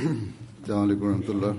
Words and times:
Selamun 0.66 0.84
Aleyküm 0.84 1.42
ve 1.42 1.52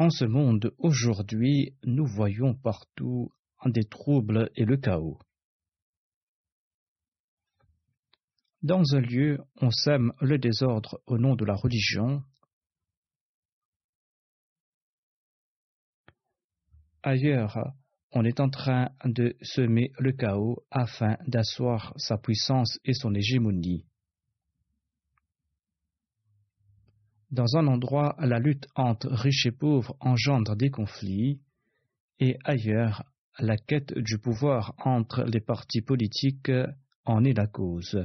En 0.00 0.08
ce 0.08 0.24
monde, 0.24 0.74
aujourd'hui, 0.78 1.76
nous 1.84 2.06
voyons 2.06 2.54
partout 2.54 3.30
des 3.66 3.84
troubles 3.84 4.50
et 4.56 4.64
le 4.64 4.78
chaos. 4.78 5.18
Dans 8.62 8.82
un 8.94 9.00
lieu, 9.00 9.40
on 9.60 9.70
sème 9.70 10.14
le 10.22 10.38
désordre 10.38 11.02
au 11.04 11.18
nom 11.18 11.36
de 11.36 11.44
la 11.44 11.54
religion. 11.54 12.22
Ailleurs, 17.02 17.58
on 18.12 18.24
est 18.24 18.40
en 18.40 18.48
train 18.48 18.88
de 19.04 19.36
semer 19.42 19.92
le 19.98 20.12
chaos 20.12 20.64
afin 20.70 21.18
d'asseoir 21.26 21.92
sa 21.98 22.16
puissance 22.16 22.78
et 22.86 22.94
son 22.94 23.14
hégémonie. 23.14 23.84
Dans 27.30 27.56
un 27.56 27.68
endroit, 27.68 28.16
la 28.18 28.40
lutte 28.40 28.66
entre 28.74 29.08
riches 29.08 29.46
et 29.46 29.52
pauvres 29.52 29.94
engendre 30.00 30.56
des 30.56 30.70
conflits, 30.70 31.40
et 32.18 32.36
ailleurs, 32.44 33.04
la 33.38 33.56
quête 33.56 33.96
du 33.96 34.18
pouvoir 34.18 34.74
entre 34.78 35.22
les 35.22 35.40
partis 35.40 35.80
politiques 35.80 36.50
en 37.04 37.24
est 37.24 37.36
la 37.36 37.46
cause. 37.46 38.04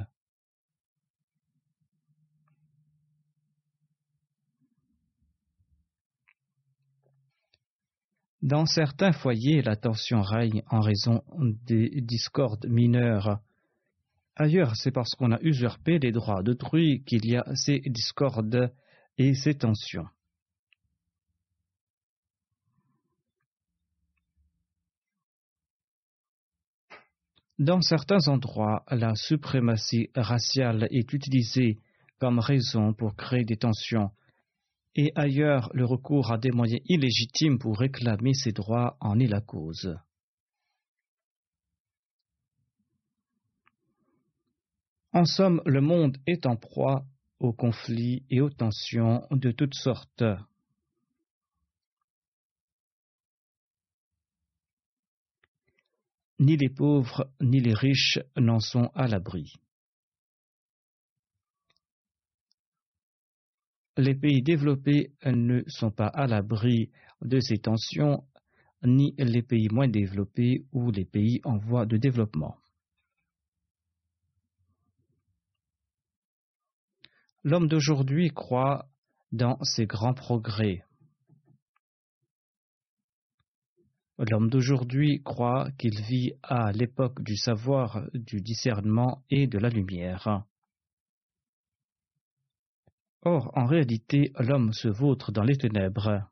Dans 8.44 8.68
certains 8.68 9.12
foyers, 9.12 9.64
la 9.64 9.75
tension 9.75 10.22
règne 10.22 10.62
en 10.69 10.80
raison 10.80 11.24
des 11.66 11.90
discordes 12.02 12.68
mineures. 12.69 13.40
Ailleurs, 14.35 14.75
c'est 14.75 14.91
parce 14.91 15.16
qu'on 15.16 15.31
a 15.31 15.41
usurpé 15.41 15.97
les 15.97 16.12
droits 16.12 16.44
d'autrui 16.44 17.03
qu'il 17.06 17.25
y 17.25 17.38
a 17.38 17.44
ces 17.56 17.80
discordes 17.80 18.72
et 19.18 19.34
ces 19.34 19.56
tensions. 19.56 20.08
Dans 27.58 27.80
certains 27.80 28.28
endroits, 28.28 28.84
la 28.90 29.16
suprématie 29.16 30.09
raciale 30.14 30.88
est 30.92 31.14
utilisée 31.14 31.80
comme 32.20 32.40
raison 32.40 32.94
pour 32.94 33.16
créer 33.16 33.46
des 33.46 33.56
tensions, 33.56 34.12
et 34.96 35.12
ailleurs 35.16 35.70
le 35.74 35.86
recours 35.86 36.34
à 36.34 36.38
des 36.38 36.52
moyens 36.52 36.82
illégitimes 36.86 37.58
pour 37.58 37.80
réclamer 37.80 38.34
ses 38.34 38.52
droits 38.52 38.97
en 39.00 39.20
est 39.20 39.28
la 39.28 39.42
cause. 39.42 39.97
En 45.14 45.24
somme, 45.24 45.62
le 45.66 45.80
monde 45.80 46.18
est 46.28 46.46
en 46.46 46.58
proie 46.58 47.06
aux 47.40 47.53
conflits 47.53 48.25
et 48.29 48.41
aux 48.41 48.50
tensions 48.50 49.25
de 49.31 49.51
toutes 49.51 49.75
sortes. 49.75 50.23
Ni 56.40 56.57
les 56.57 56.69
pauvres 56.69 57.29
ni 57.41 57.59
les 57.62 57.73
riches 57.73 58.19
n'en 58.35 58.59
sont 58.59 58.90
à 58.94 59.07
l'abri. 59.07 59.53
Les 63.97 64.16
pays 64.16 64.41
développés 64.41 65.13
ne 65.25 65.63
sont 65.67 65.91
pas 65.91 66.07
à 66.07 66.28
l'abri 66.28 66.91
de 67.22 67.40
ces 67.40 67.59
tensions, 67.59 68.25
ni 68.84 69.16
les 69.17 69.41
pays 69.41 69.69
moins 69.72 69.88
développés 69.88 70.66
ou 70.73 70.91
les 70.91 71.06
pays 71.06 71.40
en 71.46 71.57
voie 71.57 71.85
de 71.85 71.96
développement. 71.96 72.57
L'homme 77.45 77.67
d'aujourd'hui 77.67 78.31
croit 78.31 78.89
dans 79.31 79.63
ces 79.63 79.85
grands 79.85 80.16
progrès. 80.16 80.83
L'homme 84.17 84.50
d'aujourd'hui 84.50 85.22
croit 85.22 85.69
qu'il 85.78 86.01
vit 86.01 86.34
à 86.41 86.72
l'époque 86.72 87.22
du 87.22 87.38
savoir, 87.38 88.01
du 88.16 88.41
discernement 88.41 89.23
et 89.29 89.45
de 89.45 89.59
la 89.59 89.69
lumière. 89.69 90.44
Or, 93.22 93.51
en 93.55 93.67
réalité, 93.67 94.31
l'homme 94.39 94.73
se 94.73 94.88
vautre 94.88 95.31
dans 95.31 95.44
les 95.44 95.57
ténèbres. 95.57 96.28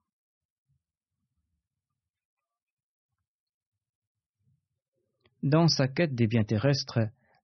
Dans 5.44 5.68
sa 5.68 5.88
quête 5.88 6.16
des 6.16 6.26
biens 6.26 6.44
terrestres, 6.44 7.02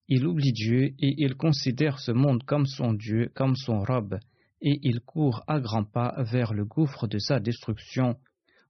il 0.10 0.26
oublie 0.26 0.52
Dieu 0.52 0.96
et 1.00 1.14
il 1.18 1.36
considère 1.36 2.00
ce 2.00 2.12
monde 2.12 2.44
comme 2.44 2.66
son 2.66 2.94
Dieu, 2.94 3.32
comme 3.36 3.56
son 3.56 3.80
robe, 3.84 4.20
et 4.62 4.80
il 4.82 5.02
court 5.02 5.44
à 5.48 5.60
grands 5.60 5.86
pas 5.86 6.16
vers 6.24 6.54
le 6.54 6.66
gouffre 6.66 7.08
de 7.08 7.20
sa 7.20 7.40
destruction, 7.40 8.18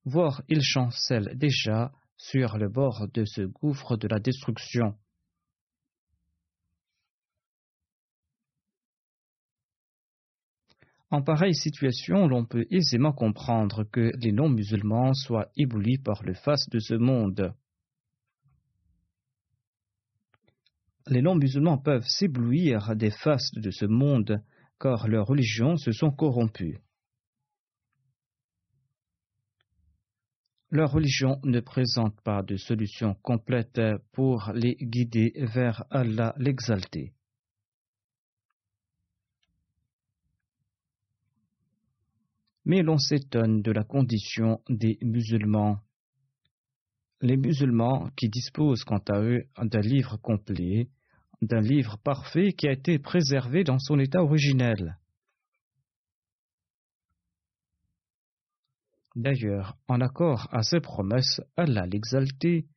voire 0.04 0.44
il 0.50 0.62
chancelle 0.62 1.32
déjà 1.36 1.94
sur 2.18 2.58
le 2.58 2.68
bord 2.68 3.08
de 3.14 3.24
ce 3.24 3.42
gouffre 3.42 3.96
de 3.96 4.10
la 4.10 4.20
destruction. 4.20 4.96
En 11.12 11.24
pareille 11.24 11.56
situation, 11.56 12.28
l'on 12.28 12.46
peut 12.46 12.68
aisément 12.70 13.14
comprendre 13.14 13.84
que 13.84 14.12
les 14.20 14.32
non-musulmans 14.32 15.14
soient 15.14 15.50
éblouis 15.58 15.98
par 15.98 16.22
le 16.24 16.34
face 16.34 16.70
de 16.70 16.80
ce 16.80 16.94
monde. 16.94 17.54
Les 21.10 21.22
non-musulmans 21.22 21.80
peuvent 21.80 22.06
s'éblouir 22.08 22.96
des 22.96 23.10
faces 23.10 23.52
de 23.56 23.72
ce 23.72 23.86
monde, 23.86 24.44
car 24.80 25.08
leurs 25.08 25.26
religions 25.26 25.76
se 25.76 25.92
sont 25.92 26.12
corrompues. 26.12 26.80
Leur 30.70 30.92
religion 30.92 31.40
ne 31.44 31.60
présente 31.60 32.22
pas 32.22 32.44
de 32.44 32.56
solution 32.56 33.16
complète 33.24 33.82
pour 34.12 34.52
les 34.54 34.76
guider 34.76 35.34
vers 35.36 35.84
Allah 35.90 36.36
l'exalté. 36.38 37.14
mais 42.70 42.84
l'on 42.84 43.00
s'étonne 43.00 43.64
de 43.64 43.72
la 43.72 43.84
condition 43.84 44.62
des 44.70 45.00
musulmans. 45.02 45.80
Les 47.20 47.36
musulmans 47.36 48.12
qui 48.16 48.30
disposent 48.30 48.84
quant 48.84 49.02
à 49.10 49.20
eux 49.22 49.48
d'un 49.60 49.82
livre 49.82 50.18
complet, 50.18 50.88
d'un 51.42 51.62
livre 51.62 51.98
parfait 52.04 52.54
qui 52.54 52.68
a 52.68 52.72
été 52.72 53.00
préservé 53.00 53.64
dans 53.64 53.80
son 53.80 54.00
état 54.00 54.22
originel. 54.22 54.98
D'ailleurs, 59.16 59.78
en 59.88 60.02
accord 60.02 60.48
à 60.52 60.62
ces 60.64 60.80
promesses, 60.80 61.42
Allah 61.58 61.86
l'exalté 61.86 62.68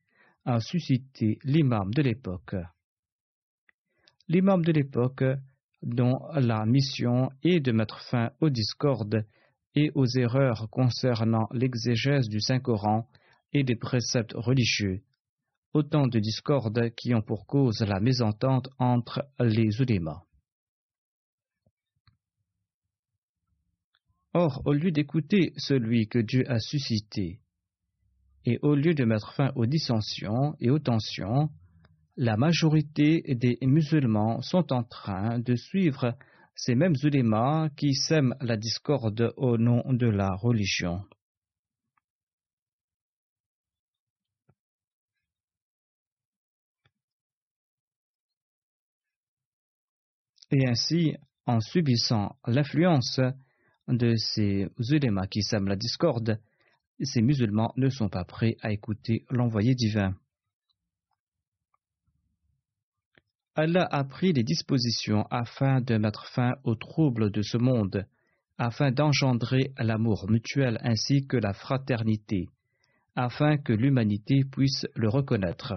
a 0.45 0.59
suscité 0.59 1.39
l'imam 1.43 1.93
de 1.93 2.01
l'époque. 2.01 2.55
L'imam 4.27 4.63
de 4.63 4.71
l'époque, 4.71 5.23
dont 5.81 6.19
la 6.33 6.65
mission 6.65 7.29
est 7.43 7.59
de 7.59 7.71
mettre 7.71 8.01
fin 8.09 8.31
aux 8.41 8.49
discordes 8.49 9.25
et 9.75 9.91
aux 9.95 10.05
erreurs 10.05 10.69
concernant 10.69 11.47
l'exégèse 11.51 12.29
du 12.29 12.39
Saint-Coran 12.39 13.07
et 13.53 13.63
des 13.63 13.75
préceptes 13.75 14.33
religieux, 14.33 15.01
autant 15.73 16.07
de 16.07 16.19
discordes 16.19 16.91
qui 16.95 17.13
ont 17.13 17.21
pour 17.21 17.45
cause 17.45 17.81
la 17.81 17.99
mésentente 17.99 18.69
entre 18.77 19.25
les 19.39 19.81
ulémas. 19.81 20.23
Or, 24.33 24.61
au 24.65 24.73
lieu 24.73 24.91
d'écouter 24.91 25.53
celui 25.57 26.07
que 26.07 26.19
Dieu 26.19 26.43
a 26.49 26.59
suscité, 26.59 27.39
et 28.45 28.59
au 28.61 28.75
lieu 28.75 28.93
de 28.93 29.05
mettre 29.05 29.33
fin 29.33 29.51
aux 29.55 29.65
dissensions 29.65 30.55
et 30.59 30.69
aux 30.69 30.79
tensions, 30.79 31.49
la 32.17 32.37
majorité 32.37 33.23
des 33.35 33.57
musulmans 33.61 34.41
sont 34.41 34.71
en 34.73 34.83
train 34.83 35.39
de 35.39 35.55
suivre 35.55 36.15
ces 36.55 36.75
mêmes 36.75 36.95
ulémas 37.03 37.69
qui 37.69 37.93
sèment 37.93 38.35
la 38.41 38.57
discorde 38.57 39.33
au 39.37 39.57
nom 39.57 39.81
de 39.91 40.07
la 40.07 40.35
religion. 40.35 41.01
Et 50.53 50.67
ainsi, 50.67 51.15
en 51.47 51.59
subissant 51.61 52.35
l'influence 52.45 53.19
de 53.87 54.15
ces 54.15 54.67
ulémas 54.91 55.25
qui 55.25 55.41
sèment 55.41 55.67
la 55.67 55.75
discorde, 55.75 56.39
ces 57.01 57.23
musulmans 57.23 57.73
ne 57.75 57.89
sont 57.89 58.07
pas 58.07 58.23
prêts 58.23 58.55
à 58.61 58.71
écouter 58.71 59.25
l'envoyé 59.31 59.73
divin. 59.73 60.13
Allah 63.55 63.87
a 63.89 64.03
pris 64.03 64.31
des 64.31 64.43
dispositions 64.43 65.25
afin 65.31 65.81
de 65.81 65.97
mettre 65.97 66.27
fin 66.27 66.53
aux 66.63 66.75
troubles 66.75 67.31
de 67.31 67.41
ce 67.41 67.57
monde, 67.57 68.05
afin 68.59 68.91
d'engendrer 68.91 69.73
l'amour 69.79 70.29
mutuel 70.29 70.77
ainsi 70.83 71.25
que 71.25 71.37
la 71.37 71.53
fraternité, 71.53 72.47
afin 73.15 73.57
que 73.57 73.73
l'humanité 73.73 74.43
puisse 74.43 74.85
le 74.93 75.09
reconnaître. 75.09 75.73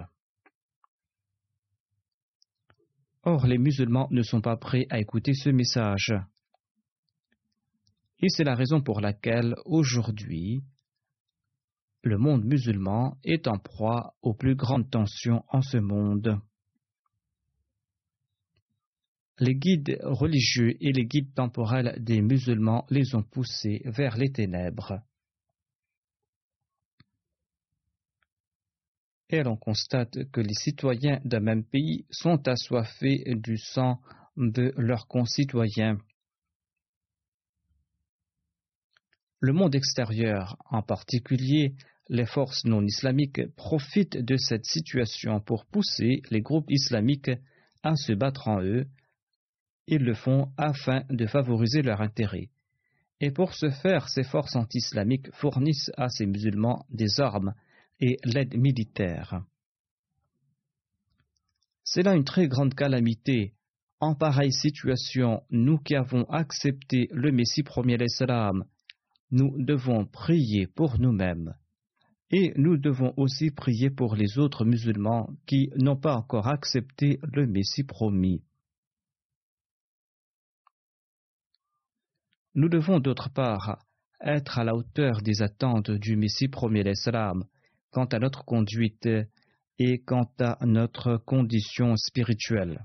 Or, 3.28 3.44
les 3.48 3.58
musulmans 3.58 4.06
ne 4.12 4.22
sont 4.22 4.40
pas 4.40 4.56
prêts 4.56 4.86
à 4.88 5.00
écouter 5.00 5.34
ce 5.34 5.50
message. 5.50 6.14
Et 8.20 8.28
c'est 8.28 8.44
la 8.44 8.54
raison 8.54 8.80
pour 8.80 9.00
laquelle, 9.00 9.56
aujourd'hui, 9.64 10.62
le 12.04 12.18
monde 12.18 12.44
musulman 12.44 13.18
est 13.24 13.48
en 13.48 13.58
proie 13.58 14.14
aux 14.22 14.32
plus 14.32 14.54
grandes 14.54 14.88
tensions 14.88 15.42
en 15.48 15.60
ce 15.60 15.78
monde. 15.78 16.38
Les 19.40 19.56
guides 19.56 19.98
religieux 20.02 20.76
et 20.80 20.92
les 20.92 21.04
guides 21.04 21.34
temporels 21.34 21.96
des 21.98 22.22
musulmans 22.22 22.86
les 22.90 23.16
ont 23.16 23.24
poussés 23.24 23.82
vers 23.86 24.16
les 24.16 24.30
ténèbres. 24.30 25.00
Et 29.30 29.42
l'on 29.42 29.56
constate 29.56 30.30
que 30.30 30.40
les 30.40 30.54
citoyens 30.54 31.20
d'un 31.24 31.40
même 31.40 31.64
pays 31.64 32.06
sont 32.10 32.46
assoiffés 32.46 33.24
du 33.34 33.58
sang 33.58 34.00
de 34.36 34.72
leurs 34.76 35.08
concitoyens. 35.08 35.98
Le 39.40 39.52
monde 39.52 39.74
extérieur, 39.74 40.56
en 40.66 40.82
particulier 40.82 41.74
les 42.08 42.26
forces 42.26 42.64
non 42.64 42.84
islamiques, 42.84 43.52
profitent 43.56 44.16
de 44.16 44.36
cette 44.36 44.64
situation 44.64 45.40
pour 45.40 45.66
pousser 45.66 46.22
les 46.30 46.40
groupes 46.40 46.70
islamiques 46.70 47.32
à 47.82 47.96
se 47.96 48.12
battre 48.12 48.48
en 48.48 48.62
eux 48.62 48.86
ils 49.86 50.02
le 50.02 50.14
font 50.14 50.52
afin 50.56 51.02
de 51.10 51.26
favoriser 51.26 51.82
leur 51.82 52.00
intérêt. 52.00 52.48
Et 53.20 53.30
pour 53.30 53.54
ce 53.54 53.70
faire, 53.70 54.08
ces 54.08 54.24
forces 54.24 54.56
anti-islamiques 54.56 55.32
fournissent 55.32 55.90
à 55.96 56.08
ces 56.08 56.26
musulmans 56.26 56.84
des 56.90 57.20
armes 57.20 57.54
et 58.00 58.18
l'aide 58.24 58.56
militaire. 58.56 59.42
C'est 61.84 62.02
là 62.02 62.14
une 62.14 62.24
très 62.24 62.48
grande 62.48 62.74
calamité. 62.74 63.54
En 64.00 64.14
pareille 64.14 64.52
situation, 64.52 65.42
nous 65.50 65.78
qui 65.78 65.94
avons 65.94 66.24
accepté 66.24 67.08
le 67.12 67.32
Messie 67.32 67.62
premier 67.62 67.96
nous 69.30 69.54
devons 69.58 70.04
prier 70.06 70.66
pour 70.66 70.98
nous-mêmes. 70.98 71.54
Et 72.30 72.52
nous 72.56 72.76
devons 72.76 73.14
aussi 73.16 73.50
prier 73.50 73.88
pour 73.90 74.16
les 74.16 74.38
autres 74.38 74.64
musulmans 74.64 75.30
qui 75.46 75.70
n'ont 75.76 75.96
pas 75.96 76.16
encore 76.16 76.48
accepté 76.48 77.20
le 77.22 77.46
Messie 77.46 77.84
promis. 77.84 78.42
Nous 82.54 82.68
devons 82.68 82.98
d'autre 82.98 83.30
part 83.30 83.78
être 84.20 84.58
à 84.58 84.64
la 84.64 84.74
hauteur 84.74 85.22
des 85.22 85.42
attentes 85.42 85.90
du 85.90 86.16
Messie 86.16 86.48
premier 86.48 86.82
l'Islam 86.82 87.44
quant 87.96 88.04
à 88.04 88.18
notre 88.18 88.44
conduite 88.44 89.08
et 89.78 90.02
quant 90.02 90.30
à 90.38 90.58
notre 90.66 91.16
condition 91.16 91.96
spirituelle. 91.96 92.84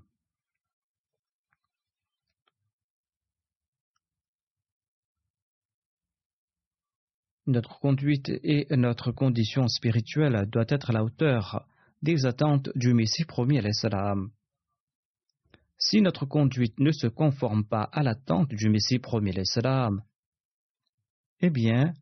Notre 7.45 7.77
conduite 7.81 8.29
et 8.29 8.67
notre 8.77 9.11
condition 9.11 9.67
spirituelle 9.67 10.45
doivent 10.49 10.67
être 10.69 10.91
à 10.91 10.93
la 10.93 11.03
hauteur 11.03 11.67
des 12.01 12.25
attentes 12.25 12.69
du 12.75 12.93
Messie 12.93 13.25
premier 13.25 13.59
l'Islam. 13.59 14.31
Si 15.77 16.01
notre 16.01 16.25
conduite 16.25 16.79
ne 16.79 16.93
se 16.93 17.07
conforme 17.07 17.65
pas 17.65 17.83
à 17.91 18.01
l'attente 18.01 18.47
du 18.47 18.69
Messie 18.69 18.99
premier 18.99 19.33
l'Islam, 19.33 20.05
eh 21.41 21.49
bien, 21.49 21.95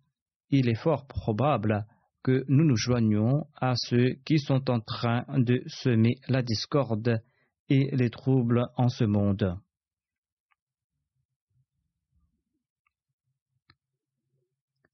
il 0.52 0.70
est 0.70 0.80
fort 0.80 1.08
probable 1.08 1.88
que 2.24 2.44
nous 2.48 2.64
nous 2.64 2.76
joignions 2.76 3.48
à 3.56 3.74
ceux 3.76 4.16
qui 4.26 4.40
sont 4.40 4.70
en 4.70 4.80
train 4.80 5.26
de 5.38 5.62
semer 5.68 6.16
la 6.28 6.42
discorde 6.42 7.24
et 7.70 7.90
les 7.96 8.10
troubles 8.10 8.68
en 8.76 8.90
ce 8.90 9.04
monde. 9.04 9.58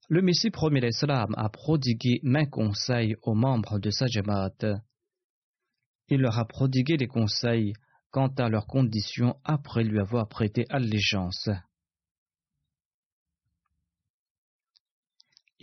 Le 0.07 0.21
Messie 0.21 0.51
premier 0.51 0.81
l'Islam 0.81 1.33
a 1.35 1.49
prodigué 1.49 2.19
main 2.21 2.45
conseils 2.45 3.15
aux 3.23 3.33
membres 3.33 3.79
de 3.79 3.89
sa 3.89 4.05
Jamaat. 4.05 4.83
Il 6.09 6.21
leur 6.21 6.37
a 6.37 6.45
prodigué 6.45 6.95
des 6.97 7.07
conseils 7.07 7.73
quant 8.11 8.27
à 8.37 8.47
leurs 8.49 8.67
conditions 8.67 9.35
après 9.43 9.83
lui 9.83 9.99
avoir 9.99 10.27
prêté 10.29 10.65
allégeance. 10.69 11.49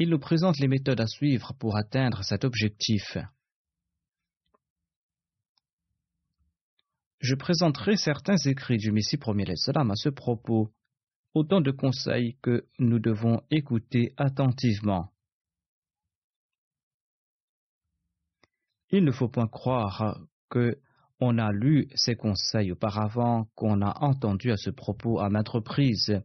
Il 0.02 0.11
nous 0.11 0.18
présente 0.18 0.59
les 0.59 0.66
méthodes 0.66 1.00
à 1.00 1.06
suivre 1.06 1.54
pour 1.61 1.76
atteindre 1.76 2.25
cet 2.25 2.44
objectif. 2.44 3.18
Je 7.21 7.37
présenterai 7.37 7.97
certains 7.97 8.37
écrits 8.37 8.78
du 8.78 8.90
Messie 8.90 9.16
premier 9.16 9.49
à 9.49 9.94
ce 9.94 10.09
propos, 10.09 10.73
autant 11.35 11.61
de 11.61 11.71
conseils 11.71 12.37
que 12.42 12.66
nous 12.80 12.99
devons 12.99 13.42
écouter 13.52 14.12
attentivement. 14.16 15.12
Il 18.90 19.04
ne 19.04 19.12
faut 19.12 19.28
point 19.28 19.47
croire 19.47 20.18
que 20.50 20.80
on 21.21 21.38
a 21.38 21.52
lu 21.52 21.88
ces 21.94 22.16
conseils 22.16 22.73
auparavant, 22.73 23.47
qu'on 23.54 23.80
a 23.80 24.02
entendu 24.02 24.50
à 24.50 24.56
ce 24.56 24.71
propos 24.71 25.21
à 25.21 25.30
maintes 25.30 25.50
reprises. 25.50 26.21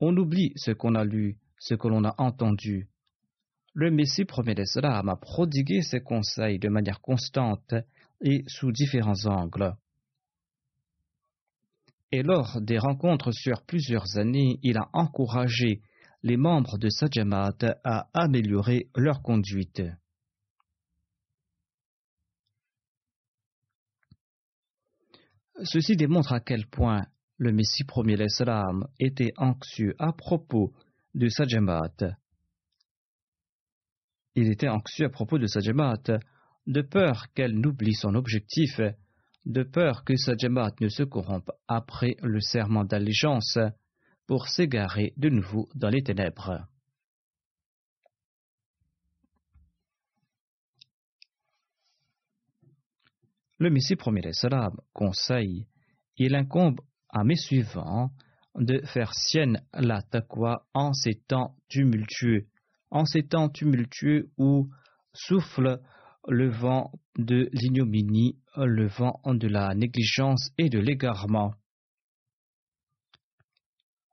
On 0.00 0.16
oublie 0.16 0.52
ce 0.56 0.72
qu'on 0.72 0.96
a 0.96 1.04
lu, 1.04 1.38
ce 1.64 1.74
que 1.74 1.88
l'on 1.88 2.04
a 2.04 2.14
entendu. 2.18 2.88
Le 3.72 3.90
Messie 3.90 4.26
premier 4.26 4.54
d'Islam 4.54 5.08
a 5.08 5.16
prodigué 5.16 5.80
ces 5.80 6.00
conseils 6.00 6.58
de 6.58 6.68
manière 6.68 7.00
constante 7.00 7.74
et 8.20 8.44
sous 8.46 8.70
différents 8.70 9.24
angles. 9.24 9.74
Et 12.12 12.22
lors 12.22 12.60
des 12.60 12.78
rencontres 12.78 13.32
sur 13.32 13.62
plusieurs 13.62 14.18
années, 14.18 14.58
il 14.62 14.76
a 14.76 14.90
encouragé 14.92 15.80
les 16.22 16.36
membres 16.36 16.76
de 16.76 16.90
sa 16.90 17.06
à 17.82 18.08
améliorer 18.12 18.88
leur 18.94 19.22
conduite. 19.22 19.82
Ceci 25.62 25.96
démontre 25.96 26.34
à 26.34 26.40
quel 26.40 26.66
point 26.66 27.06
le 27.38 27.52
Messie 27.52 27.84
premier 27.84 28.16
l'Islam 28.16 28.86
était 29.00 29.32
anxieux 29.38 29.94
à 29.98 30.12
propos 30.12 30.74
de 31.14 31.28
sa 31.28 31.44
Il 34.34 34.50
était 34.50 34.68
anxieux 34.68 35.06
à 35.06 35.10
propos 35.10 35.38
de 35.38 35.46
sa 35.46 35.60
de 35.60 36.82
peur 36.82 37.32
qu'elle 37.34 37.58
n'oublie 37.58 37.94
son 37.94 38.14
objectif, 38.14 38.80
de 39.44 39.62
peur 39.62 40.04
que 40.04 40.16
sa 40.16 40.34
ne 40.80 40.88
se 40.88 41.02
corrompe 41.02 41.50
après 41.68 42.16
le 42.22 42.40
serment 42.40 42.84
d'allégeance 42.84 43.58
pour 44.26 44.48
s'égarer 44.48 45.12
de 45.16 45.28
nouveau 45.28 45.68
dans 45.74 45.90
les 45.90 46.02
ténèbres. 46.02 46.66
Le 53.58 53.70
Messie 53.70 53.96
premier 53.96 54.32
salam 54.32 54.76
conseille 54.92 55.66
Il 56.16 56.34
incombe 56.34 56.80
à 57.08 57.22
mes 57.22 57.36
suivants 57.36 58.10
de 58.56 58.80
faire 58.86 59.14
sienne 59.14 59.62
la 59.72 60.02
taqwa 60.02 60.66
en 60.74 60.92
ces 60.92 61.14
temps 61.14 61.56
tumultueux, 61.68 62.46
en 62.90 63.04
ces 63.04 63.22
temps 63.22 63.48
tumultueux 63.48 64.30
où 64.38 64.68
souffle 65.12 65.80
le 66.28 66.48
vent 66.48 66.92
de 67.18 67.48
l'ignominie, 67.52 68.38
le 68.56 68.86
vent 68.86 69.20
de 69.24 69.48
la 69.48 69.74
négligence 69.74 70.50
et 70.58 70.68
de 70.68 70.78
l'égarement. 70.78 71.54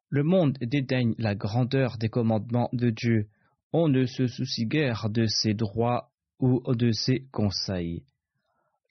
Le 0.09 0.23
monde 0.23 0.57
dédaigne 0.59 1.15
la 1.17 1.35
grandeur 1.35 1.97
des 1.97 2.09
commandements 2.09 2.69
de 2.73 2.89
Dieu. 2.89 3.29
On 3.71 3.87
ne 3.87 4.05
se 4.05 4.27
soucie 4.27 4.65
guère 4.65 5.09
de 5.09 5.25
ses 5.25 5.53
droits 5.53 6.11
ou 6.39 6.61
de 6.73 6.91
ses 6.91 7.27
conseils. 7.31 8.03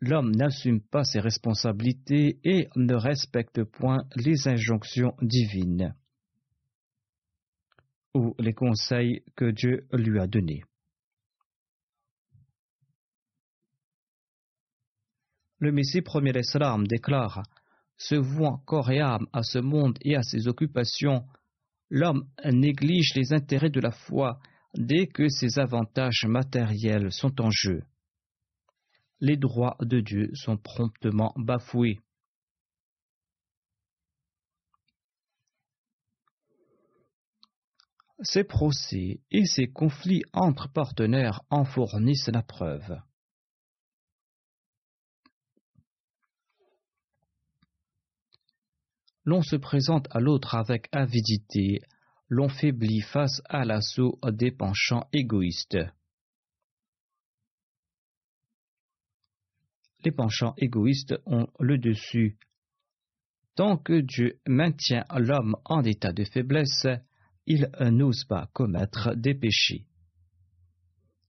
L'homme 0.01 0.31
n'assume 0.35 0.81
pas 0.81 1.05
ses 1.05 1.21
responsabilités 1.21 2.41
et 2.45 2.69
ne 2.75 2.95
respecte 2.95 3.63
point 3.65 4.05
les 4.17 4.49
injonctions 4.49 5.15
divines 5.21 5.95
ou 8.15 8.35
les 8.39 8.55
conseils 8.55 9.23
que 9.37 9.51
Dieu 9.51 9.87
lui 9.93 10.19
a 10.19 10.27
donnés. 10.27 10.65
Le 15.59 15.73
Messie 15.73 16.01
premier 16.01 16.33
Islam 16.39 16.87
déclare 16.87 17.43
Se 17.99 18.15
vouant 18.15 18.57
corps 18.65 18.91
et 18.91 19.01
âme 19.01 19.27
à 19.35 19.43
ce 19.43 19.59
monde 19.59 19.99
et 20.01 20.17
à 20.17 20.23
ses 20.23 20.49
occupations, 20.49 21.27
l'homme 21.91 22.27
néglige 22.51 23.13
les 23.15 23.35
intérêts 23.35 23.69
de 23.69 23.81
la 23.81 23.91
foi 23.91 24.41
dès 24.75 25.07
que 25.07 25.29
ses 25.29 25.59
avantages 25.59 26.25
matériels 26.27 27.13
sont 27.13 27.43
en 27.43 27.51
jeu. 27.51 27.83
Les 29.21 29.37
droits 29.37 29.77
de 29.81 30.01
Dieu 30.01 30.31
sont 30.35 30.57
promptement 30.57 31.33
bafoués. 31.37 32.01
Ces 38.23 38.45
procès 38.45 39.21
et 39.31 39.47
ces 39.47 39.69
conflits 39.69 40.23
entre 40.33 40.71
partenaires 40.71 41.41
en 41.51 41.65
fournissent 41.65 42.29
la 42.29 42.43
preuve. 42.43 43.01
l'on 49.31 49.43
se 49.43 49.57
présente 49.57 50.09
à 50.11 50.19
l'autre 50.19 50.57
avec 50.57 50.89
avidité, 50.93 51.81
l'on 52.29 52.49
faiblit 52.49 53.01
face 53.01 53.41
à 53.49 53.65
l'assaut 53.65 54.19
des 54.25 54.51
penchants 54.51 55.07
égoïstes. 55.13 55.79
Les 60.05 60.13
penchants 60.13 60.55
égoïstes 60.57 61.15
ont 61.27 61.47
le 61.59 61.79
dessus. 61.79 62.39
Tant 63.55 63.77
que 63.77 64.01
Dieu 64.01 64.39
maintient 64.47 65.05
l'homme 65.17 65.57
en 65.65 65.83
état 65.83 66.13
de 66.13 66.25
faiblesse, 66.25 66.87
il 67.47 67.69
n'ose 67.81 68.25
pas 68.25 68.49
commettre 68.53 69.15
des 69.17 69.35
péchés. 69.35 69.85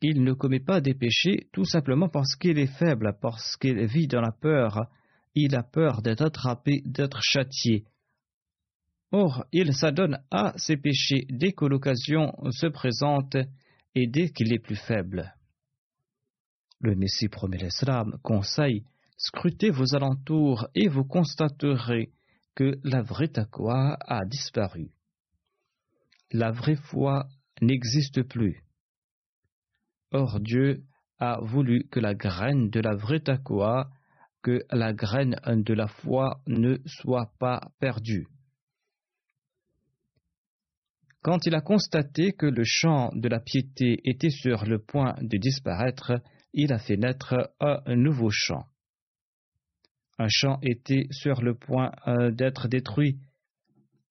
Il 0.01 0.23
ne 0.23 0.33
commet 0.33 0.59
pas 0.59 0.81
des 0.81 0.93
péchés 0.93 1.47
tout 1.51 1.65
simplement 1.65 2.09
parce 2.09 2.35
qu'il 2.35 2.57
est 2.57 2.77
faible, 2.77 3.17
parce 3.21 3.55
qu'il 3.57 3.85
vit 3.85 4.07
dans 4.07 4.21
la 4.21 4.31
peur, 4.31 4.87
il 5.35 5.55
a 5.55 5.63
peur 5.63 6.01
d'être 6.01 6.23
attrapé, 6.23 6.81
d'être 6.85 7.21
châtié. 7.21 7.85
Or, 9.11 9.45
il 9.51 9.73
s'adonne 9.73 10.19
à 10.31 10.53
ses 10.57 10.77
péchés 10.77 11.25
dès 11.29 11.51
que 11.51 11.65
l'occasion 11.65 12.33
se 12.51 12.67
présente 12.67 13.35
et 13.93 14.07
dès 14.07 14.29
qu'il 14.29 14.53
est 14.53 14.59
plus 14.59 14.77
faible. 14.77 15.33
Le 16.81 16.95
Messie 16.95 17.29
promet 17.29 17.57
l'Islam 17.57 18.17
conseille 18.23 18.83
scrutez 19.17 19.69
vos 19.69 19.93
alentours 19.95 20.67
et 20.73 20.87
vous 20.87 21.03
constaterez 21.03 22.11
que 22.55 22.79
la 22.83 23.03
vraie 23.03 23.27
taqwa 23.27 23.97
a 24.01 24.25
disparu. 24.25 24.89
La 26.31 26.51
vraie 26.51 26.75
foi 26.75 27.27
n'existe 27.61 28.23
plus. 28.23 28.63
Or 30.11 30.39
Dieu 30.39 30.83
a 31.19 31.39
voulu 31.39 31.87
que 31.91 31.99
la 31.99 32.15
graine 32.15 32.71
de 32.71 32.79
la 32.79 32.95
vraie 32.95 33.19
taqwa 33.19 33.91
que 34.41 34.65
la 34.71 34.91
graine 34.91 35.35
de 35.45 35.73
la 35.75 35.87
foi 35.87 36.41
ne 36.47 36.77
soit 36.87 37.31
pas 37.37 37.61
perdue. 37.79 38.25
Quand 41.21 41.45
il 41.45 41.53
a 41.53 41.61
constaté 41.61 42.31
que 42.33 42.47
le 42.47 42.63
champ 42.65 43.11
de 43.13 43.29
la 43.29 43.39
piété 43.39 44.01
était 44.03 44.31
sur 44.31 44.65
le 44.65 44.79
point 44.79 45.13
de 45.21 45.37
disparaître, 45.37 46.13
il 46.53 46.73
a 46.73 46.79
fait 46.79 46.97
naître 46.97 47.53
un 47.59 47.95
nouveau 47.95 48.29
champ. 48.29 48.65
Un 50.17 50.27
champ 50.29 50.59
était 50.61 51.07
sur 51.11 51.41
le 51.41 51.55
point 51.55 51.91
euh, 52.07 52.31
d'être 52.31 52.67
détruit 52.67 53.17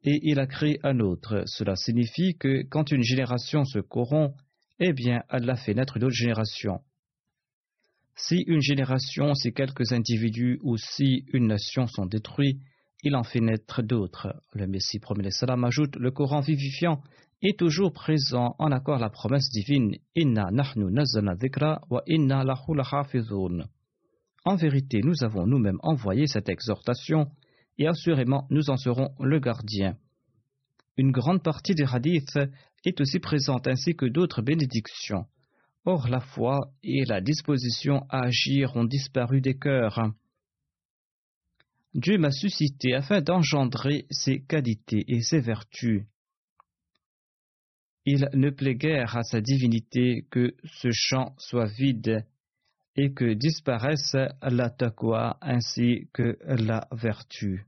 et 0.03 0.19
il 0.23 0.41
a 0.41 0.47
créé 0.47 0.81
un 0.83 0.99
autre. 1.01 1.45
Cela 1.47 1.77
signifie 1.77 2.37
que 2.37 2.63
quand 2.63 2.91
une 2.91 3.03
génération 3.03 3.65
se 3.65 3.79
corrompt, 3.79 4.35
eh 4.79 4.93
bien, 4.93 5.23
elle 5.29 5.49
a 5.49 5.57
fait 5.57 5.75
naître 5.75 5.99
une 5.99 6.05
autre 6.05 6.17
génération. 6.17 6.81
Si 8.17 8.43
une 8.47 8.61
génération, 8.61 9.35
si 9.35 9.53
quelques 9.53 9.93
individus 9.93 10.59
ou 10.63 10.77
si 10.77 11.25
une 11.33 11.47
nation 11.47 11.87
sont 11.87 12.07
détruits, 12.07 12.61
il 13.03 13.15
en 13.15 13.23
fait 13.23 13.41
naître 13.41 13.83
d'autres. 13.83 14.35
Le 14.53 14.67
Messie 14.67 14.99
promet 14.99 15.31
salam 15.31 15.65
ajoute 15.65 15.97
le 15.97 16.11
Coran 16.11 16.41
vivifiant 16.41 17.03
est 17.43 17.59
toujours 17.59 17.93
présent 17.93 18.55
en 18.59 18.71
accord 18.71 18.99
la 18.99 19.09
promesse 19.09 19.49
divine 19.51 19.97
Inna 20.15 20.51
wa 21.91 22.03
inna 22.07 22.45
En 24.45 24.57
vérité, 24.57 25.01
nous 25.03 25.25
avons 25.25 25.47
nous-mêmes 25.47 25.79
envoyé 25.83 26.27
cette 26.27 26.49
exhortation 26.49 27.31
et 27.79 27.87
assurément 27.87 28.47
nous 28.51 28.69
en 28.69 28.77
serons 28.77 29.11
le 29.21 29.41
gardien. 29.41 29.97
Une 30.99 31.13
grande 31.13 31.43
partie 31.43 31.75
des 31.75 31.87
hadiths 31.91 32.39
est 32.85 33.01
aussi 33.01 33.21
présente 33.21 33.67
ainsi 33.67 33.95
que 33.95 34.07
d'autres 34.07 34.43
bénédictions. 34.43 35.25
Or, 35.87 36.09
la 36.09 36.21
foi 36.21 36.73
et 36.83 37.05
la 37.07 37.23
disposition 37.23 38.05
à 38.11 38.25
agir 38.25 38.77
ont 38.77 38.85
disparu 38.85 39.41
des 39.41 39.57
cœurs. 39.57 40.13
Dieu 41.95 42.19
m'a 42.19 42.31
suscité 42.31 42.95
afin 42.95 43.23
d'engendrer 43.23 44.07
ses 44.11 44.43
qualités 44.43 45.05
et 45.09 45.23
ses 45.23 45.41
vertus. 45.41 46.05
Il 48.07 48.28
ne 48.33 48.50
plaît 48.50 48.76
guère 48.76 49.16
à 49.16 49.23
sa 49.23 49.40
divinité 49.40 50.26
que 50.30 50.54
ce 50.64 50.88
champ 50.90 51.35
soit 51.38 51.66
vide 51.66 52.25
et 52.97 53.12
que 53.12 53.35
disparaisse 53.35 54.16
la 54.42 54.71
taqwa 54.71 55.37
ainsi 55.40 56.09
que 56.12 56.38
la 56.42 56.88
vertu. 56.92 57.66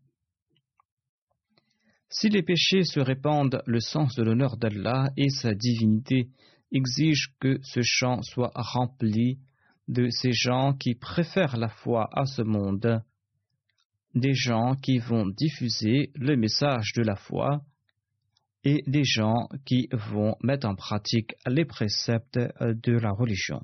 Si 2.09 2.29
les 2.29 2.43
péchés 2.43 2.85
se 2.85 3.01
répandent, 3.01 3.63
le 3.67 3.81
sens 3.81 4.15
de 4.17 4.23
l'honneur 4.23 4.57
d'Allah 4.57 5.11
et 5.17 5.31
sa 5.31 5.55
divinité 5.55 6.29
exige 6.71 7.35
que 7.41 7.59
ce 7.63 7.81
champ 7.83 8.23
soit 8.23 8.53
rempli 8.55 9.39
de 9.89 10.09
ces 10.11 10.33
gens 10.33 10.75
qui 10.75 10.95
préfèrent 10.95 11.57
la 11.57 11.69
foi 11.69 12.09
à 12.13 12.27
ce 12.27 12.43
monde, 12.43 13.03
des 14.15 14.35
gens 14.35 14.75
qui 14.75 14.99
vont 14.99 15.27
diffuser 15.27 16.11
le 16.15 16.37
message 16.37 16.93
de 16.95 17.03
la 17.03 17.17
foi 17.17 17.63
et 18.65 18.83
des 18.87 19.05
gens 19.05 19.49
qui 19.65 19.89
vont 19.93 20.37
mettre 20.43 20.69
en 20.69 20.75
pratique 20.75 21.35
les 21.47 21.65
préceptes 21.65 22.39
de 22.39 22.93
la 22.93 23.11
religion. 23.11 23.61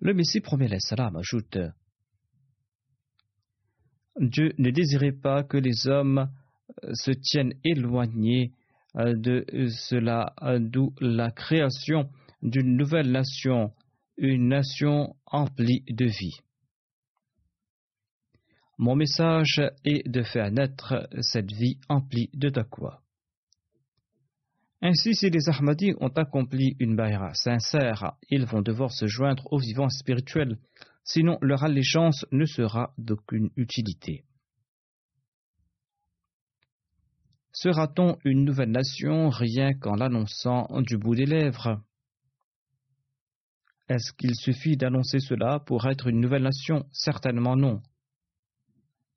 Le 0.00 0.14
Messie 0.14 0.40
promet 0.40 0.78
salam 0.78 1.16
ajoute 1.16 1.58
Dieu 4.20 4.52
ne 4.58 4.70
désirait 4.70 5.12
pas 5.12 5.42
que 5.42 5.56
les 5.56 5.88
hommes 5.88 6.30
euh, 6.84 6.92
se 6.94 7.10
tiennent 7.10 7.54
éloignés 7.64 8.52
euh, 8.96 9.14
de 9.14 9.44
cela, 9.68 10.34
euh, 10.42 10.58
d'où 10.58 10.94
la 11.00 11.30
création 11.30 12.08
d'une 12.42 12.76
nouvelle 12.76 13.10
nation, 13.10 13.72
une 14.16 14.48
nation 14.48 15.14
emplie 15.26 15.82
de 15.88 16.06
vie. 16.06 16.40
Mon 18.78 18.94
message 18.94 19.62
est 19.84 20.06
de 20.06 20.22
faire 20.22 20.50
naître 20.50 21.08
cette 21.20 21.50
vie 21.50 21.78
emplie 21.88 22.28
de 22.34 22.50
taqwa. 22.50 23.00
Ainsi, 24.82 25.14
si 25.14 25.30
les 25.30 25.48
Ahmadis 25.48 25.94
ont 26.00 26.08
accompli 26.08 26.76
une 26.78 26.94
baïra 26.94 27.32
sincère, 27.32 28.12
ils 28.28 28.44
vont 28.44 28.60
devoir 28.60 28.92
se 28.92 29.06
joindre 29.06 29.50
aux 29.50 29.58
vivants 29.58 29.88
spirituels, 29.88 30.58
sinon 31.04 31.38
leur 31.40 31.64
allégeance 31.64 32.26
ne 32.32 32.44
sera 32.44 32.92
d'aucune 32.98 33.50
utilité. 33.56 34.24
Sera-t-on 37.52 38.18
une 38.26 38.44
nouvelle 38.44 38.70
nation 38.70 39.30
rien 39.30 39.72
qu'en 39.72 39.94
l'annonçant 39.94 40.68
du 40.82 40.98
bout 40.98 41.14
des 41.14 41.24
lèvres? 41.24 41.80
Est-ce 43.88 44.12
qu'il 44.12 44.34
suffit 44.34 44.76
d'annoncer 44.76 45.20
cela 45.20 45.60
pour 45.60 45.86
être 45.86 46.08
une 46.08 46.20
nouvelle 46.20 46.42
nation? 46.42 46.84
Certainement 46.92 47.56
non. 47.56 47.80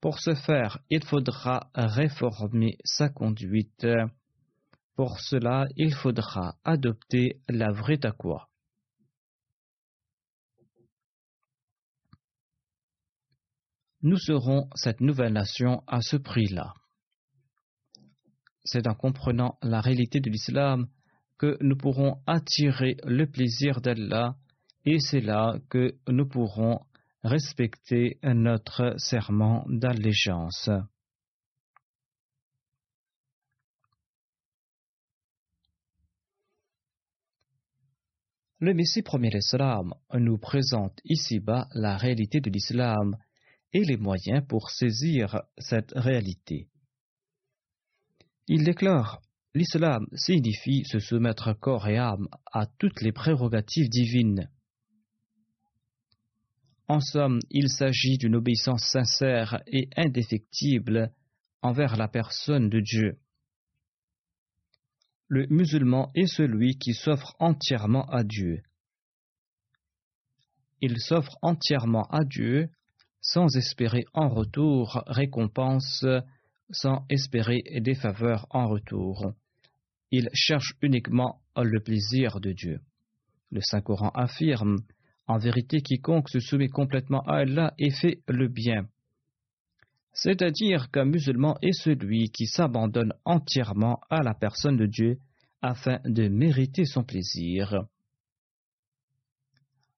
Pour 0.02 0.20
ce 0.20 0.34
faire, 0.34 0.80
il 0.90 1.04
faudra 1.04 1.70
réformer 1.76 2.78
sa 2.86 3.10
conduite. 3.10 3.86
Pour 4.96 5.20
cela, 5.20 5.68
il 5.76 5.94
faudra 5.94 6.56
adopter 6.64 7.42
la 7.50 7.72
vraie 7.72 7.98
taqwa. 7.98 8.50
Nous 14.02 14.18
serons 14.18 14.70
cette 14.76 15.02
nouvelle 15.02 15.34
nation 15.34 15.84
à 15.86 16.02
ce 16.02 16.16
prix-là. 16.16 16.74
C'est 18.64 18.88
en 18.88 18.94
comprenant 18.94 19.58
la 19.62 19.82
réalité 19.82 20.22
de 20.22 20.30
l'islam 20.30 20.88
que 21.38 21.58
nous 21.60 21.76
pourrons 21.76 22.22
attirer 22.26 22.96
le 23.04 23.26
plaisir 23.26 23.82
d'Allah 23.82 24.36
et 24.86 25.00
c'est 25.00 25.20
là 25.20 25.58
que 25.70 25.98
nous 26.08 26.28
pourrons 26.28 26.80
respecter 27.24 28.20
notre 28.24 28.96
serment 28.98 29.66
d'allégeance. 29.68 30.70
Le 38.62 38.74
Messie 38.74 39.02
premier 39.02 39.30
l'Islam 39.30 39.94
nous 40.14 40.38
présente 40.38 41.00
ici-bas 41.06 41.70
la 41.74 41.96
réalité 41.96 42.42
de 42.42 42.50
l'islam 42.50 43.18
et 43.72 43.84
les 43.86 43.96
moyens 43.96 44.46
pour 44.48 44.70
saisir 44.70 45.44
cette 45.58 45.94
réalité. 45.96 46.68
Il 48.48 48.64
déclare 48.66 49.22
L'islam 49.56 50.06
signifie 50.14 50.84
se 50.86 51.00
soumettre 51.00 51.54
corps 51.54 51.88
et 51.88 51.98
âme 51.98 52.28
à 52.52 52.68
toutes 52.68 53.02
les 53.02 53.12
prérogatives 53.12 53.90
divines. 53.90 54.50
En 56.90 57.02
somme, 57.02 57.40
il 57.52 57.70
s'agit 57.70 58.18
d'une 58.18 58.36
obéissance 58.36 58.84
sincère 58.84 59.62
et 59.68 59.90
indéfectible 59.96 61.14
envers 61.62 61.96
la 61.96 62.08
personne 62.08 62.68
de 62.68 62.80
Dieu. 62.80 63.20
Le 65.28 65.46
musulman 65.52 66.12
est 66.16 66.26
celui 66.26 66.80
qui 66.80 66.96
s'offre 66.96 67.36
entièrement 67.38 68.08
à 68.08 68.24
Dieu. 68.24 68.64
Il 70.82 71.00
s'offre 71.00 71.38
entièrement 71.44 72.08
à 72.10 72.24
Dieu 72.26 72.70
sans 73.22 73.56
espérer 73.56 74.06
en 74.14 74.28
retour 74.28 75.04
récompense 75.06 76.04
sans 76.72 77.06
espérer 77.10 77.62
des 77.82 77.94
faveurs 77.94 78.48
en 78.50 78.68
retour. 78.68 79.34
Il 80.10 80.30
cherche 80.34 80.74
uniquement 80.82 81.40
le 81.56 81.80
plaisir 81.82 82.40
de 82.40 82.52
Dieu. 82.52 82.80
Le 83.52 83.62
Saint-Coran 83.62 84.10
affirme 84.16 84.78
En 85.30 85.38
vérité, 85.38 85.82
quiconque 85.82 86.28
se 86.28 86.40
soumet 86.40 86.70
complètement 86.70 87.22
à 87.22 87.42
Allah 87.42 87.76
et 87.78 87.92
fait 87.92 88.24
le 88.28 88.48
bien. 88.48 88.88
C'est-à-dire 90.12 90.90
qu'un 90.90 91.06
musulman 91.06 91.56
est 91.62 91.80
celui 91.84 92.32
qui 92.32 92.48
s'abandonne 92.48 93.14
entièrement 93.26 94.02
à 94.10 94.24
la 94.24 94.34
personne 94.34 94.76
de 94.76 94.88
Dieu 94.88 95.20
afin 95.62 96.00
de 96.04 96.28
mériter 96.30 96.84
son 96.86 97.04
plaisir. 97.04 97.86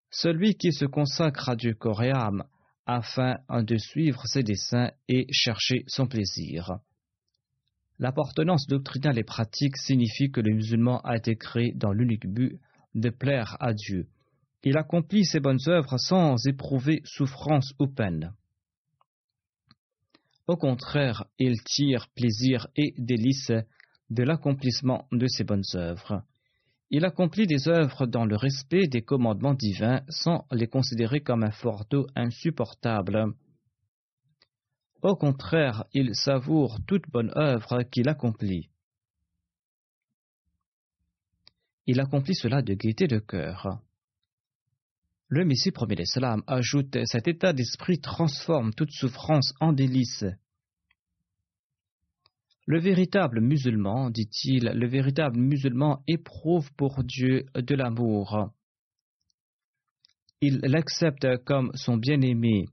Celui 0.09 0.55
qui 0.55 0.73
se 0.73 0.83
consacre 0.83 1.47
à 1.47 1.55
Dieu 1.55 1.75
corps 1.75 2.03
afin 2.85 3.37
de 3.49 3.77
suivre 3.77 4.23
ses 4.25 4.43
desseins 4.43 4.91
et 5.07 5.27
chercher 5.31 5.85
son 5.87 6.07
plaisir. 6.07 6.73
L'appartenance 7.99 8.67
doctrinale 8.67 9.17
et 9.17 9.23
pratique 9.23 9.77
signifie 9.77 10.29
que 10.29 10.41
le 10.41 10.53
musulman 10.53 10.99
a 11.05 11.15
été 11.15 11.37
créé 11.37 11.71
dans 11.73 11.93
l'unique 11.93 12.27
but 12.27 12.59
de 12.95 13.09
plaire 13.09 13.55
à 13.61 13.73
Dieu. 13.73 14.09
Il 14.63 14.77
accomplit 14.77 15.25
ses 15.25 15.39
bonnes 15.39 15.59
œuvres 15.67 15.97
sans 15.97 16.35
éprouver 16.45 17.01
souffrance 17.03 17.73
ou 17.79 17.87
peine. 17.87 18.33
Au 20.47 20.57
contraire, 20.57 21.25
il 21.39 21.61
tire 21.63 22.07
plaisir 22.09 22.67
et 22.75 22.93
délice 22.97 23.51
de 24.09 24.23
l'accomplissement 24.23 25.07
de 25.11 25.27
ses 25.27 25.43
bonnes 25.43 25.63
œuvres 25.75 26.23
il 26.93 27.05
accomplit 27.05 27.47
des 27.47 27.69
œuvres 27.69 28.05
dans 28.05 28.25
le 28.25 28.35
respect 28.35 28.87
des 28.87 29.01
commandements 29.01 29.53
divins 29.53 30.01
sans 30.09 30.45
les 30.51 30.67
considérer 30.67 31.21
comme 31.21 31.43
un 31.43 31.51
fardeau 31.51 32.05
insupportable. 32.15 33.33
Au 35.01 35.15
contraire, 35.15 35.85
il 35.93 36.13
savoure 36.13 36.79
toute 36.85 37.09
bonne 37.09 37.31
œuvre 37.37 37.83
qu'il 37.83 38.09
accomplit. 38.09 38.69
Il 41.87 42.01
accomplit 42.01 42.35
cela 42.35 42.61
de 42.61 42.73
gaieté 42.73 43.07
de 43.07 43.19
cœur. 43.19 43.79
Le 45.33 45.45
Messie 45.45 45.71
premier 45.71 45.95
l'Islam 45.95 46.43
ajoute 46.45 46.97
Cet 47.05 47.25
état 47.29 47.53
d'esprit 47.53 48.01
transforme 48.01 48.73
toute 48.73 48.91
souffrance 48.91 49.53
en 49.61 49.71
délice. 49.71 50.25
Le 52.65 52.81
véritable 52.81 53.39
musulman, 53.39 54.09
dit-il, 54.09 54.65
le 54.65 54.87
véritable 54.89 55.39
musulman 55.39 56.03
éprouve 56.05 56.69
pour 56.73 57.05
Dieu 57.05 57.45
de 57.55 57.75
l'amour. 57.75 58.51
Il 60.41 60.59
l'accepte 60.63 61.25
comme 61.45 61.71
son 61.75 61.95
bien-aimé. 61.95 62.65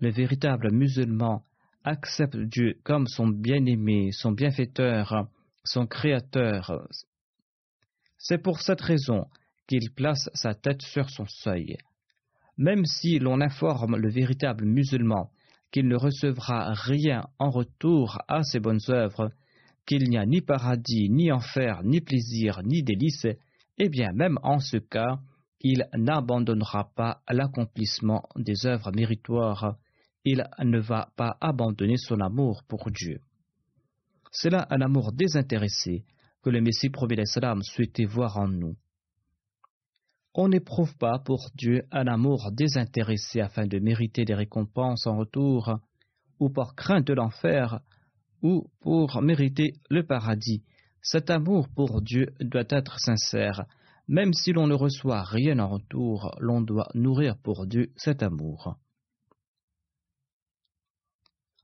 Le 0.00 0.10
véritable 0.10 0.72
musulman 0.72 1.44
accepte 1.84 2.38
Dieu 2.38 2.78
comme 2.82 3.06
son 3.08 3.28
bien-aimé, 3.28 4.10
son 4.12 4.32
bienfaiteur, 4.32 5.28
son 5.64 5.86
créateur. 5.86 6.88
C'est 8.16 8.38
pour 8.38 8.62
cette 8.62 8.80
raison 8.80 9.26
qu'il 9.66 9.90
place 9.90 10.30
sa 10.34 10.54
tête 10.54 10.82
sur 10.82 11.10
son 11.10 11.26
seuil. 11.26 11.76
Même 12.56 12.84
si 12.84 13.18
l'on 13.18 13.40
informe 13.40 13.96
le 13.96 14.10
véritable 14.10 14.64
musulman 14.64 15.30
qu'il 15.72 15.88
ne 15.88 15.96
recevra 15.96 16.72
rien 16.72 17.26
en 17.38 17.50
retour 17.50 18.18
à 18.28 18.42
ses 18.44 18.60
bonnes 18.60 18.80
œuvres, 18.88 19.30
qu'il 19.86 20.08
n'y 20.08 20.16
a 20.16 20.24
ni 20.24 20.40
paradis, 20.40 21.10
ni 21.10 21.32
enfer, 21.32 21.82
ni 21.82 22.00
plaisir, 22.00 22.62
ni 22.62 22.82
délice, 22.82 23.26
eh 23.78 23.88
bien 23.88 24.12
même 24.12 24.38
en 24.42 24.60
ce 24.60 24.76
cas, 24.76 25.18
il 25.60 25.88
n'abandonnera 25.96 26.90
pas 26.94 27.22
l'accomplissement 27.28 28.22
des 28.36 28.66
œuvres 28.66 28.92
méritoires, 28.92 29.76
il 30.24 30.44
ne 30.62 30.78
va 30.78 31.10
pas 31.16 31.36
abandonner 31.40 31.96
son 31.96 32.20
amour 32.20 32.62
pour 32.68 32.90
Dieu. 32.90 33.20
C'est 34.30 34.50
là 34.50 34.66
un 34.70 34.80
amour 34.80 35.12
désintéressé 35.12 36.04
que 36.42 36.50
le 36.50 36.60
Messie 36.60 36.90
premier 36.90 37.22
souhaitait 37.24 38.04
voir 38.04 38.36
en 38.38 38.48
nous 38.48 38.76
on 40.34 40.48
n'éprouve 40.48 40.96
pas 40.96 41.20
pour 41.20 41.50
Dieu 41.54 41.84
un 41.92 42.06
amour 42.08 42.50
désintéressé 42.52 43.40
afin 43.40 43.66
de 43.66 43.78
mériter 43.78 44.24
des 44.24 44.34
récompenses 44.34 45.06
en 45.06 45.16
retour, 45.16 45.78
ou 46.40 46.50
par 46.50 46.74
crainte 46.74 47.06
de 47.06 47.14
l'enfer, 47.14 47.80
ou 48.42 48.66
pour 48.80 49.22
mériter 49.22 49.74
le 49.90 50.04
paradis. 50.04 50.62
Cet 51.00 51.30
amour 51.30 51.68
pour 51.68 52.02
Dieu 52.02 52.34
doit 52.40 52.64
être 52.68 52.98
sincère. 52.98 53.64
Même 54.08 54.32
si 54.32 54.52
l'on 54.52 54.66
ne 54.66 54.74
reçoit 54.74 55.22
rien 55.22 55.58
en 55.60 55.68
retour, 55.68 56.34
l'on 56.40 56.60
doit 56.60 56.88
nourrir 56.94 57.36
pour 57.38 57.66
Dieu 57.66 57.92
cet 57.96 58.22
amour. 58.22 58.76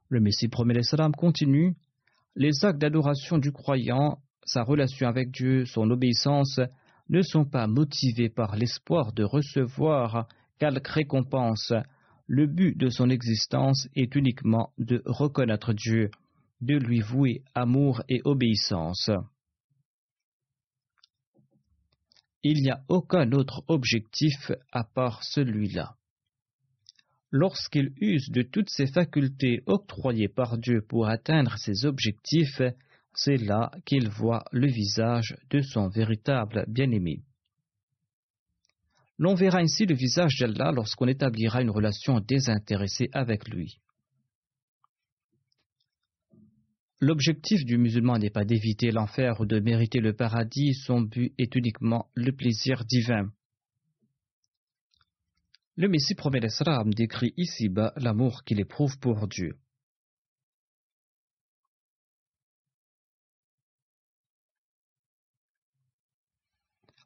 Le 0.08 0.20
Messie 0.20 0.48
promet 0.48 0.82
salam 0.82 1.14
continue 1.14 1.76
Les 2.36 2.64
actes 2.64 2.78
d'adoration 2.78 3.38
du 3.38 3.52
croyant, 3.52 4.18
sa 4.44 4.62
relation 4.62 5.08
avec 5.08 5.30
Dieu, 5.30 5.66
son 5.66 5.90
obéissance, 5.90 6.60
ne 7.10 7.22
sont 7.22 7.44
pas 7.44 7.66
motivés 7.66 8.30
par 8.30 8.56
l'espoir 8.56 9.12
de 9.12 9.24
recevoir 9.24 10.28
quelque 10.58 10.92
récompense. 10.92 11.72
Le 12.26 12.46
but 12.46 12.78
de 12.78 12.88
son 12.88 13.10
existence 13.10 13.88
est 13.96 14.14
uniquement 14.14 14.72
de 14.78 15.02
reconnaître 15.04 15.72
Dieu, 15.72 16.10
de 16.60 16.76
lui 16.76 17.00
vouer 17.00 17.42
amour 17.54 18.02
et 18.08 18.20
obéissance. 18.24 19.10
Il 22.42 22.62
n'y 22.62 22.70
a 22.70 22.82
aucun 22.88 23.32
autre 23.32 23.64
objectif 23.66 24.52
à 24.70 24.84
part 24.84 25.24
celui-là. 25.24 25.96
Lorsqu'il 27.32 27.92
use 28.00 28.30
de 28.30 28.42
toutes 28.42 28.70
ses 28.70 28.86
facultés 28.86 29.62
octroyées 29.66 30.28
par 30.28 30.58
Dieu 30.58 30.80
pour 30.80 31.08
atteindre 31.08 31.56
ses 31.58 31.84
objectifs, 31.84 32.62
c'est 33.14 33.36
là 33.36 33.70
qu'il 33.84 34.08
voit 34.08 34.44
le 34.52 34.66
visage 34.66 35.36
de 35.50 35.60
son 35.60 35.88
véritable 35.88 36.64
bien-aimé. 36.68 37.22
L'on 39.18 39.34
verra 39.34 39.58
ainsi 39.58 39.84
le 39.84 39.94
visage 39.94 40.38
d'Allah 40.38 40.72
lorsqu'on 40.72 41.06
établira 41.06 41.60
une 41.60 41.70
relation 41.70 42.20
désintéressée 42.20 43.10
avec 43.12 43.48
lui. 43.48 43.78
L'objectif 47.00 47.64
du 47.64 47.78
musulman 47.78 48.18
n'est 48.18 48.30
pas 48.30 48.44
d'éviter 48.44 48.90
l'enfer 48.90 49.40
ou 49.40 49.46
de 49.46 49.58
mériter 49.58 50.00
le 50.00 50.14
paradis, 50.14 50.74
son 50.74 51.00
but 51.00 51.32
est 51.38 51.54
uniquement 51.54 52.10
le 52.14 52.32
plaisir 52.32 52.84
divin. 52.84 53.30
Le 55.76 55.88
Messie 55.88 56.14
promet 56.14 56.40
décrit 56.86 57.32
ici-bas 57.38 57.94
l'amour 57.96 58.44
qu'il 58.44 58.60
éprouve 58.60 58.98
pour 58.98 59.28
Dieu. 59.28 59.56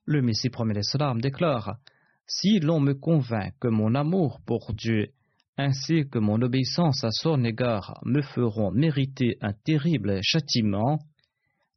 Le 0.06 0.20
Messie 0.20 0.50
premier 0.50 0.74
l'Islam 0.74 1.20
déclare 1.20 1.78
Si 2.26 2.60
l'on 2.60 2.78
me 2.78 2.94
convainc 2.94 3.54
que 3.58 3.68
mon 3.68 3.94
amour 3.94 4.40
pour 4.44 4.74
Dieu 4.74 5.08
ainsi 5.56 6.08
que 6.10 6.18
mon 6.18 6.42
obéissance 6.42 7.04
à 7.04 7.10
son 7.10 7.44
égard 7.44 8.00
me 8.04 8.22
feront 8.22 8.70
mériter 8.70 9.38
un 9.40 9.52
terrible 9.52 10.18
châtiment, 10.22 10.98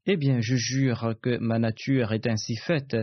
eh 0.07 0.17
bien 0.17 0.41
je 0.41 0.55
jure 0.55 1.15
que 1.21 1.37
ma 1.37 1.59
nature 1.59 2.11
est 2.11 2.27
ainsi 2.27 2.55
faite 2.55 2.97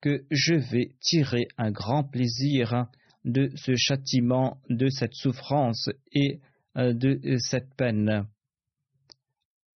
que 0.00 0.24
je 0.30 0.54
vais 0.54 0.92
tirer 1.00 1.46
un 1.56 1.70
grand 1.70 2.04
plaisir 2.04 2.86
de 3.24 3.50
ce 3.54 3.74
châtiment, 3.76 4.58
de 4.70 4.88
cette 4.88 5.14
souffrance 5.14 5.88
et 6.12 6.40
euh, 6.76 6.92
de 6.92 7.20
cette 7.38 7.74
peine. 7.76 8.26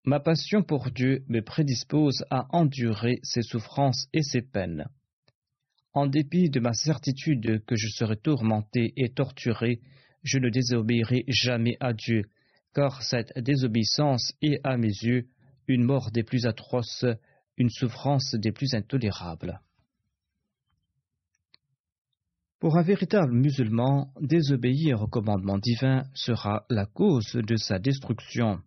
Ma 0.06 0.20
passion 0.20 0.62
pour 0.62 0.90
Dieu 0.90 1.24
me 1.28 1.40
prédispose 1.40 2.26
à 2.28 2.46
endurer 2.50 3.20
ces 3.22 3.40
souffrances 3.40 4.06
et 4.12 4.22
ces 4.22 4.42
peines. 4.42 4.86
En 5.94 6.06
dépit 6.06 6.50
de 6.50 6.60
ma 6.60 6.74
certitude 6.74 7.64
que 7.64 7.74
je 7.74 7.88
serai 7.88 8.16
tourmenté 8.16 8.92
et 8.98 9.08
torturé, 9.08 9.80
je 10.22 10.38
ne 10.38 10.50
désobéirai 10.50 11.24
jamais 11.28 11.78
à 11.80 11.94
Dieu, 11.94 12.24
car 12.74 13.02
cette 13.02 13.38
désobéissance 13.38 14.34
est 14.42 14.60
à 14.62 14.76
mes 14.76 14.88
yeux 14.88 15.26
une 15.68 15.84
mort 15.84 16.10
des 16.10 16.22
plus 16.22 16.44
atroces, 16.44 17.06
une 17.56 17.70
souffrance 17.70 18.34
des 18.34 18.52
plus 18.52 18.74
intolérables. 18.74 19.62
Pour 22.58 22.76
un 22.76 22.82
véritable 22.82 23.32
musulman, 23.32 24.12
désobéir 24.20 25.00
au 25.00 25.06
commandement 25.06 25.58
divin 25.58 26.02
sera 26.12 26.66
la 26.68 26.84
cause 26.84 27.32
de 27.32 27.56
sa 27.56 27.78
destruction 27.78 28.60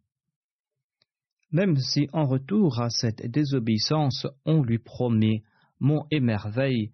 même 1.52 1.78
si 1.78 2.10
en 2.14 2.26
retour 2.26 2.82
à 2.82 2.90
cette 2.90 3.26
désobéissance 3.30 4.28
on 4.46 4.62
lui 4.62 4.80
promet 4.80 5.44
mon 5.80 6.06
émerveil 6.12 6.92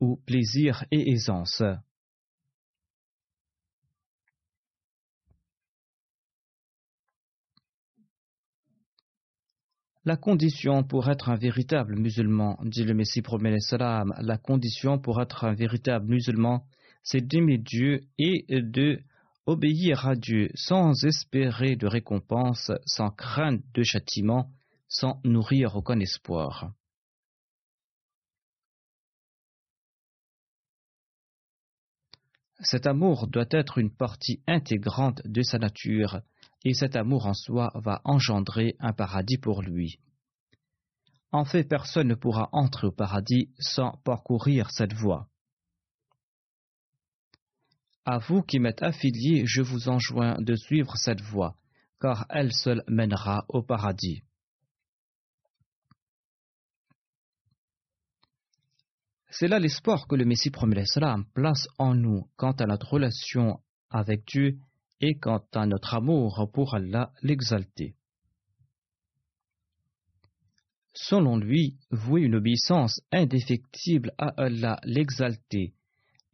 ou 0.00 0.16
plaisir 0.26 0.84
et 0.90 1.10
aisance. 1.10 1.62
La 10.04 10.16
condition 10.16 10.82
pour 10.82 11.08
être 11.08 11.28
un 11.28 11.36
véritable 11.36 11.96
musulman, 11.96 12.58
dit 12.64 12.82
le 12.82 12.92
Messie 12.92 13.22
promet 13.22 13.60
salam, 13.60 14.12
la 14.20 14.36
condition 14.36 14.98
pour 14.98 15.22
être 15.22 15.44
un 15.44 15.54
véritable 15.54 16.06
musulman, 16.08 16.64
c'est 17.04 17.20
d'aimer 17.20 17.58
Dieu 17.58 18.00
et 18.18 18.44
de 18.50 19.00
obéir 19.46 20.06
à 20.06 20.14
Dieu 20.14 20.50
sans 20.54 21.04
espérer 21.04 21.76
de 21.76 21.86
récompense, 21.86 22.70
sans 22.86 23.10
crainte 23.10 23.62
de 23.74 23.82
châtiment, 23.82 24.50
sans 24.88 25.20
nourrir 25.24 25.76
aucun 25.76 25.98
espoir. 25.98 26.72
Cet 32.60 32.86
amour 32.86 33.26
doit 33.26 33.48
être 33.50 33.78
une 33.78 33.90
partie 33.90 34.40
intégrante 34.46 35.20
de 35.24 35.42
sa 35.42 35.58
nature, 35.58 36.20
et 36.64 36.74
cet 36.74 36.94
amour 36.94 37.26
en 37.26 37.34
soi 37.34 37.72
va 37.74 38.00
engendrer 38.04 38.76
un 38.78 38.92
paradis 38.92 39.38
pour 39.38 39.62
lui. 39.62 39.98
En 41.32 41.44
fait, 41.44 41.64
personne 41.64 42.08
ne 42.08 42.14
pourra 42.14 42.50
entrer 42.52 42.86
au 42.86 42.92
paradis 42.92 43.48
sans 43.58 43.98
parcourir 44.04 44.70
cette 44.70 44.92
voie. 44.92 45.28
À 48.04 48.18
vous 48.18 48.42
qui 48.42 48.58
m'êtes 48.58 48.82
affiliés, 48.82 49.44
je 49.46 49.62
vous 49.62 49.88
enjoins 49.88 50.36
de 50.40 50.56
suivre 50.56 50.96
cette 50.96 51.20
voie, 51.20 51.56
car 52.00 52.26
elle 52.30 52.52
seule 52.52 52.82
mènera 52.88 53.44
au 53.48 53.62
paradis. 53.62 54.22
C'est 59.30 59.46
là 59.46 59.60
l'espoir 59.60 60.08
que 60.08 60.16
le 60.16 60.24
Messie 60.24 60.50
premier 60.50 60.80
l'Islam 60.80 61.24
place 61.32 61.68
en 61.78 61.94
nous 61.94 62.28
quant 62.36 62.52
à 62.52 62.66
notre 62.66 62.94
relation 62.94 63.60
avec 63.88 64.26
Dieu 64.26 64.58
et 65.00 65.14
quant 65.14 65.44
à 65.54 65.64
notre 65.66 65.94
amour 65.94 66.50
pour 66.52 66.74
Allah 66.74 67.12
l'exalter. 67.22 67.94
Selon 70.92 71.38
lui, 71.38 71.78
vouer 71.90 72.22
une 72.22 72.34
obéissance 72.34 73.00
indéfectible 73.12 74.12
à 74.18 74.34
Allah 74.36 74.80
l'exalter 74.84 75.72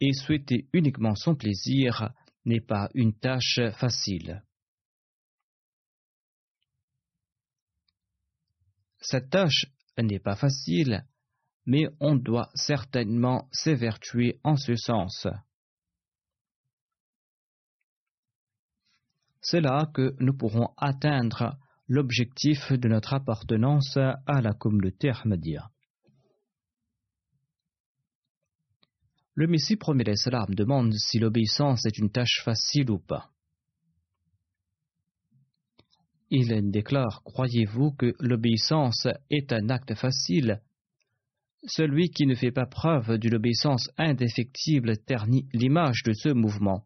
et 0.01 0.13
souhaiter 0.13 0.69
uniquement 0.73 1.15
son 1.15 1.35
plaisir 1.35 2.11
n'est 2.45 2.61
pas 2.61 2.89
une 2.95 3.15
tâche 3.15 3.61
facile. 3.79 4.43
Cette 9.01 9.31
tâche 9.31 9.67
n'est 9.99 10.19
pas 10.19 10.37
facile, 10.37 11.07
mais 11.67 11.87
on 12.01 12.17
doit 12.17 12.51
certainement 12.55 13.49
s'évertuer 13.53 14.41
en 14.43 14.57
ce 14.57 14.75
sens. 14.75 15.27
C'est 19.41 19.61
là 19.61 19.91
que 19.95 20.15
nous 20.21 20.37
pourrons 20.37 20.75
atteindre 20.77 21.59
l'objectif 21.87 22.73
de 22.73 22.89
notre 22.89 23.15
appartenance 23.15 23.97
à 23.97 24.41
la 24.43 24.53
communauté 24.53 25.11
Ahmadiyya. 25.11 25.71
Le 29.39 29.47
Messie 29.47 29.77
premier 29.77 30.03
l'Islam 30.03 30.53
demande 30.53 30.93
si 30.95 31.21
l'obéissance 31.21 31.87
est 31.87 31.97
une 31.97 32.11
tâche 32.11 32.43
facile 32.45 32.91
ou 32.91 32.99
pas. 32.99 33.31
Il 36.29 36.73
déclare 36.73 37.23
Croyez-vous 37.25 37.93
que 37.93 38.17
l'obéissance 38.19 39.07
est 39.31 39.53
un 39.53 39.71
acte 39.71 39.95
facile? 39.95 40.61
Celui 41.69 42.11
qui 42.11 42.27
ne 42.27 42.35
fait 42.35 42.51
pas 42.51 42.67
preuve 42.67 43.17
d'une 43.19 43.37
obéissance 43.37 43.89
indéfectible 43.97 44.99
ternit 45.07 45.47
l'image 45.53 46.03
de 46.05 46.15
ce 46.15 46.31
mouvement. 46.31 46.85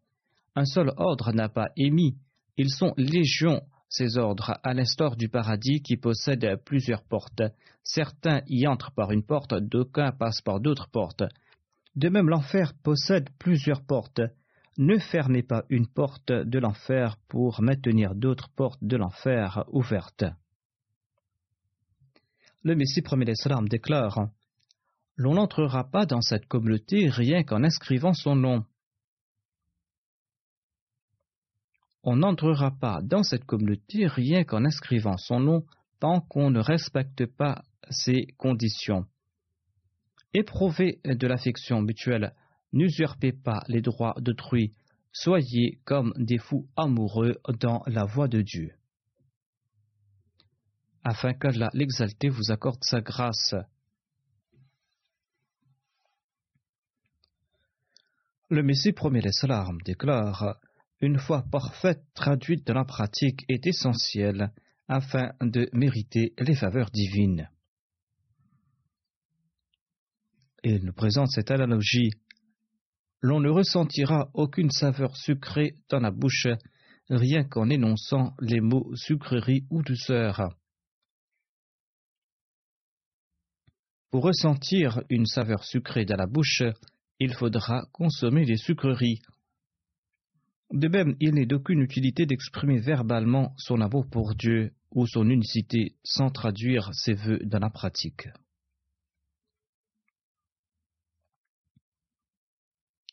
Un 0.54 0.66
seul 0.66 0.92
ordre 0.98 1.32
n'a 1.32 1.48
pas 1.48 1.70
émis. 1.78 2.18
Ils 2.58 2.68
sont 2.68 2.92
légions, 2.98 3.62
ces 3.88 4.18
ordres, 4.18 4.58
à 4.62 4.74
l'instar 4.74 5.16
du 5.16 5.30
paradis 5.30 5.80
qui 5.80 5.96
possède 5.96 6.60
plusieurs 6.66 7.04
portes. 7.04 7.44
Certains 7.82 8.42
y 8.46 8.66
entrent 8.66 8.92
par 8.92 9.10
une 9.10 9.24
porte, 9.24 9.54
d'aucuns 9.54 10.12
passent 10.12 10.42
par 10.42 10.60
d'autres 10.60 10.90
portes. 10.90 11.24
De 11.94 12.08
même, 12.08 12.28
l'enfer 12.28 12.72
possède 12.82 13.28
plusieurs 13.38 13.84
portes. 13.84 14.22
Ne 14.78 14.98
fermez 14.98 15.42
pas 15.42 15.64
une 15.68 15.86
porte 15.86 16.32
de 16.32 16.58
l'enfer 16.58 17.16
pour 17.28 17.60
maintenir 17.60 18.14
d'autres 18.14 18.48
portes 18.48 18.82
de 18.82 18.96
l'enfer 18.96 19.64
ouvertes. 19.68 20.24
Le 22.62 22.74
Messie 22.74 23.02
premier 23.02 23.26
l'Islam 23.26 23.68
déclare 23.68 24.28
L'on 25.16 25.34
n'entrera 25.34 25.84
pas 25.90 26.06
dans 26.06 26.22
cette 26.22 26.46
communauté 26.46 27.10
rien 27.10 27.42
qu'en 27.42 27.62
inscrivant 27.64 28.14
son 28.14 28.34
nom. 28.34 28.64
On 32.02 32.16
n'entrera 32.16 32.70
pas 32.70 33.02
dans 33.02 33.22
cette 33.22 33.44
communauté 33.44 34.06
rien 34.06 34.44
qu'en 34.44 34.64
inscrivant 34.64 35.18
son 35.18 35.40
nom 35.40 35.66
tant 36.00 36.20
qu'on 36.20 36.50
ne 36.50 36.60
respecte 36.60 37.26
pas 37.26 37.62
ces 37.90 38.26
conditions. 38.38 39.06
Éprouvez 40.34 41.00
de 41.04 41.26
l'affection 41.26 41.82
mutuelle, 41.82 42.34
n'usurpez 42.72 43.32
pas 43.32 43.62
les 43.68 43.82
droits 43.82 44.14
d'autrui, 44.18 44.72
soyez 45.12 45.78
comme 45.84 46.14
des 46.16 46.38
fous 46.38 46.66
amoureux 46.76 47.38
dans 47.60 47.82
la 47.86 48.04
voie 48.04 48.28
de 48.28 48.40
Dieu. 48.40 48.70
Afin 51.04 51.34
qu'Allah 51.34 51.68
l'exalté 51.74 52.30
vous 52.30 52.50
accorde 52.50 52.82
sa 52.82 53.00
grâce. 53.00 53.54
Le 58.48 58.62
Messie 58.62 58.92
premier 58.92 59.20
les 59.20 59.30
larmes 59.42 59.80
déclare 59.84 60.56
Une 61.00 61.18
foi 61.18 61.42
parfaite 61.50 62.04
traduite 62.14 62.66
dans 62.66 62.74
la 62.74 62.84
pratique 62.84 63.44
est 63.48 63.66
essentielle 63.66 64.52
afin 64.88 65.32
de 65.40 65.68
mériter 65.72 66.32
les 66.38 66.54
faveurs 66.54 66.90
divines. 66.90 67.50
Il 70.64 70.84
nous 70.84 70.92
présente 70.92 71.30
cette 71.30 71.50
analogie. 71.50 72.12
L'on 73.20 73.40
ne 73.40 73.50
ressentira 73.50 74.30
aucune 74.34 74.70
saveur 74.70 75.16
sucrée 75.16 75.74
dans 75.88 75.98
la 75.98 76.12
bouche, 76.12 76.46
rien 77.08 77.42
qu'en 77.42 77.68
énonçant 77.68 78.34
les 78.40 78.60
mots 78.60 78.94
sucrerie 78.94 79.66
ou 79.70 79.82
douceur. 79.82 80.54
Pour 84.10 84.24
ressentir 84.24 85.02
une 85.08 85.26
saveur 85.26 85.64
sucrée 85.64 86.04
dans 86.04 86.16
la 86.16 86.26
bouche, 86.26 86.62
il 87.18 87.34
faudra 87.34 87.86
consommer 87.92 88.44
des 88.44 88.56
sucreries. 88.56 89.20
De 90.70 90.86
même, 90.86 91.16
il 91.18 91.34
n'est 91.34 91.46
d'aucune 91.46 91.80
utilité 91.80 92.24
d'exprimer 92.24 92.78
verbalement 92.78 93.52
son 93.56 93.80
amour 93.80 94.06
pour 94.08 94.34
Dieu 94.34 94.72
ou 94.92 95.06
son 95.06 95.28
unicité 95.28 95.96
sans 96.04 96.30
traduire 96.30 96.90
ses 96.92 97.14
vœux 97.14 97.40
dans 97.44 97.58
la 97.58 97.70
pratique. 97.70 98.28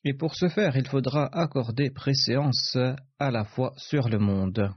Et 0.06 0.14
pour 0.14 0.36
ce 0.36 0.48
faire, 0.48 0.78
il 0.78 0.88
faudra 0.88 1.26
accorder 1.26 1.90
préséance 1.90 2.78
à 3.20 3.32
la 3.32 3.44
foi 3.44 3.74
sur 3.78 4.08
le 4.08 4.18
monde. 4.18 4.74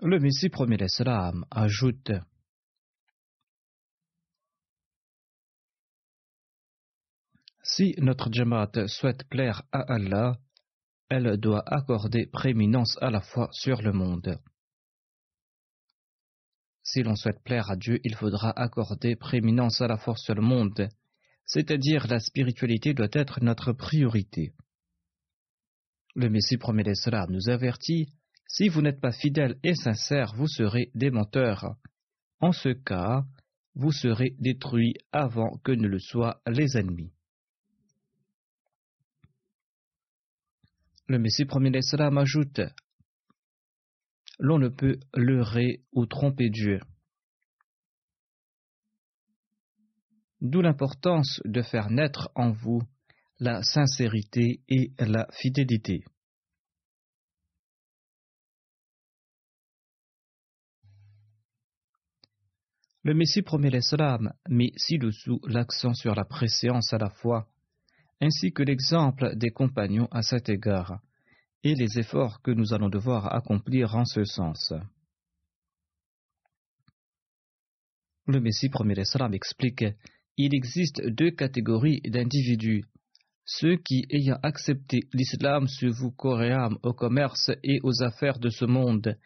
Le 0.00 0.18
Messie 0.18 0.48
premier 0.48 0.76
l'Islam 0.76 1.44
ajoute 1.50 2.12
Si 7.62 7.94
notre 7.98 8.32
Jamaat 8.32 8.88
souhaite 8.88 9.28
plaire 9.28 9.62
à 9.72 9.80
Allah, 9.92 10.38
elle 11.08 11.36
doit 11.38 11.62
accorder 11.66 12.26
prééminence 12.26 12.98
à 13.00 13.10
la 13.10 13.20
foi 13.20 13.48
sur 13.52 13.80
le 13.80 13.92
monde. 13.92 14.38
Si 16.82 17.02
l'on 17.02 17.14
souhaite 17.14 17.42
plaire 17.42 17.70
à 17.70 17.76
Dieu, 17.76 18.00
il 18.04 18.14
faudra 18.14 18.50
accorder 18.50 19.16
prééminence 19.16 19.80
à 19.80 19.86
la 19.86 19.96
fois 19.96 20.16
sur 20.16 20.34
le 20.34 20.42
monde, 20.42 20.88
c'est-à-dire 21.44 22.06
la 22.06 22.20
spiritualité 22.20 22.94
doit 22.94 23.08
être 23.12 23.42
notre 23.42 23.72
priorité. 23.72 24.52
Le 26.14 26.28
Messie 26.28 26.56
premier 26.56 26.82
l'Islam 26.82 27.30
nous 27.30 27.48
avertit 27.48 28.12
si 28.46 28.68
vous 28.68 28.82
n'êtes 28.82 29.00
pas 29.00 29.12
fidèle 29.12 29.58
et 29.62 29.74
sincère, 29.74 30.34
vous 30.34 30.48
serez 30.48 30.90
des 30.94 31.10
menteurs. 31.10 31.76
En 32.40 32.52
ce 32.52 32.70
cas, 32.70 33.24
vous 33.74 33.92
serez 33.92 34.34
détruits 34.40 34.94
avant 35.12 35.56
que 35.58 35.72
ne 35.72 35.86
le 35.86 36.00
soient 36.00 36.42
les 36.48 36.76
ennemis. 36.76 37.12
Le 41.06 41.18
Messie 41.18 41.44
premier 41.44 41.70
ajoute 42.00 42.60
L'on 44.40 44.58
ne 44.58 44.68
peut 44.68 44.98
leurrer 45.14 45.82
ou 45.92 46.06
tromper 46.06 46.48
Dieu. 46.48 46.80
D'où 50.40 50.62
l'importance 50.62 51.42
de 51.44 51.60
faire 51.60 51.90
naître 51.90 52.30
en 52.34 52.50
vous 52.50 52.80
la 53.38 53.62
sincérité 53.62 54.62
et 54.68 54.92
la 54.98 55.28
fidélité. 55.32 56.04
Le 63.02 63.14
Messie 63.14 63.42
promet 63.42 63.70
l'Islam 63.70 64.32
met 64.48 64.72
ci-dessous 64.76 65.40
l'accent 65.46 65.94
sur 65.94 66.14
la 66.14 66.24
préséance 66.24 66.92
à 66.92 66.98
la 66.98 67.08
foi, 67.08 67.48
ainsi 68.20 68.52
que 68.52 68.62
l'exemple 68.62 69.36
des 69.36 69.50
compagnons 69.50 70.08
à 70.10 70.22
cet 70.22 70.50
égard, 70.50 71.00
et 71.62 71.74
les 71.74 71.98
efforts 71.98 72.40
que 72.42 72.50
nous 72.50 72.72
allons 72.72 72.88
devoir 72.88 73.34
accomplir 73.34 73.94
en 73.94 74.04
ce 74.04 74.24
sens. 74.24 74.72
Le 78.26 78.40
Messie 78.40 78.68
promet 78.68 78.94
l'Islam 78.94 79.34
explique 79.34 79.84
il 80.42 80.54
existe 80.54 81.06
deux 81.06 81.30
catégories 81.30 82.00
d'individus. 82.02 82.84
Ceux 83.44 83.76
qui, 83.76 84.06
ayant 84.10 84.38
accepté 84.42 85.00
l'islam, 85.12 85.66
se 85.66 85.86
vouent 85.86 86.12
coréam 86.12 86.78
au 86.82 86.94
commerce 86.94 87.50
et 87.62 87.80
aux 87.82 88.02
affaires 88.02 88.38
de 88.38 88.48
ce 88.48 88.64
monde, 88.64 89.18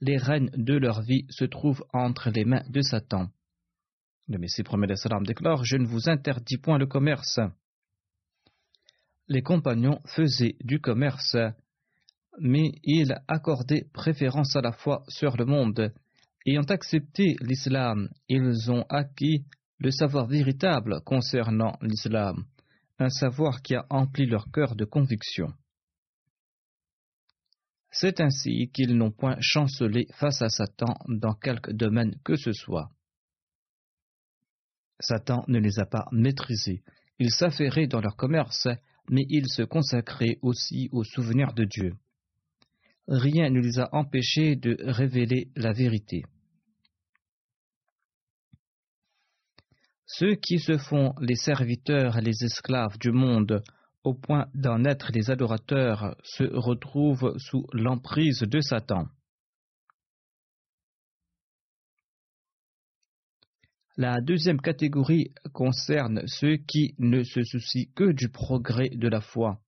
les 0.00 0.16
rênes 0.16 0.50
de 0.56 0.74
leur 0.74 1.02
vie 1.02 1.26
se 1.30 1.44
trouvent 1.44 1.84
entre 1.92 2.30
les 2.30 2.44
mains 2.44 2.64
de 2.68 2.80
Satan. 2.80 3.28
Le 4.28 4.38
Messie 4.38 4.64
promet 4.64 4.96
salam 4.96 5.24
déclare 5.24 5.64
Je 5.64 5.76
ne 5.76 5.86
vous 5.86 6.08
interdis 6.08 6.58
point 6.58 6.78
le 6.78 6.86
commerce. 6.86 7.38
Les 9.28 9.42
compagnons 9.42 10.00
faisaient 10.04 10.56
du 10.64 10.80
commerce, 10.80 11.36
mais 12.38 12.72
ils 12.82 13.14
accordaient 13.28 13.86
préférence 13.92 14.56
à 14.56 14.60
la 14.60 14.72
foi 14.72 15.02
sur 15.08 15.36
le 15.36 15.44
monde. 15.44 15.92
Ayant 16.46 16.62
accepté 16.62 17.36
l'islam, 17.40 18.08
ils 18.28 18.70
ont 18.70 18.84
acquis 18.88 19.44
le 19.78 19.90
savoir 19.90 20.26
véritable 20.26 21.00
concernant 21.04 21.76
l'islam, 21.82 22.44
un 22.98 23.08
savoir 23.08 23.62
qui 23.62 23.74
a 23.74 23.84
empli 23.90 24.26
leur 24.26 24.50
cœur 24.50 24.74
de 24.74 24.84
conviction. 24.84 25.52
C'est 27.90 28.20
ainsi 28.20 28.70
qu'ils 28.72 28.96
n'ont 28.96 29.10
point 29.10 29.36
chancelé 29.40 30.06
face 30.12 30.42
à 30.42 30.48
Satan 30.48 30.94
dans 31.08 31.34
quelque 31.34 31.72
domaine 31.72 32.14
que 32.24 32.36
ce 32.36 32.52
soit. 32.52 32.90
Satan 35.00 35.44
ne 35.48 35.58
les 35.58 35.78
a 35.78 35.86
pas 35.86 36.06
maîtrisés. 36.12 36.82
Ils 37.18 37.30
s'affairaient 37.30 37.86
dans 37.86 38.00
leur 38.00 38.16
commerce, 38.16 38.68
mais 39.10 39.24
ils 39.28 39.48
se 39.48 39.62
consacraient 39.62 40.38
aussi 40.42 40.88
au 40.92 41.04
souvenir 41.04 41.52
de 41.54 41.64
Dieu. 41.64 41.94
Rien 43.08 43.50
ne 43.50 43.60
les 43.60 43.78
a 43.78 43.88
empêchés 43.92 44.56
de 44.56 44.76
révéler 44.80 45.48
la 45.54 45.72
vérité. 45.72 46.24
Ceux 50.06 50.34
qui 50.36 50.58
se 50.58 50.78
font 50.78 51.14
les 51.20 51.34
serviteurs 51.34 52.20
les 52.20 52.44
esclaves 52.44 52.98
du 52.98 53.10
monde 53.10 53.62
au 54.04 54.14
point 54.14 54.46
d'en 54.54 54.84
être 54.84 55.10
les 55.12 55.30
adorateurs 55.30 56.16
se 56.22 56.44
retrouvent 56.44 57.36
sous 57.38 57.66
l'emprise 57.72 58.40
de 58.40 58.60
Satan. 58.60 59.08
La 63.96 64.20
deuxième 64.20 64.60
catégorie 64.60 65.32
concerne 65.52 66.22
ceux 66.26 66.56
qui 66.56 66.94
ne 66.98 67.24
se 67.24 67.42
soucient 67.42 67.86
que 67.94 68.12
du 68.12 68.28
progrès 68.28 68.90
de 68.90 69.08
la 69.08 69.20
foi. 69.20 69.60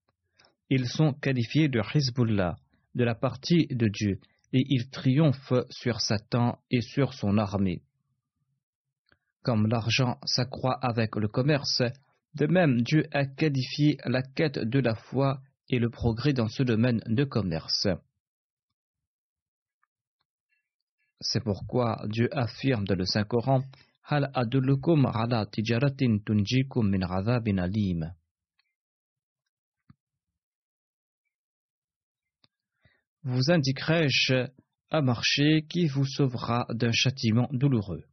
Ils 0.69 0.87
sont 0.87 1.13
qualifiés 1.13 1.67
de 1.67 1.81
Hezbollah, 1.81 2.55
de 2.95 3.03
la 3.03 3.15
partie 3.15 3.67
de 3.67 3.87
Dieu, 3.87 4.19
et 4.53 4.63
ils 4.69 4.89
triomphent 4.89 5.65
sur 5.69 6.01
Satan 6.01 6.59
et 6.71 6.81
sur 6.81 7.13
son 7.13 7.37
armée. 7.37 7.83
Comme 9.43 9.67
l'argent 9.67 10.19
s'accroît 10.25 10.77
avec 10.81 11.15
le 11.15 11.27
commerce, 11.27 11.81
de 12.35 12.45
même, 12.45 12.81
Dieu 12.81 13.05
a 13.11 13.25
qualifié 13.25 13.97
la 14.05 14.21
quête 14.21 14.59
de 14.59 14.79
la 14.79 14.95
foi 14.95 15.41
et 15.69 15.79
le 15.79 15.89
progrès 15.89 16.33
dans 16.33 16.47
ce 16.47 16.63
domaine 16.63 17.01
de 17.05 17.23
commerce. 17.23 17.87
C'est 21.21 21.43
pourquoi 21.43 22.01
Dieu 22.07 22.29
affirme 22.31 22.85
dans 22.85 22.95
le 22.95 23.05
Saint-Coran 23.05 23.61
Hal 24.11 24.31
tijaratin 25.51 26.17
tunjikum 26.25 26.89
min 26.89 27.01
alim. 27.57 28.13
Vous 33.23 33.51
indiquerai-je 33.51 34.47
un 34.91 35.01
marché 35.01 35.65
qui 35.69 35.87
vous 35.87 36.05
sauvera 36.05 36.65
d'un 36.69 36.91
châtiment 36.91 37.47
douloureux 37.51 38.03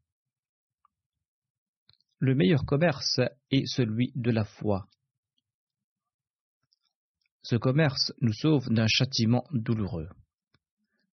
le 2.19 2.35
meilleur 2.35 2.65
commerce 2.65 3.21
est 3.51 3.67
celui 3.67 4.11
de 4.15 4.31
la 4.31 4.45
foi. 4.45 4.87
Ce 7.43 7.57
commerce 7.57 8.13
nous 8.21 8.33
sauve 8.33 8.69
d'un 8.71 8.87
châtiment 8.89 9.45
douloureux. 9.53 10.09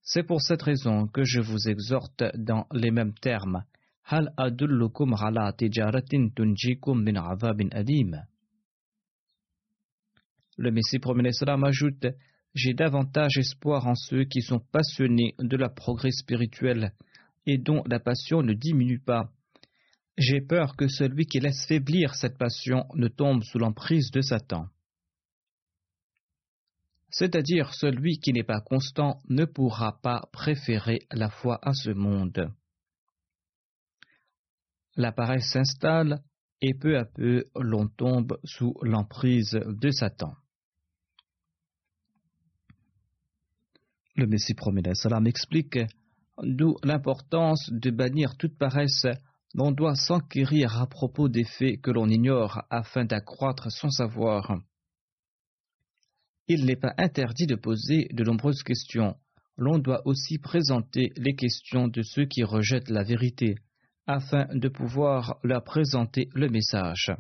C'est 0.01 0.23
pour 0.23 0.41
cette 0.41 0.62
raison 0.62 1.08
que 1.08 1.23
je 1.23 1.41
vous 1.41 1.67
exhorte 1.67 2.23
dans 2.36 2.67
les 2.71 2.91
mêmes 2.91 3.13
termes. 3.13 3.63
Le 10.58 10.71
Messie 10.71 10.99
promené 10.99 11.29
ajoute 11.63 12.08
J'ai 12.53 12.73
davantage 12.73 13.37
espoir 13.37 13.87
en 13.87 13.95
ceux 13.95 14.25
qui 14.25 14.41
sont 14.41 14.59
passionnés 14.59 15.35
de 15.39 15.57
la 15.57 15.69
progrès 15.69 16.11
spirituel 16.11 16.93
et 17.45 17.57
dont 17.57 17.83
la 17.87 17.99
passion 17.99 18.41
ne 18.41 18.53
diminue 18.53 18.99
pas 18.99 19.31
j'ai 20.17 20.41
peur 20.41 20.75
que 20.75 20.87
celui 20.87 21.25
qui 21.25 21.39
laisse 21.39 21.65
faiblir 21.65 22.15
cette 22.15 22.37
passion 22.37 22.85
ne 22.93 23.07
tombe 23.07 23.43
sous 23.43 23.57
l'emprise 23.57 24.11
de 24.11 24.21
Satan. 24.21 24.67
C'est-à-dire 27.09 27.73
celui 27.73 28.19
qui 28.19 28.33
n'est 28.33 28.43
pas 28.43 28.61
constant 28.61 29.21
ne 29.29 29.45
pourra 29.45 29.99
pas 30.01 30.27
préférer 30.31 31.05
la 31.11 31.29
foi 31.29 31.59
à 31.61 31.73
ce 31.73 31.91
monde. 31.91 32.51
La 34.95 35.11
paresse 35.11 35.51
s'installe 35.51 36.23
et 36.61 36.73
peu 36.73 36.97
à 36.97 37.05
peu 37.05 37.45
l'on 37.55 37.87
tombe 37.87 38.37
sous 38.43 38.75
l'emprise 38.81 39.59
de 39.65 39.91
Satan. 39.91 40.35
Le 44.15 44.28
Messie 44.28 44.54
promet 44.54 44.93
salam 44.93 45.26
explique 45.26 45.80
d'où 46.41 46.76
l'importance 46.84 47.71
de 47.71 47.89
bannir 47.89 48.38
toute 48.38 48.58
paresse 48.58 49.08
l'on 49.56 49.71
doit 49.71 49.95
s'enquérir 49.95 50.82
à 50.82 50.88
propos 50.88 51.30
des 51.30 51.43
faits 51.43 51.82
que 51.82 51.91
l'on 51.91 52.08
ignore 52.08 52.63
afin 52.69 53.06
d'accroître 53.06 53.71
son 53.71 53.89
savoir. 53.89 54.60
Il 56.47 56.65
n'est 56.65 56.76
pas 56.76 56.93
interdit 56.97 57.47
de 57.47 57.56
poser 57.56 58.08
de 58.12 58.23
nombreuses 58.23 58.63
questions. 58.63 59.15
L'on 59.58 59.78
doit 59.78 60.02
aussi 60.06 60.39
présenter 60.39 61.12
les 61.15 61.36
questions 61.36 61.88
de 61.88 62.02
ceux 62.02 62.26
qui 62.26 62.43
rejettent 62.43 62.89
la 62.89 63.04
vérité, 63.04 63.56
afin 64.08 64.47
de 64.54 64.67
pouvoir 64.67 65.38
leur 65.43 65.63
présenter 65.63 66.30
le 66.34 66.49
message. 66.49 67.12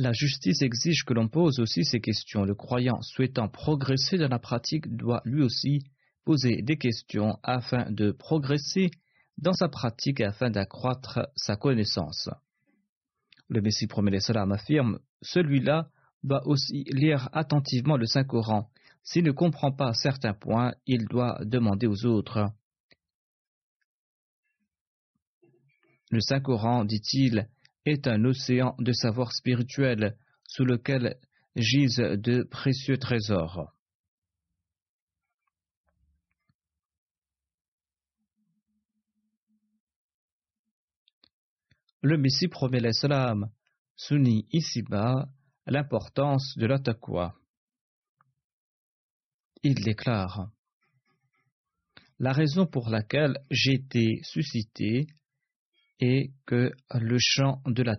La 0.00 0.12
justice 0.12 0.62
exige 0.62 1.04
que 1.04 1.12
l'on 1.12 1.26
pose 1.26 1.58
aussi 1.58 1.84
ces 1.84 1.98
questions. 2.00 2.44
Le 2.44 2.54
croyant 2.54 3.02
souhaitant 3.02 3.48
progresser 3.48 4.16
dans 4.16 4.28
la 4.28 4.38
pratique 4.38 4.86
doit 4.94 5.22
lui 5.24 5.42
aussi 5.42 5.80
poser 6.24 6.62
des 6.62 6.76
questions 6.76 7.36
afin 7.42 7.90
de 7.90 8.12
progresser 8.12 8.92
dans 9.38 9.54
sa 9.54 9.68
pratique 9.68 10.20
et 10.20 10.24
afin 10.24 10.50
d'accroître 10.50 11.26
sa 11.34 11.56
connaissance. 11.56 12.30
Le 13.48 13.60
Messie 13.60 13.88
promet 13.88 14.20
salam 14.20 14.52
affirme 14.52 15.00
celui-là 15.20 15.90
doit 16.22 16.46
aussi 16.46 16.84
lire 16.92 17.28
attentivement 17.32 17.96
le 17.96 18.06
Saint-Coran. 18.06 18.70
S'il 19.02 19.24
ne 19.24 19.32
comprend 19.32 19.72
pas 19.72 19.94
certains 19.94 20.34
points, 20.34 20.74
il 20.86 21.06
doit 21.06 21.40
demander 21.44 21.88
aux 21.88 22.06
autres. 22.06 22.52
Le 26.12 26.20
Saint-Coran, 26.20 26.84
dit-il, 26.84 27.48
est 27.88 28.06
un 28.06 28.24
océan 28.24 28.74
de 28.78 28.92
savoir 28.92 29.32
spirituel 29.32 30.16
sous 30.46 30.64
lequel 30.64 31.16
gisent 31.56 31.98
de 31.98 32.42
précieux 32.42 32.98
trésors. 32.98 33.72
Le 42.02 42.16
Messie 42.16 42.48
promet 42.48 42.78
l'Islam 42.78 43.50
souligne 43.96 44.44
ici-bas 44.52 45.28
l'importance 45.66 46.56
de 46.56 46.66
la 46.66 46.78
taqwa. 46.78 47.34
Il 49.64 49.74
déclare 49.82 50.50
La 52.20 52.32
raison 52.32 52.66
pour 52.66 52.88
laquelle 52.88 53.38
j'ai 53.50 53.74
été 53.74 54.20
suscité 54.22 55.08
est 56.00 56.32
que 56.46 56.72
le 56.94 57.18
champ 57.18 57.62
de 57.66 57.82
la 57.82 57.96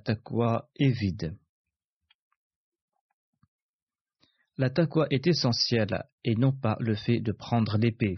est 0.75 0.89
vide. 0.89 1.37
La 4.57 4.69
est 5.09 5.27
essentielle 5.27 6.03
et 6.23 6.35
non 6.35 6.51
pas 6.51 6.77
le 6.79 6.95
fait 6.95 7.19
de 7.21 7.31
prendre 7.31 7.77
l'épée. 7.77 8.17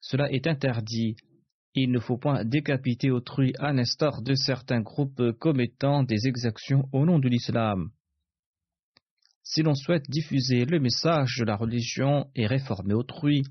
Cela 0.00 0.30
est 0.30 0.46
interdit 0.46 1.16
il 1.74 1.90
ne 1.90 2.00
faut 2.00 2.18
point 2.18 2.44
décapiter 2.44 3.10
autrui 3.10 3.54
à 3.58 3.72
l'instar 3.72 4.20
de 4.20 4.34
certains 4.34 4.82
groupes 4.82 5.32
commettant 5.38 6.02
des 6.02 6.26
exactions 6.26 6.86
au 6.92 7.06
nom 7.06 7.18
de 7.18 7.28
l'islam. 7.28 7.90
Si 9.42 9.62
l'on 9.62 9.74
souhaite 9.74 10.08
diffuser 10.08 10.66
le 10.66 10.80
message 10.80 11.38
de 11.38 11.44
la 11.44 11.56
religion 11.56 12.30
et 12.34 12.46
réformer 12.46 12.94
autrui, 12.94 13.42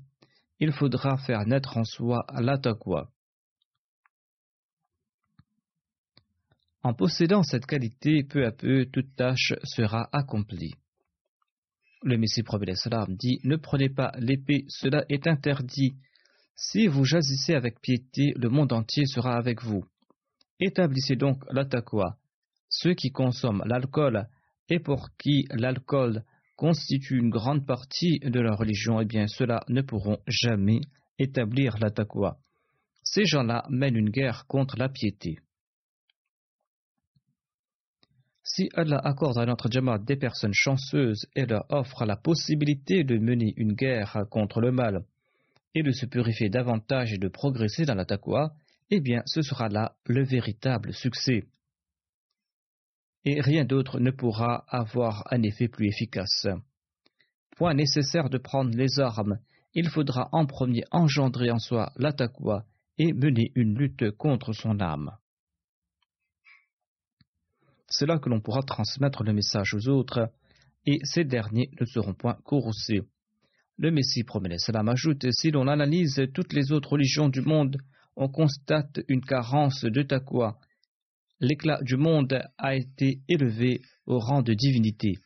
il 0.60 0.72
faudra 0.72 1.16
faire 1.18 1.44
naître 1.46 1.76
en 1.76 1.84
soi 1.84 2.24
la 2.40 2.58
En 6.82 6.94
possédant 6.94 7.42
cette 7.42 7.66
qualité, 7.66 8.24
peu 8.24 8.44
à 8.44 8.52
peu, 8.52 8.86
toute 8.86 9.14
tâche 9.14 9.54
sera 9.62 10.08
accomplie. 10.12 10.74
Le 12.02 12.16
Messie 12.18 12.42
Prophète 12.42 12.76
dit 13.08 13.38
Ne 13.44 13.56
prenez 13.56 13.88
pas 13.88 14.12
l'épée, 14.18 14.64
cela 14.68 15.04
est 15.08 15.26
interdit 15.28 15.94
si 16.56 16.86
vous 16.86 17.04
jasissez 17.04 17.54
avec 17.54 17.80
piété, 17.80 18.34
le 18.36 18.48
monde 18.48 18.72
entier 18.72 19.06
sera 19.06 19.36
avec 19.36 19.62
vous. 19.62 19.84
Établissez 20.60 21.16
donc 21.16 21.42
la 21.50 21.66
Ceux 22.68 22.94
qui 22.94 23.10
consomment 23.10 23.64
l'alcool 23.66 24.28
et 24.68 24.78
pour 24.78 25.08
qui 25.16 25.46
l'alcool 25.50 26.24
constitue 26.56 27.18
une 27.18 27.30
grande 27.30 27.66
partie 27.66 28.20
de 28.20 28.38
leur 28.38 28.58
religion, 28.58 29.00
eh 29.00 29.04
bien 29.04 29.26
ceux-là 29.26 29.64
ne 29.68 29.82
pourront 29.82 30.18
jamais 30.28 30.80
établir 31.18 31.78
la 31.78 31.90
Ces 33.02 33.24
gens-là 33.24 33.66
mènent 33.68 33.96
une 33.96 34.10
guerre 34.10 34.46
contre 34.46 34.76
la 34.76 34.88
piété. 34.88 35.38
Si 38.54 38.68
Allah 38.74 39.00
accorde 39.02 39.38
à 39.38 39.46
notre 39.46 39.70
Jamaat 39.70 40.00
des 40.00 40.16
personnes 40.16 40.52
chanceuses 40.52 41.26
et 41.34 41.46
leur 41.46 41.64
offre 41.70 42.04
la 42.04 42.16
possibilité 42.16 43.02
de 43.02 43.16
mener 43.16 43.54
une 43.56 43.72
guerre 43.72 44.26
contre 44.28 44.60
le 44.60 44.70
mal, 44.70 45.06
et 45.74 45.82
de 45.82 45.90
se 45.90 46.04
purifier 46.04 46.50
davantage 46.50 47.14
et 47.14 47.18
de 47.18 47.28
progresser 47.28 47.86
dans 47.86 47.94
la 47.94 48.04
eh 48.90 49.00
bien 49.00 49.22
ce 49.24 49.40
sera 49.40 49.70
là 49.70 49.96
le 50.04 50.22
véritable 50.22 50.92
succès. 50.92 51.44
Et 53.24 53.40
rien 53.40 53.64
d'autre 53.64 53.98
ne 54.00 54.10
pourra 54.10 54.66
avoir 54.68 55.26
un 55.30 55.42
effet 55.44 55.68
plus 55.68 55.86
efficace. 55.86 56.46
Point 57.56 57.72
nécessaire 57.72 58.28
de 58.28 58.36
prendre 58.36 58.76
les 58.76 59.00
armes, 59.00 59.38
il 59.72 59.88
faudra 59.88 60.28
en 60.32 60.44
premier 60.44 60.84
engendrer 60.90 61.50
en 61.50 61.58
soi 61.58 61.90
la 61.96 62.12
et 62.98 63.14
mener 63.14 63.50
une 63.54 63.78
lutte 63.78 64.10
contre 64.10 64.52
son 64.52 64.78
âme. 64.78 65.16
C'est 67.94 68.06
là 68.06 68.18
que 68.18 68.30
l'on 68.30 68.40
pourra 68.40 68.62
transmettre 68.62 69.22
le 69.22 69.34
message 69.34 69.74
aux 69.74 69.88
autres, 69.88 70.30
et 70.86 70.98
ces 71.04 71.24
derniers 71.24 71.68
ne 71.78 71.84
seront 71.84 72.14
point 72.14 72.38
courroucés. 72.42 73.02
Le 73.76 73.90
Messie 73.90 74.24
promet 74.24 74.56
cela 74.56 74.82
ajoute 74.86 75.26
si 75.30 75.50
l'on 75.50 75.68
analyse 75.68 76.22
toutes 76.32 76.54
les 76.54 76.72
autres 76.72 76.92
religions 76.92 77.28
du 77.28 77.42
monde, 77.42 77.76
on 78.16 78.28
constate 78.28 79.00
une 79.08 79.20
carence 79.20 79.84
de 79.84 80.02
taqwa. 80.02 80.58
L'éclat 81.40 81.80
du 81.82 81.96
monde 81.96 82.42
a 82.56 82.74
été 82.74 83.20
élevé 83.28 83.82
au 84.06 84.18
rang 84.18 84.40
de 84.40 84.54
divinité. 84.54 85.18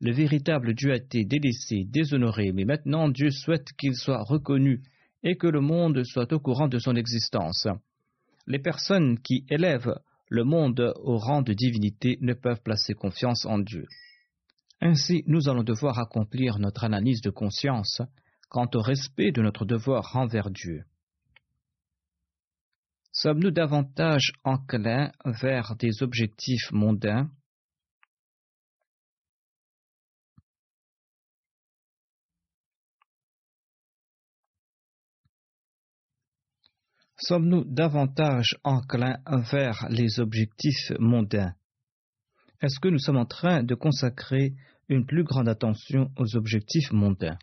Le 0.00 0.12
véritable 0.12 0.74
Dieu 0.74 0.92
a 0.92 0.96
été 0.96 1.24
délaissé, 1.24 1.84
déshonoré, 1.88 2.52
mais 2.52 2.64
maintenant 2.64 3.08
Dieu 3.08 3.30
souhaite 3.30 3.72
qu'il 3.72 3.96
soit 3.96 4.22
reconnu 4.22 4.80
et 5.24 5.36
que 5.36 5.48
le 5.48 5.60
monde 5.60 6.04
soit 6.04 6.32
au 6.32 6.38
courant 6.38 6.68
de 6.68 6.78
son 6.78 6.94
existence. 6.94 7.66
Les 8.46 8.60
personnes 8.60 9.18
qui 9.18 9.44
élèvent 9.48 9.94
le 10.32 10.44
monde 10.44 10.94
au 11.02 11.18
rang 11.18 11.42
de 11.42 11.52
divinité 11.52 12.16
ne 12.22 12.32
peuvent 12.32 12.62
placer 12.62 12.94
confiance 12.94 13.44
en 13.44 13.58
Dieu. 13.58 13.86
Ainsi, 14.80 15.24
nous 15.26 15.50
allons 15.50 15.62
devoir 15.62 15.98
accomplir 15.98 16.58
notre 16.58 16.84
analyse 16.84 17.20
de 17.20 17.28
conscience 17.28 18.00
quant 18.48 18.66
au 18.74 18.80
respect 18.80 19.30
de 19.30 19.42
notre 19.42 19.66
devoir 19.66 20.16
envers 20.16 20.48
Dieu. 20.50 20.84
Sommes-nous 23.12 23.50
davantage 23.50 24.32
enclins 24.42 25.12
vers 25.26 25.76
des 25.76 26.02
objectifs 26.02 26.72
mondains 26.72 27.28
Sommes-nous 37.24 37.62
davantage 37.64 38.58
enclins 38.64 39.20
vers 39.52 39.86
les 39.90 40.18
objectifs 40.18 40.90
mondains? 40.98 41.54
Est-ce 42.60 42.80
que 42.80 42.88
nous 42.88 42.98
sommes 42.98 43.16
en 43.16 43.26
train 43.26 43.62
de 43.62 43.76
consacrer 43.76 44.54
une 44.88 45.06
plus 45.06 45.22
grande 45.22 45.48
attention 45.48 46.10
aux 46.16 46.34
objectifs 46.34 46.90
mondains? 46.90 47.38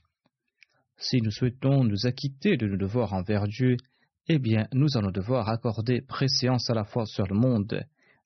Si 0.98 1.22
nous 1.22 1.32
souhaitons 1.32 1.86
nous 1.86 2.08
acquitter 2.08 2.58
de 2.58 2.68
nos 2.68 2.76
devoirs 2.76 3.13
envers 3.13 3.48
Dieu, 3.48 3.78
eh 4.28 4.38
bien, 4.38 4.68
nous 4.74 4.98
allons 4.98 5.12
devoir 5.12 5.48
accorder 5.48 6.02
préséance 6.02 6.70
à 6.70 6.74
la 6.74 6.84
fois 6.84 7.06
sur 7.06 7.26
le 7.28 7.36
monde. 7.36 7.82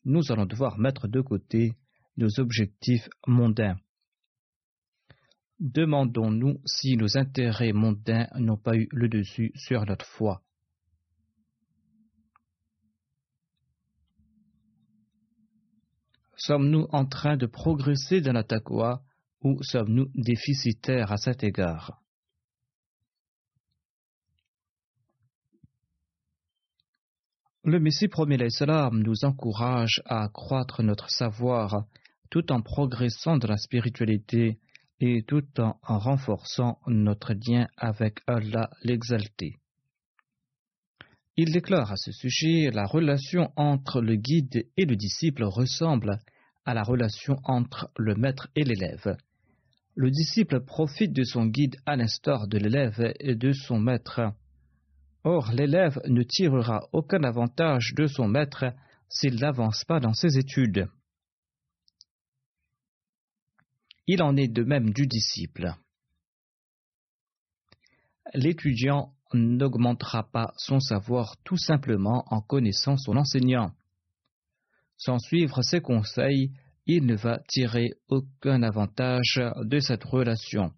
Nous 0.05 0.31
allons 0.31 0.47
devoir 0.47 0.79
mettre 0.79 1.07
de 1.07 1.21
côté 1.21 1.73
nos 2.17 2.39
objectifs 2.39 3.07
mondains. 3.27 3.75
Demandons-nous 5.59 6.61
si 6.65 6.97
nos 6.97 7.15
intérêts 7.15 7.73
mondains 7.73 8.27
n'ont 8.39 8.57
pas 8.57 8.75
eu 8.75 8.87
le 8.91 9.07
dessus 9.07 9.51
sur 9.53 9.85
notre 9.85 10.07
foi. 10.07 10.41
Sommes-nous 16.45 16.87
en 16.91 17.05
train 17.05 17.37
de 17.37 17.45
progresser 17.45 18.19
dans 18.19 18.33
la 18.33 18.43
taqwa 18.43 19.01
ou 19.43 19.63
sommes-nous 19.63 20.09
déficitaires 20.13 21.13
à 21.13 21.15
cet 21.15 21.41
égard? 21.41 22.01
Le 27.63 27.79
Messie 27.79 28.09
premier 28.09 28.35
l'Islam 28.35 29.01
nous 29.03 29.23
encourage 29.23 30.01
à 30.03 30.23
accroître 30.23 30.83
notre 30.83 31.09
savoir 31.09 31.85
tout 32.29 32.51
en 32.51 32.61
progressant 32.61 33.37
dans 33.37 33.47
la 33.47 33.55
spiritualité 33.55 34.59
et 34.99 35.23
tout 35.23 35.47
en 35.61 35.77
renforçant 35.97 36.77
notre 36.87 37.31
lien 37.31 37.69
avec 37.77 38.19
Allah 38.27 38.69
l'exalté. 38.83 39.61
Il 41.37 41.53
déclare 41.53 41.93
à 41.93 41.95
ce 41.95 42.11
sujet 42.11 42.69
la 42.69 42.85
relation 42.85 43.53
entre 43.55 44.01
le 44.01 44.17
guide 44.17 44.67
et 44.75 44.83
le 44.83 44.97
disciple 44.97 45.45
ressemble 45.45 46.19
à 46.65 46.73
la 46.73 46.83
relation 46.83 47.37
entre 47.43 47.91
le 47.97 48.15
maître 48.15 48.49
et 48.55 48.63
l'élève 48.63 49.17
le 49.95 50.09
disciple 50.09 50.61
profite 50.61 51.13
de 51.13 51.23
son 51.23 51.45
guide 51.45 51.75
à 51.85 51.95
l'instar 51.95 52.47
de 52.47 52.57
l'élève 52.57 53.13
et 53.19 53.35
de 53.35 53.51
son 53.51 53.79
maître. 53.79 54.21
Or, 55.23 55.51
l'élève 55.53 55.99
ne 56.07 56.23
tirera 56.23 56.87
aucun 56.91 57.23
avantage 57.23 57.93
de 57.95 58.07
son 58.07 58.27
maître 58.27 58.65
s'il 59.07 59.35
n'avance 59.35 59.83
pas 59.85 59.99
dans 59.99 60.13
ses 60.13 60.37
études. 60.37 60.87
Il 64.07 64.21
en 64.21 64.35
est 64.35 64.51
de 64.51 64.63
même 64.63 64.91
du 64.91 65.07
disciple. 65.07 65.73
L'étudiant 68.33 69.13
n'augmentera 69.33 70.29
pas 70.29 70.53
son 70.57 70.79
savoir 70.79 71.37
tout 71.43 71.57
simplement 71.57 72.25
en 72.27 72.41
connaissant 72.41 72.97
son 72.97 73.15
enseignant. 73.15 73.73
Sans 75.05 75.19
suivre 75.19 75.61
ses 75.63 75.81
conseils, 75.81 76.51
il 76.85 77.05
ne 77.05 77.15
va 77.15 77.41
tirer 77.49 77.91
aucun 78.07 78.63
avantage 78.63 79.41
de 79.63 79.79
cette 79.81 80.05
relation. 80.05 80.71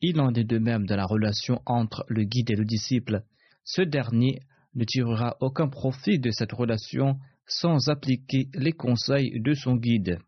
Il 0.00 0.22
en 0.22 0.32
est 0.32 0.44
de 0.44 0.56
même 0.56 0.86
dans 0.86 0.96
la 0.96 1.04
relation 1.04 1.60
entre 1.66 2.06
le 2.08 2.24
guide 2.24 2.50
et 2.50 2.56
le 2.56 2.64
disciple. 2.64 3.24
Ce 3.62 3.82
dernier 3.82 4.40
ne 4.74 4.84
tirera 4.84 5.36
aucun 5.40 5.68
profit 5.68 6.18
de 6.18 6.30
cette 6.30 6.52
relation 6.52 7.18
sans 7.46 7.90
appliquer 7.90 8.48
les 8.54 8.72
conseils 8.72 9.38
de 9.38 9.52
son 9.52 9.76
guide. 9.76 10.18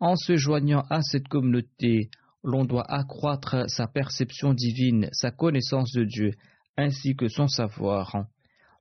En 0.00 0.16
se 0.16 0.34
joignant 0.34 0.82
à 0.90 1.02
cette 1.02 1.28
communauté, 1.28 2.10
l'on 2.42 2.64
doit 2.64 2.90
accroître 2.90 3.70
sa 3.70 3.86
perception 3.86 4.54
divine, 4.54 5.08
sa 5.12 5.30
connaissance 5.30 5.92
de 5.92 6.02
Dieu, 6.02 6.32
ainsi 6.76 7.14
que 7.14 7.28
son 7.28 7.46
savoir. 7.46 8.26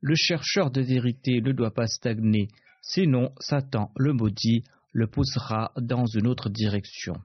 Le 0.01 0.15
chercheur 0.15 0.71
de 0.71 0.81
vérité 0.81 1.41
ne 1.41 1.51
doit 1.51 1.73
pas 1.73 1.87
stagner, 1.87 2.49
sinon 2.81 3.33
Satan, 3.39 3.91
le 3.97 4.13
maudit, 4.13 4.63
le 4.93 5.07
poussera 5.07 5.71
dans 5.77 6.05
une 6.05 6.27
autre 6.27 6.49
direction. 6.49 7.15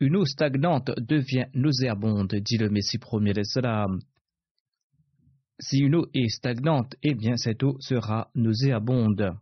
Une 0.00 0.16
eau 0.16 0.24
stagnante 0.24 0.90
devient 0.98 1.46
nauséabonde, 1.54 2.34
dit 2.34 2.56
le 2.56 2.70
Messie 2.70 2.98
premier 2.98 3.34
salam. 3.44 4.00
Si 5.58 5.78
une 5.78 5.94
eau 5.94 6.06
est 6.14 6.28
stagnante, 6.28 6.96
eh 7.02 7.14
bien 7.14 7.36
cette 7.36 7.62
eau 7.62 7.76
sera 7.80 8.30
nauséabonde. 8.34 9.36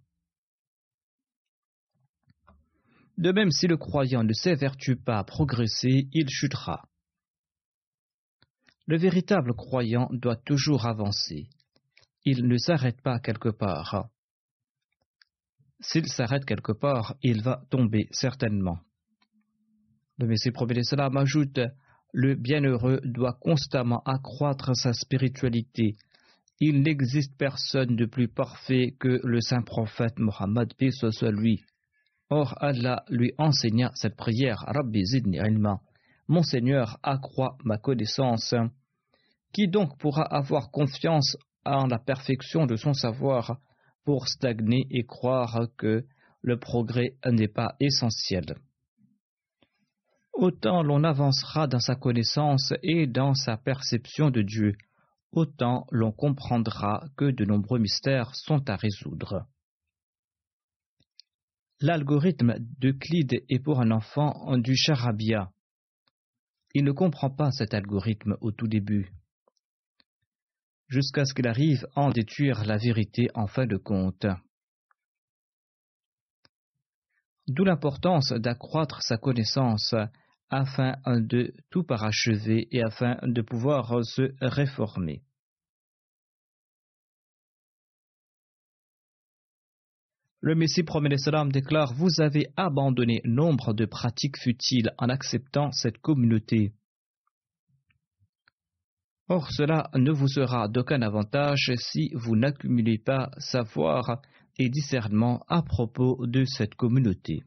De 3.19 3.33
même, 3.33 3.51
si 3.51 3.67
le 3.67 3.77
croyant 3.77 4.23
ne 4.23 4.33
s'évertue 4.33 4.97
pas 4.97 5.19
à 5.19 5.25
progresser, 5.25 6.09
il 6.13 6.29
chutera. 6.29 6.89
Le 8.89 8.97
véritable 8.97 9.53
croyant 9.53 10.09
doit 10.13 10.37
toujours 10.37 10.87
avancer. 10.87 11.51
Il 12.25 12.49
ne 12.49 12.57
s'arrête 12.57 13.03
pas 13.03 13.21
quelque 13.21 13.51
part. 13.51 14.09
S'il 15.79 16.07
s'arrête 16.07 16.47
quelque 16.47 16.73
part, 16.73 17.15
il 17.23 17.43
va 17.43 17.61
tomber 17.69 18.09
certainement. 18.13 18.79
Le 20.17 20.27
Messie 20.27 20.53
premier 20.53 20.83
Salam 20.85 21.15
ajoute 21.19 21.61
Le 22.15 22.35
bienheureux 22.35 23.01
doit 23.05 23.37
constamment 23.39 24.03
accroître 24.07 24.75
sa 24.75 24.95
spiritualité. 24.95 25.97
Il 26.59 26.81
n'existe 26.81 27.37
personne 27.37 27.95
de 27.95 28.07
plus 28.07 28.29
parfait 28.29 28.97
que 28.99 29.21
le 29.23 29.43
saint 29.43 29.63
prophète 29.63 30.19
Mohammed, 30.19 30.73
paix 30.79 30.93
soit 30.93 31.31
lui. 31.31 31.63
Or, 32.31 32.55
Allah 32.59 33.05
lui 33.11 33.35
enseigna 33.37 33.93
cette 33.95 34.17
prière 34.17 34.65
Rabbi 34.67 35.05
zidni. 35.05 35.41
Mon 36.29 36.43
Seigneur 36.43 36.99
accroît 37.03 37.57
ma 37.65 37.79
connaissance. 37.79 38.55
Qui 39.53 39.67
donc 39.67 39.99
pourra 39.99 40.23
avoir 40.23 40.71
confiance 40.71 41.37
en 41.65 41.87
la 41.87 41.99
perfection 41.99 42.67
de 42.67 42.77
son 42.77 42.93
savoir 42.93 43.59
pour 44.05 44.29
stagner 44.29 44.87
et 44.91 45.05
croire 45.05 45.69
que 45.79 46.05
le 46.43 46.59
progrès 46.59 47.17
n'est 47.27 47.49
pas 47.49 47.75
essentiel? 47.81 48.45
Autant 50.35 50.83
l'on 50.83 51.03
avancera 51.03 51.67
dans 51.67 51.81
sa 51.81 51.97
connaissance 51.97 52.73
et 52.83 53.07
dans 53.07 53.35
sa 53.35 53.57
perception 53.57 54.31
de 54.31 54.43
Dieu, 54.43 54.77
autant 55.33 55.87
l'on 55.91 56.13
comprendra 56.13 57.05
que 57.17 57.31
de 57.31 57.45
nombreux 57.45 57.79
mystères 57.79 58.35
sont 58.35 58.69
à 58.69 58.77
résoudre. 58.77 59.47
L'algorithme 61.81 62.57
d'Euclide 62.59 63.45
est 63.49 63.61
pour 63.61 63.81
un 63.81 63.91
enfant 63.91 64.57
du 64.59 64.77
charabia. 64.77 65.51
Il 66.75 66.85
ne 66.85 66.93
comprend 66.93 67.31
pas 67.31 67.51
cet 67.51 67.75
algorithme 67.75 68.37
au 68.41 68.53
tout 68.53 68.69
début, 68.69 69.11
jusqu'à 70.89 71.25
ce 71.25 71.35
qu'il 71.35 71.49
arrive 71.49 71.87
à 71.95 72.03
en 72.03 72.11
détruire 72.11 72.65
la 72.65 72.77
vérité 72.77 73.29
en 73.35 73.47
fin 73.47 73.67
de 73.67 73.77
compte. 73.77 74.27
D'où 77.47 77.65
l'importance 77.65 78.33
d'accroître 78.33 79.03
sa 79.03 79.17
connaissance 79.17 79.95
afin 80.51 80.97
de 81.07 81.55
tout 81.71 81.85
parachever 81.85 82.69
et 82.71 82.83
afin 82.83 83.17
de 83.23 83.43
pouvoir 83.43 84.05
se 84.05 84.35
réformer. 84.41 85.23
Le 90.49 90.55
Messie 90.55 90.83
promet 90.83 91.11
déclare 91.53 91.93
Vous 91.93 92.23
avez 92.23 92.47
abandonné 92.57 93.21
nombre 93.27 93.75
de 93.75 93.85
pratiques 93.85 94.39
futiles 94.39 94.95
en 94.97 95.11
acceptant 95.11 95.73
cette 95.73 95.99
communauté. 95.99 96.73
Or, 99.29 99.51
cela 99.51 99.91
ne 99.95 100.11
vous 100.11 100.27
sera 100.27 100.67
d'aucun 100.69 101.03
avantage 101.03 101.73
si 101.77 102.13
vous 102.15 102.35
n'accumulez 102.35 102.97
pas 102.97 103.31
savoir 103.37 104.23
et 104.59 104.71
discernement 104.71 105.45
à 105.49 105.61
propos 105.61 106.27
de 106.27 106.47
cette 106.47 106.77
communauté 106.77 107.43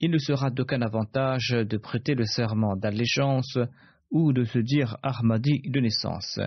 il 0.00 0.10
ne 0.10 0.18
sera 0.18 0.50
d'aucun 0.50 0.82
avantage 0.82 1.50
de 1.50 1.76
prêter 1.78 2.14
le 2.14 2.26
serment 2.26 2.76
d'allégeance 2.76 3.56
ou 4.10 4.32
de 4.32 4.44
se 4.44 4.58
dire 4.58 4.98
Ahmadi 5.02 5.62
de 5.64 5.80
naissance. 5.80 6.40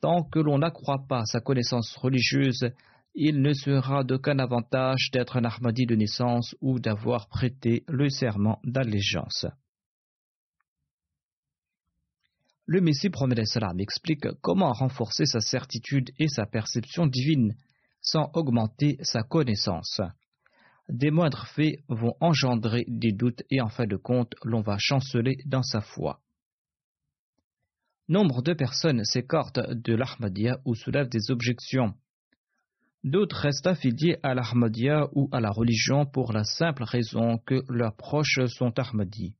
Tant 0.00 0.24
que 0.24 0.40
l'on 0.40 0.58
n'accroît 0.58 1.04
pas 1.08 1.24
sa 1.26 1.40
connaissance 1.40 1.94
religieuse, 1.94 2.72
il 3.14 3.40
ne 3.42 3.52
sera 3.52 4.04
d'aucun 4.04 4.38
avantage 4.38 5.10
d'être 5.12 5.36
un 5.36 5.44
Ahmadi 5.44 5.86
de 5.86 5.94
naissance 5.94 6.54
ou 6.60 6.78
d'avoir 6.78 7.28
prêté 7.28 7.84
le 7.88 8.08
serment 8.08 8.58
d'allégeance. 8.64 9.46
Le 12.66 12.80
Messie 12.80 13.10
promet 13.10 13.44
salam 13.44 13.78
explique 13.80 14.26
comment 14.40 14.72
renforcer 14.72 15.26
sa 15.26 15.40
certitude 15.40 16.10
et 16.18 16.28
sa 16.28 16.46
perception 16.46 17.06
divine 17.06 17.54
sans 18.00 18.30
augmenter 18.34 18.96
sa 19.02 19.22
connaissance 19.22 20.00
des 20.88 21.10
moindres 21.10 21.46
faits 21.46 21.80
vont 21.88 22.14
engendrer 22.20 22.84
des 22.88 23.12
doutes 23.12 23.42
et 23.50 23.60
en 23.60 23.68
fin 23.68 23.86
de 23.86 23.96
compte, 23.96 24.34
l'on 24.44 24.60
va 24.60 24.76
chanceler 24.78 25.36
dans 25.46 25.62
sa 25.62 25.80
foi. 25.80 26.20
Nombre 28.08 28.42
de 28.42 28.52
personnes 28.52 29.04
s'écartent 29.04 29.60
de 29.70 29.94
l'Ahmadiyya 29.94 30.58
ou 30.64 30.74
soulèvent 30.74 31.08
des 31.08 31.30
objections. 31.30 31.94
D'autres 33.04 33.36
restent 33.36 33.66
affiliés 33.66 34.18
à 34.22 34.34
l'Ahmadiyya 34.34 35.08
ou 35.14 35.28
à 35.32 35.40
la 35.40 35.50
religion 35.50 36.06
pour 36.06 36.32
la 36.32 36.44
simple 36.44 36.84
raison 36.84 37.38
que 37.38 37.64
leurs 37.68 37.96
proches 37.96 38.44
sont 38.46 38.78
Ahmadis. 38.78 39.34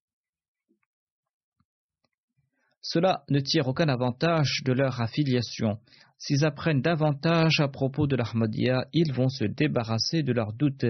Cela 2.80 3.24
ne 3.28 3.38
tire 3.38 3.68
aucun 3.68 3.88
avantage 3.88 4.62
de 4.64 4.72
leur 4.72 5.00
affiliation. 5.00 5.78
S'ils 6.18 6.44
apprennent 6.44 6.82
davantage 6.82 7.60
à 7.60 7.68
propos 7.68 8.08
de 8.08 8.16
l'Ahmadiyya, 8.16 8.86
ils 8.92 9.12
vont 9.12 9.28
se 9.28 9.44
débarrasser 9.44 10.24
de 10.24 10.32
leurs 10.32 10.52
doutes 10.52 10.86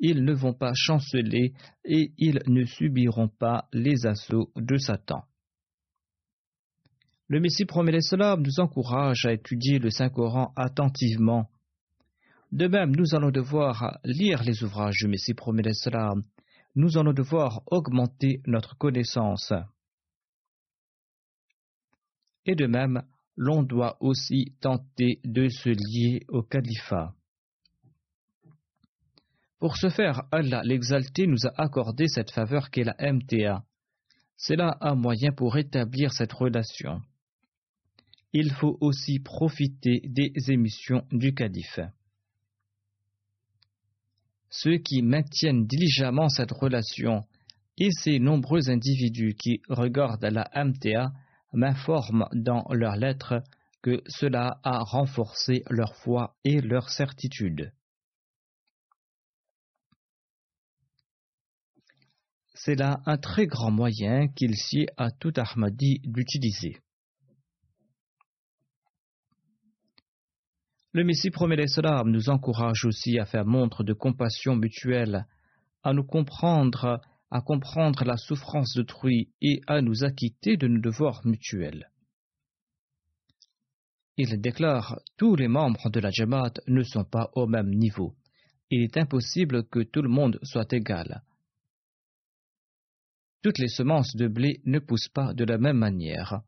ils 0.00 0.24
ne 0.24 0.32
vont 0.32 0.54
pas 0.54 0.72
chanceler 0.74 1.52
et 1.84 2.12
ils 2.16 2.40
ne 2.46 2.64
subiront 2.64 3.28
pas 3.28 3.68
les 3.72 4.06
assauts 4.06 4.50
de 4.56 4.76
Satan. 4.78 5.24
Le 7.28 7.38
Messie 7.38 7.66
promet 7.66 8.00
cela 8.00 8.36
nous 8.36 8.58
encourage 8.58 9.26
à 9.26 9.32
étudier 9.32 9.78
le 9.78 9.90
Saint-Coran 9.90 10.52
attentivement. 10.56 11.48
De 12.52 12.66
même, 12.66 12.96
nous 12.96 13.14
allons 13.14 13.30
devoir 13.30 14.00
lire 14.04 14.42
les 14.42 14.64
ouvrages 14.64 14.96
du 15.00 15.08
Messie 15.08 15.34
promet 15.34 15.72
cela. 15.72 16.12
Nous 16.74 16.98
allons 16.98 17.12
devoir 17.12 17.62
augmenter 17.66 18.42
notre 18.46 18.76
connaissance. 18.76 19.52
Et 22.46 22.56
de 22.56 22.66
même, 22.66 23.02
l'on 23.36 23.62
doit 23.62 23.96
aussi 24.00 24.56
tenter 24.60 25.20
de 25.24 25.48
se 25.48 25.68
lier 25.68 26.24
au 26.28 26.42
califat. 26.42 27.14
Pour 29.60 29.76
ce 29.76 29.88
faire, 29.88 30.24
Allah 30.32 30.62
l'exalté 30.64 31.26
nous 31.26 31.46
a 31.46 31.52
accordé 31.60 32.08
cette 32.08 32.32
faveur 32.32 32.70
qu'est 32.70 32.82
la 32.82 32.96
MTA. 32.98 33.62
C'est 34.36 34.56
là 34.56 34.76
un 34.80 34.94
moyen 34.94 35.32
pour 35.32 35.54
rétablir 35.54 36.12
cette 36.12 36.32
relation. 36.32 37.00
Il 38.32 38.50
faut 38.52 38.76
aussi 38.80 39.20
profiter 39.20 40.00
des 40.04 40.32
émissions 40.48 41.06
du 41.12 41.34
calife. 41.34 41.80
Ceux 44.50 44.78
qui 44.78 45.02
maintiennent 45.02 45.66
diligemment 45.66 46.28
cette 46.28 46.52
relation 46.52 47.24
et 47.78 47.90
ces 47.90 48.18
nombreux 48.18 48.68
individus 48.68 49.34
qui 49.34 49.62
regardent 49.68 50.24
la 50.24 50.50
MTA 50.54 51.12
m'informent 51.52 52.26
dans 52.32 52.64
leurs 52.70 52.96
lettres 52.96 53.42
que 53.82 54.02
cela 54.06 54.60
a 54.62 54.80
renforcé 54.80 55.62
leur 55.70 55.94
foi 55.96 56.36
et 56.44 56.60
leur 56.60 56.90
certitude. 56.90 57.72
c'est 62.62 62.74
là 62.74 63.00
un 63.06 63.16
très 63.16 63.46
grand 63.46 63.70
moyen 63.70 64.28
qu'il 64.28 64.54
sied 64.54 64.86
à 64.98 65.10
tout 65.10 65.32
Ahmadi 65.36 66.00
d'utiliser. 66.04 66.76
Le 70.92 71.04
Messie 71.04 71.30
promet 71.30 71.68
cela 71.68 72.02
nous 72.04 72.30
encourage 72.30 72.84
aussi 72.84 73.18
à 73.18 73.24
faire 73.24 73.46
montre 73.46 73.84
de 73.84 73.92
compassion 73.92 74.56
mutuelle, 74.56 75.26
à 75.84 75.92
nous 75.92 76.04
comprendre, 76.04 77.00
à 77.30 77.40
comprendre 77.40 78.04
la 78.04 78.16
souffrance 78.16 78.74
d'autrui 78.74 79.28
et 79.40 79.60
à 79.68 79.82
nous 79.82 80.02
acquitter 80.02 80.56
de 80.56 80.66
nos 80.66 80.80
devoirs 80.80 81.20
mutuels. 81.24 81.90
Il 84.16 84.40
déclare 84.40 85.00
tous 85.16 85.36
les 85.36 85.48
membres 85.48 85.90
de 85.90 86.00
la 86.00 86.10
Jamaat 86.10 86.54
ne 86.66 86.82
sont 86.82 87.04
pas 87.04 87.30
au 87.34 87.46
même 87.46 87.70
niveau. 87.70 88.14
Il 88.70 88.82
est 88.82 88.96
impossible 88.96 89.64
que 89.68 89.80
tout 89.80 90.02
le 90.02 90.08
monde 90.08 90.38
soit 90.42 90.72
égal. 90.72 91.22
Toutes 93.42 93.58
les 93.58 93.68
semences 93.68 94.14
de 94.16 94.28
blé 94.28 94.60
ne 94.64 94.80
poussent 94.80 95.08
pas 95.08 95.32
de 95.34 95.44
la 95.44 95.56
même 95.56 95.78
manière. 95.78 96.42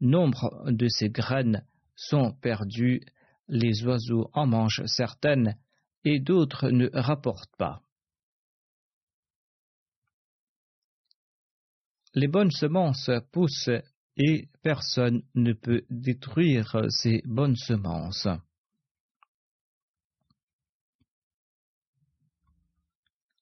Nombre 0.00 0.64
de 0.70 0.86
ces 0.88 1.08
graines 1.08 1.64
sont 1.96 2.32
perdues, 2.32 3.00
les 3.48 3.84
oiseaux 3.84 4.30
en 4.34 4.46
mangent 4.46 4.84
certaines 4.86 5.56
et 6.04 6.20
d'autres 6.20 6.70
ne 6.70 6.88
rapportent 6.92 7.56
pas. 7.56 7.82
Les 12.14 12.28
bonnes 12.28 12.50
semences 12.50 13.10
poussent 13.32 13.70
et 14.16 14.48
personne 14.62 15.22
ne 15.34 15.52
peut 15.52 15.84
détruire 15.90 16.86
ces 16.88 17.22
bonnes 17.24 17.56
semences. 17.56 18.28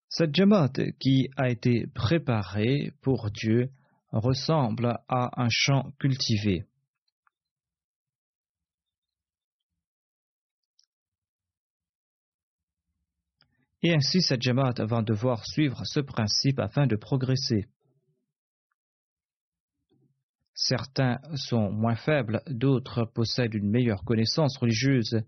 Cette 0.08 0.34
Jamaat 0.34 0.72
qui 0.98 1.28
a 1.36 1.50
été 1.50 1.86
préparée 1.88 2.92
pour 3.02 3.30
Dieu 3.30 3.70
ressemble 4.12 4.98
à 5.08 5.42
un 5.42 5.48
champ 5.50 5.92
cultivé. 5.98 6.64
Et 13.86 13.94
ainsi, 13.94 14.20
cette 14.20 14.42
Jamaat 14.42 14.74
va 14.80 15.00
devoir 15.00 15.46
suivre 15.46 15.80
ce 15.84 16.00
principe 16.00 16.58
afin 16.58 16.88
de 16.88 16.96
progresser. 16.96 17.66
Certains 20.54 21.20
sont 21.36 21.70
moins 21.70 21.94
faibles, 21.94 22.42
d'autres 22.48 23.04
possèdent 23.04 23.54
une 23.54 23.70
meilleure 23.70 24.02
connaissance 24.02 24.58
religieuse, 24.58 25.20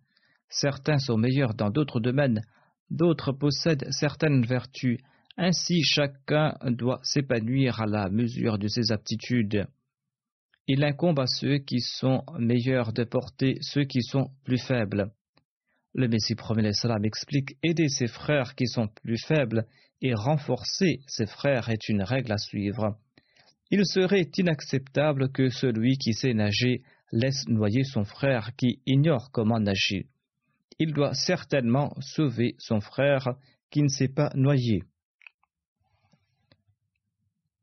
certains 0.48 0.98
sont 0.98 1.16
meilleurs 1.16 1.54
dans 1.54 1.70
d'autres 1.70 2.00
domaines, 2.00 2.42
d'autres 2.90 3.30
possèdent 3.30 3.86
certaines 3.92 4.44
vertus. 4.44 4.98
Ainsi 5.36 5.84
chacun 5.84 6.56
doit 6.64 6.98
s'épanouir 7.04 7.80
à 7.80 7.86
la 7.86 8.11
mesure 8.11 8.59
de 8.59 8.66
ses 8.66 8.90
aptitudes. 8.90 9.68
Il 10.66 10.82
incombe 10.82 11.20
à 11.20 11.28
ceux 11.28 11.59
qui 11.59 11.78
sont 11.78 12.24
meilleurs 12.40 12.92
de 12.92 13.04
porter 13.04 13.59
ceux 13.61 13.84
qui 13.84 14.02
sont 14.02 14.32
plus 14.42 14.59
faibles. 14.59 15.12
Le 15.95 16.09
Messie 16.09 16.34
premier 16.34 16.72
salam 16.72 17.05
explique 17.05 17.57
aider 17.62 17.89
ses 17.89 18.09
frères 18.09 18.55
qui 18.55 18.66
sont 18.66 18.89
plus 19.03 19.18
faibles 19.18 19.66
et 20.01 20.14
renforcer 20.14 21.01
ses 21.07 21.26
frères 21.26 21.68
est 21.70 21.89
une 21.89 22.03
règle 22.03 22.32
à 22.32 22.39
suivre. 22.39 22.97
Il 23.70 23.84
serait 23.84 24.30
inacceptable 24.36 25.30
que 25.30 25.49
celui 25.49 25.99
qui 25.99 26.14
sait 26.14 26.34
nager 26.34 26.82
laisse 27.12 27.47
noyer 27.49 27.84
son 27.84 28.05
frère 28.05 28.55
qui 28.57 28.80
ignore 28.86 29.30
comment 29.32 29.61
nager. 29.61 30.07
Il 30.78 30.93
doit 30.93 31.14
certainement 31.14 31.95
sauver 32.01 32.55
son 32.59 32.80
frère 32.80 33.34
qui 33.70 33.82
ne 33.82 33.89
s'est 33.89 34.09
pas 34.09 34.30
noyé. 34.34 34.84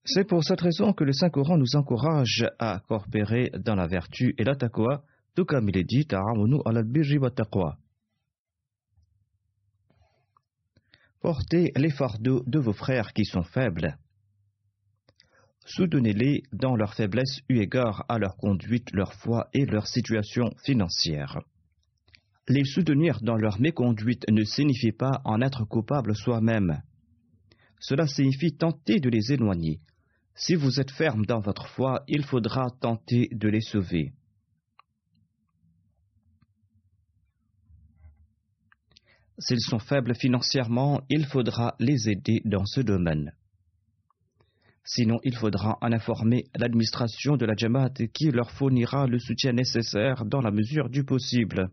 C'est 0.03 0.25
pour 0.25 0.43
cette 0.43 0.61
raison 0.61 0.93
que 0.93 1.03
le 1.03 1.13
Saint-Coran 1.13 1.57
nous 1.57 1.75
encourage 1.75 2.45
à 2.59 2.81
coopérer 2.87 3.49
dans 3.57 3.75
la 3.75 3.87
vertu 3.87 4.35
et 4.37 4.43
la 4.43 4.55
taqwa, 4.55 5.03
tout 5.35 5.45
comme 5.45 5.69
il 5.69 5.77
est 5.77 5.83
dit 5.83 6.07
al 6.11 6.83
Portez 11.25 11.71
les 11.75 11.89
fardeaux 11.89 12.43
de 12.45 12.59
vos 12.59 12.71
frères 12.71 13.11
qui 13.11 13.25
sont 13.25 13.41
faibles 13.41 13.97
Soutenez-les 15.65 16.43
dans 16.53 16.75
leur 16.75 16.93
faiblesse 16.93 17.39
eu 17.49 17.61
égard 17.61 18.05
à 18.09 18.19
leur 18.19 18.37
conduite, 18.37 18.91
leur 18.91 19.11
foi 19.11 19.49
et 19.51 19.65
leur 19.65 19.87
situation 19.87 20.51
financière. 20.63 21.39
Les 22.47 22.63
soutenir 22.63 23.21
dans 23.23 23.37
leur 23.37 23.59
méconduite 23.59 24.29
ne 24.29 24.43
signifie 24.43 24.91
pas 24.91 25.23
en 25.25 25.41
être 25.41 25.65
coupable 25.65 26.15
soi-même. 26.15 26.83
Cela 27.79 28.05
signifie 28.05 28.55
tenter 28.55 28.99
de 28.99 29.09
les 29.09 29.33
éloigner. 29.33 29.79
Si 30.35 30.53
vous 30.53 30.79
êtes 30.79 30.91
ferme 30.91 31.25
dans 31.25 31.39
votre 31.39 31.67
foi, 31.69 32.03
il 32.07 32.23
faudra 32.23 32.69
tenter 32.81 33.29
de 33.31 33.49
les 33.49 33.61
sauver. 33.61 34.13
S'ils 39.37 39.59
sont 39.59 39.79
faibles 39.79 40.15
financièrement, 40.15 41.01
il 41.09 41.25
faudra 41.25 41.75
les 41.79 42.09
aider 42.09 42.41
dans 42.45 42.65
ce 42.65 42.81
domaine. 42.81 43.33
Sinon, 44.85 45.19
il 45.23 45.35
faudra 45.35 45.77
en 45.81 45.91
informer 45.91 46.45
l'administration 46.55 47.35
de 47.35 47.45
la 47.45 47.55
Jamaat 47.55 47.93
qui 48.13 48.29
leur 48.31 48.51
fournira 48.51 49.07
le 49.07 49.19
soutien 49.19 49.51
nécessaire 49.51 50.25
dans 50.25 50.41
la 50.41 50.51
mesure 50.51 50.89
du 50.89 51.03
possible. 51.03 51.71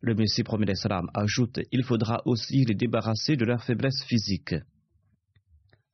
Le 0.00 0.14
Messie 0.14 0.42
premier 0.42 0.74
salam 0.74 1.10
ajoute 1.14 1.60
il 1.70 1.84
faudra 1.84 2.22
aussi 2.24 2.64
les 2.64 2.74
débarrasser 2.74 3.36
de 3.36 3.44
leur 3.44 3.62
faiblesse 3.62 4.04
physique. 4.04 4.54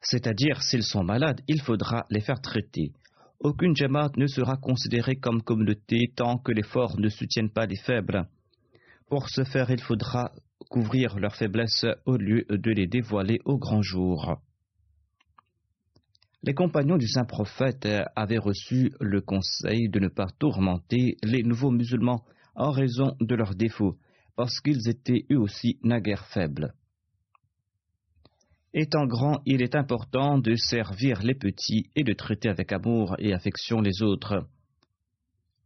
C'est-à-dire, 0.00 0.62
s'ils 0.62 0.82
sont 0.82 1.04
malades, 1.04 1.40
il 1.48 1.60
faudra 1.60 2.06
les 2.10 2.20
faire 2.20 2.40
traiter. 2.40 2.92
Aucune 3.40 3.76
Jamaat 3.76 4.12
ne 4.16 4.26
sera 4.26 4.56
considérée 4.56 5.16
comme 5.16 5.42
communauté 5.42 6.12
tant 6.14 6.38
que 6.38 6.52
les 6.52 6.62
forts 6.62 6.98
ne 6.98 7.08
soutiennent 7.08 7.50
pas 7.50 7.66
les 7.66 7.76
faibles. 7.76 8.28
Pour 9.12 9.28
ce 9.28 9.44
faire, 9.44 9.70
il 9.70 9.78
faudra 9.78 10.32
couvrir 10.70 11.18
leurs 11.18 11.36
faiblesses 11.36 11.84
au 12.06 12.16
lieu 12.16 12.46
de 12.48 12.70
les 12.70 12.86
dévoiler 12.86 13.40
au 13.44 13.58
grand 13.58 13.82
jour. 13.82 14.38
Les 16.42 16.54
compagnons 16.54 16.96
du 16.96 17.06
saint 17.06 17.26
prophète 17.26 17.86
avaient 18.16 18.38
reçu 18.38 18.94
le 19.00 19.20
conseil 19.20 19.90
de 19.90 20.00
ne 20.00 20.08
pas 20.08 20.28
tourmenter 20.38 21.18
les 21.22 21.42
nouveaux 21.42 21.70
musulmans 21.70 22.24
en 22.54 22.70
raison 22.70 23.14
de 23.20 23.34
leurs 23.34 23.54
défauts, 23.54 23.98
parce 24.34 24.60
qu'ils 24.60 24.88
étaient 24.88 25.26
eux 25.30 25.38
aussi 25.38 25.78
naguère 25.82 26.24
faibles. 26.28 26.72
Étant 28.72 29.04
grand, 29.04 29.42
il 29.44 29.60
est 29.60 29.74
important 29.74 30.38
de 30.38 30.54
servir 30.54 31.20
les 31.22 31.34
petits 31.34 31.90
et 31.96 32.02
de 32.02 32.14
traiter 32.14 32.48
avec 32.48 32.72
amour 32.72 33.14
et 33.18 33.34
affection 33.34 33.82
les 33.82 34.02
autres. 34.02 34.48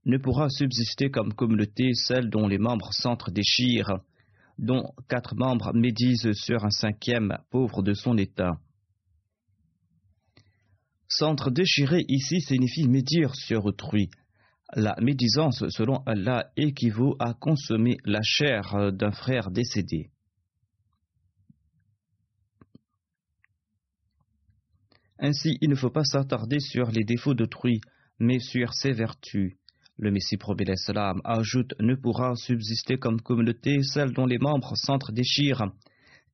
Ne 0.07 0.19
pourra 0.19 0.49
subsister 0.49 1.11
comme 1.11 1.35
communauté 1.35 1.93
celle 1.95 2.31
dont 2.31 2.47
les 2.47 2.59
membres 2.59 2.93
s'entre-déchirent, 2.93 3.99
dont 4.57 4.95
quatre 5.09 5.35
membres 5.35 5.73
médisent 5.75 6.33
sur 6.33 6.65
un 6.65 6.71
cinquième 6.71 7.37
pauvre 7.51 7.83
de 7.83 7.93
son 7.93 8.17
état 8.17 8.61
Centre 11.09 11.51
déchiré 11.51 12.05
ici 12.09 12.41
signifie 12.41 12.89
médire 12.89 13.35
sur 13.35 13.65
autrui. 13.65 14.11
La 14.75 14.95
médisance, 15.01 15.69
selon 15.69 15.99
Allah, 16.07 16.53
équivaut 16.57 17.17
à 17.19 17.35
consommer 17.35 17.97
la 18.05 18.23
chair 18.23 18.93
d'un 18.93 19.13
frère 19.13 19.51
décédé. 19.51 20.11
Ainsi, 25.19 25.59
il 25.61 25.71
ne 25.71 25.77
faut 25.77 25.91
pas 25.91 26.05
s'attarder 26.05 26.61
sur 26.61 26.93
les 26.93 27.05
défauts 27.05 27.35
d'autrui, 27.35 27.81
mais 28.21 28.39
sur 28.39 28.73
ses 28.73 28.93
vertus. 28.93 29.57
Le 29.99 30.11
Messie 30.11 30.37
promet 30.37 30.77
salam 30.77 31.21
ajoute 31.25 31.75
ne 31.81 31.95
pourra 31.95 32.35
subsister 32.37 32.99
comme 32.99 33.21
communauté 33.21 33.83
celle 33.83 34.13
dont 34.13 34.27
les 34.27 34.39
membres 34.39 34.77
s'entre-déchirent 34.77 35.73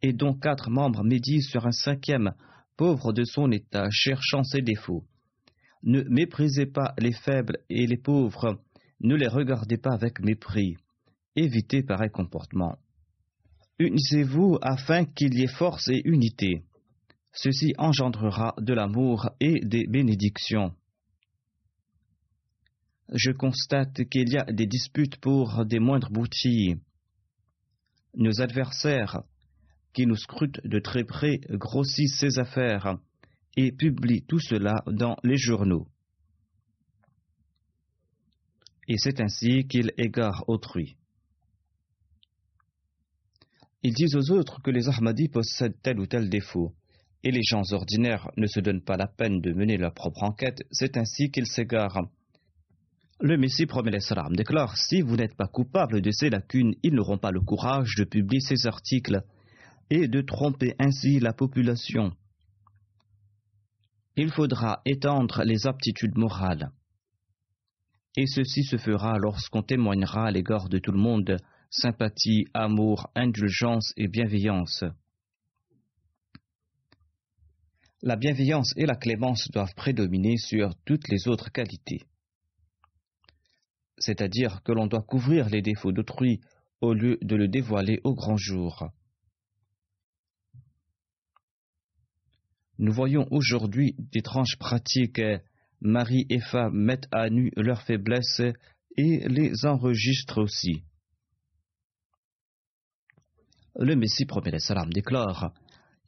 et 0.03 0.13
dont 0.13 0.35
quatre 0.35 0.69
membres 0.69 1.05
médisent 1.05 1.49
sur 1.49 1.67
un 1.67 1.73
cinquième, 1.73 2.33
pauvre 2.77 3.13
de 3.13 3.23
son 3.25 3.53
état, 3.53 3.89
cherchant 3.91 4.43
ses 4.43 4.63
défauts. 4.63 5.05
Ne 5.85 6.03
méprisez 6.03 6.67
pas 6.67 6.95
les 6.99 7.13
faibles 7.13 7.59
et 7.71 7.87
les 7.87 7.97
pauvres, 7.97 8.61
ne 9.01 9.15
les 9.15 9.29
regardez 9.29 9.77
pas 9.77 9.95
avec 9.95 10.21
mépris. 10.21 10.77
Évitez 11.37 11.83
pareil 11.83 12.11
comportement. 12.11 12.79
Unissez-vous 13.79 14.59
afin 14.61 15.05
qu'il 15.05 15.35
y 15.35 15.45
ait 15.45 15.47
force 15.49 15.89
et 15.89 16.03
unité. 16.05 16.63
Ceci 17.33 17.73
engendrera 17.79 18.55
de 18.59 18.75
l'amour 18.75 19.31
et 19.41 19.61
des 19.61 19.87
bénédictions. 19.87 20.73
Je 23.09 23.31
constate 23.31 24.05
qu'il 24.09 24.33
y 24.33 24.39
a 24.39 24.45
des 24.45 24.67
disputes 24.67 25.17
pour 25.17 25.65
des 25.67 25.79
moindres 25.79 26.11
boutilles. 26.11 26.77
Nos 28.15 28.41
adversaires 28.41 29.23
qui 29.93 30.07
nous 30.07 30.17
scrute 30.17 30.67
de 30.67 30.79
très 30.79 31.05
près 31.05 31.41
grossit 31.51 32.09
ses 32.09 32.39
affaires 32.39 32.99
et 33.57 33.73
publie 33.73 34.23
tout 34.23 34.41
cela 34.41 34.83
dans 34.87 35.17
les 35.23 35.37
journaux. 35.37 35.87
Et 38.89 38.97
c'est 38.99 39.21
ainsi 39.21 39.67
qu'il 39.67 39.93
égare 39.99 40.45
autrui. 40.49 40.97
Ils 43.83 43.95
disent 43.95 44.17
aux 44.17 44.31
autres 44.31 44.61
que 44.63 44.71
les 44.71 44.89
Ahmadis 44.89 45.29
possèdent 45.29 45.81
tel 45.83 45.99
ou 45.99 46.07
tel 46.07 46.29
défaut, 46.31 46.73
et 47.25 47.31
les 47.31 47.43
gens 47.43 47.63
ordinaires 47.73 48.31
ne 48.37 48.47
se 48.47 48.61
donnent 48.61 48.83
pas 48.83 48.97
la 48.97 49.07
peine 49.07 49.41
de 49.41 49.53
mener 49.53 49.77
leur 49.77 49.93
propre 49.93 50.23
enquête, 50.23 50.63
c'est 50.71 50.97
ainsi 50.97 51.31
qu'ils 51.31 51.47
s'égarent. 51.47 52.09
Le 53.25 53.37
Messie 53.37 53.67
promet 53.67 54.01
salam 54.01 54.35
déclare 54.35 54.77
Si 54.77 55.01
vous 55.01 55.15
n'êtes 55.15 55.37
pas 55.37 55.47
coupable 55.47 56.01
de 56.01 56.11
ces 56.11 56.29
lacunes, 56.29 56.75
ils 56.83 56.93
n'auront 56.93 57.19
pas 57.19 57.31
le 57.31 57.41
courage 57.41 57.95
de 57.97 58.03
publier 58.03 58.41
ces 58.41 58.67
articles 58.67 59.23
et 59.91 60.09
de 60.09 60.21
tromper 60.23 60.75
ainsi 60.81 61.21
la 61.21 61.33
population. 61.33 62.11
Il 64.17 64.33
faudra 64.33 64.83
étendre 64.85 65.45
les 65.45 65.69
aptitudes 65.69 66.19
morales. 66.19 66.73
Et 68.17 68.27
ceci 68.27 68.65
se 68.65 68.77
fera 68.77 69.17
lorsqu'on 69.19 69.63
témoignera 69.63 70.27
à 70.27 70.33
l'égard 70.33 70.69
de 70.69 70.81
tout 70.81 70.91
le 70.91 70.99
monde 70.99 71.37
sympathie, 71.71 72.47
amour, 72.55 73.09
indulgence 73.15 73.93
et 73.97 74.09
bienveillance. 74.09 74.83
La 78.03 78.17
bienveillance 78.17 78.75
et 78.77 78.85
la 78.85 78.97
clémence 78.97 79.49
doivent 79.53 79.77
prédominer 79.77 80.39
sur 80.39 80.75
toutes 80.85 81.07
les 81.07 81.29
autres 81.29 81.53
qualités. 81.53 82.01
C'est-à-dire 83.99 84.63
que 84.63 84.73
l'on 84.73 84.87
doit 84.87 85.03
couvrir 85.03 85.49
les 85.49 85.63
défauts 85.63 85.93
d'autrui 85.93 86.41
au 86.81 86.95
lieu 86.95 87.19
de 87.23 87.37
le 87.37 87.49
dévoiler 87.49 88.01
au 88.05 88.15
grand 88.15 88.37
jour. 88.37 88.89
Nous 92.79 92.93
voyons 92.93 93.27
aujourd'hui 93.31 93.95
d'étranges 93.99 94.59
pratiques 94.59 95.23
mari 95.81 96.27
et 96.31 96.41
femme 96.41 96.75
mettent 96.75 97.09
à 97.13 97.29
nu 97.29 97.53
leurs 97.57 97.83
faiblesses 97.83 98.43
et 98.97 99.29
les 99.29 99.65
enregistrent 99.65 100.43
aussi. 100.43 100.85
Le 103.77 103.97
Messie 103.97 104.27
promet 104.27 104.59
salam 104.59 104.93
déclare 104.93 105.53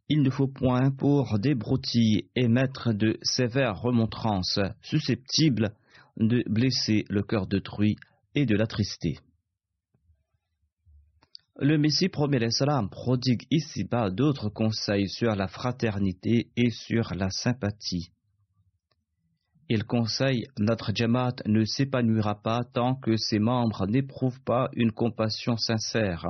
Il 0.08 0.22
ne 0.22 0.30
faut 0.30 0.48
point 0.48 0.90
pour 0.90 1.38
des 1.38 1.54
broutilles 1.54 2.28
émettre 2.34 2.92
de 2.92 3.18
sévères 3.22 3.80
remontrances 3.80 4.60
susceptibles 4.82 5.74
de 6.16 6.42
blesser 6.46 7.04
le 7.08 7.22
cœur 7.22 7.46
d'autrui 7.46 7.96
et 8.34 8.46
de 8.46 8.56
l'attrister. 8.56 9.18
Le 11.60 11.78
Messie 11.78 12.08
promet 12.08 12.50
salam 12.50 12.90
prodigue 12.90 13.46
ici-bas 13.50 14.10
d'autres 14.10 14.48
conseils 14.48 15.08
sur 15.08 15.36
la 15.36 15.46
fraternité 15.46 16.50
et 16.56 16.70
sur 16.70 17.14
la 17.14 17.30
sympathie. 17.30 18.10
Il 19.68 19.84
conseille 19.84 20.46
notre 20.58 20.92
Jamaat 20.94 21.36
ne 21.46 21.64
s'épanouira 21.64 22.42
pas 22.42 22.64
tant 22.64 22.96
que 22.96 23.16
ses 23.16 23.38
membres 23.38 23.86
n'éprouvent 23.86 24.42
pas 24.42 24.68
une 24.74 24.92
compassion 24.92 25.56
sincère. 25.56 26.26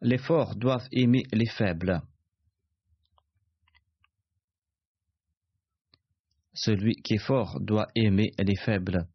Les 0.00 0.18
forts 0.18 0.54
doivent 0.54 0.88
aimer 0.92 1.24
les 1.32 1.48
faibles. 1.48 2.02
Celui 6.60 6.96
qui 6.96 7.14
est 7.14 7.18
fort 7.18 7.60
doit 7.60 7.86
aimer 7.94 8.32
les 8.36 8.56
faibles. 8.56 9.06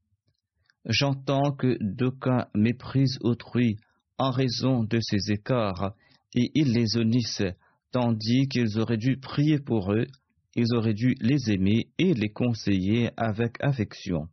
J'entends 0.85 1.51
que 1.51 1.77
d'aucuns 1.81 2.47
méprisent 2.55 3.19
autrui 3.19 3.75
en 4.17 4.31
raison 4.31 4.85
de 4.85 4.99
ces 5.01 5.29
écarts 5.29 5.93
et 6.35 6.51
ils 6.55 6.71
les 6.71 6.95
unissent, 6.95 7.43
tandis 7.91 8.47
qu'ils 8.47 8.79
auraient 8.79 8.95
dû 8.95 9.17
prier 9.17 9.59
pour 9.59 9.91
eux, 9.91 10.07
ils 10.55 10.73
auraient 10.73 10.93
dû 10.93 11.15
les 11.19 11.51
aimer 11.51 11.87
et 11.97 12.13
les 12.13 12.29
conseiller 12.29 13.09
avec 13.17 13.61
affection. 13.61 14.29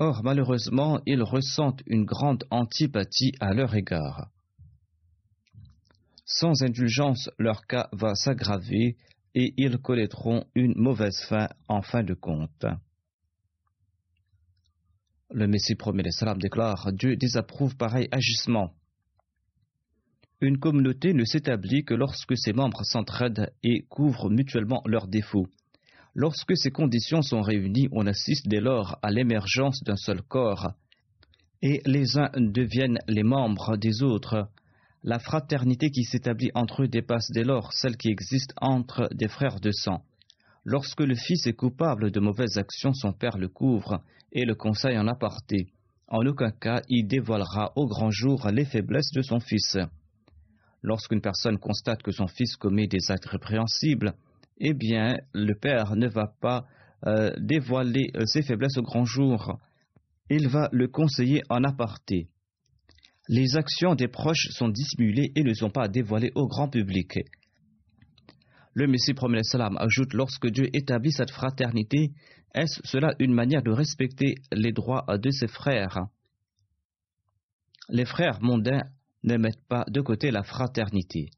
Or, 0.00 0.24
malheureusement, 0.24 1.00
ils 1.06 1.22
ressentent 1.22 1.82
une 1.86 2.04
grande 2.04 2.44
antipathie 2.50 3.32
à 3.38 3.54
leur 3.54 3.76
égard. 3.76 4.28
Sans 6.30 6.62
indulgence, 6.62 7.30
leur 7.38 7.66
cas 7.66 7.88
va 7.92 8.14
s'aggraver 8.14 8.96
et 9.34 9.54
ils 9.56 9.78
connaîtront 9.78 10.44
une 10.54 10.74
mauvaise 10.76 11.18
fin 11.26 11.48
en 11.68 11.80
fin 11.80 12.02
de 12.02 12.12
compte. 12.12 12.66
Le 15.30 15.46
Messie 15.46 15.74
promet 15.74 16.02
les 16.02 16.10
salam 16.10 16.38
déclare 16.38 16.92
Dieu 16.92 17.16
désapprouve 17.16 17.76
pareil 17.76 18.08
agissement. 18.10 18.74
Une 20.42 20.58
communauté 20.58 21.14
ne 21.14 21.24
s'établit 21.24 21.84
que 21.84 21.94
lorsque 21.94 22.36
ses 22.36 22.52
membres 22.52 22.84
s'entraident 22.84 23.50
et 23.62 23.86
couvrent 23.88 24.28
mutuellement 24.30 24.82
leurs 24.84 25.08
défauts. 25.08 25.48
Lorsque 26.14 26.56
ces 26.58 26.70
conditions 26.70 27.22
sont 27.22 27.40
réunies, 27.40 27.88
on 27.90 28.06
assiste 28.06 28.48
dès 28.48 28.60
lors 28.60 28.98
à 29.02 29.10
l'émergence 29.10 29.82
d'un 29.82 29.96
seul 29.96 30.20
corps, 30.20 30.72
et 31.62 31.80
les 31.86 32.18
uns 32.18 32.30
deviennent 32.36 32.98
les 33.08 33.22
membres 33.22 33.76
des 33.78 34.02
autres, 34.02 34.48
la 35.04 35.18
fraternité 35.18 35.90
qui 35.90 36.04
s'établit 36.04 36.50
entre 36.54 36.82
eux 36.82 36.88
dépasse 36.88 37.30
dès 37.30 37.44
lors 37.44 37.72
celle 37.72 37.96
qui 37.96 38.08
existe 38.08 38.52
entre 38.60 39.08
des 39.12 39.28
frères 39.28 39.60
de 39.60 39.70
sang. 39.70 40.02
Lorsque 40.64 41.00
le 41.00 41.14
fils 41.14 41.46
est 41.46 41.54
coupable 41.54 42.10
de 42.10 42.20
mauvaises 42.20 42.58
actions, 42.58 42.92
son 42.92 43.12
père 43.12 43.38
le 43.38 43.48
couvre 43.48 44.02
et 44.32 44.44
le 44.44 44.54
conseille 44.54 44.98
en 44.98 45.06
aparté. 45.06 45.68
En 46.08 46.26
aucun 46.26 46.50
cas 46.50 46.82
il 46.88 47.06
dévoilera 47.06 47.72
au 47.76 47.86
grand 47.86 48.10
jour 48.10 48.48
les 48.50 48.64
faiblesses 48.64 49.12
de 49.12 49.22
son 49.22 49.40
fils. 49.40 49.78
Lorsqu'une 50.82 51.20
personne 51.20 51.58
constate 51.58 52.02
que 52.02 52.12
son 52.12 52.26
fils 52.26 52.56
commet 52.56 52.86
des 52.86 53.10
actes 53.10 53.26
répréhensibles, 53.26 54.14
eh 54.58 54.74
bien, 54.74 55.16
le 55.32 55.54
père 55.54 55.96
ne 55.96 56.08
va 56.08 56.32
pas 56.40 56.66
euh, 57.06 57.30
dévoiler 57.38 58.10
euh, 58.16 58.24
ses 58.26 58.42
faiblesses 58.42 58.76
au 58.76 58.82
grand 58.82 59.04
jour. 59.04 59.58
Il 60.30 60.48
va 60.48 60.68
le 60.72 60.88
conseiller 60.88 61.42
en 61.48 61.62
aparté 61.62 62.28
les 63.28 63.56
actions 63.56 63.94
des 63.94 64.08
proches 64.08 64.48
sont 64.50 64.68
dissimulées 64.68 65.32
et 65.36 65.42
ne 65.42 65.52
sont 65.52 65.70
pas 65.70 65.88
dévoilées 65.88 66.32
au 66.34 66.46
grand 66.46 66.68
public. 66.68 67.18
Le 68.74 68.86
Messie 68.86 69.12
promet 69.12 69.42
salam 69.42 69.76
ajoute 69.78 70.14
lorsque 70.14 70.48
Dieu 70.48 70.68
établit 70.72 71.12
cette 71.12 71.30
fraternité, 71.30 72.12
est-ce 72.54 72.80
cela 72.84 73.14
une 73.18 73.34
manière 73.34 73.62
de 73.62 73.70
respecter 73.70 74.36
les 74.52 74.72
droits 74.72 75.04
de 75.18 75.30
ses 75.30 75.48
frères? 75.48 76.06
Les 77.90 78.04
frères 78.04 78.40
mondains 78.40 78.84
ne 79.24 79.36
mettent 79.36 79.66
pas 79.68 79.84
de 79.88 80.00
côté 80.00 80.30
la 80.30 80.42
fraternité. 80.42 81.30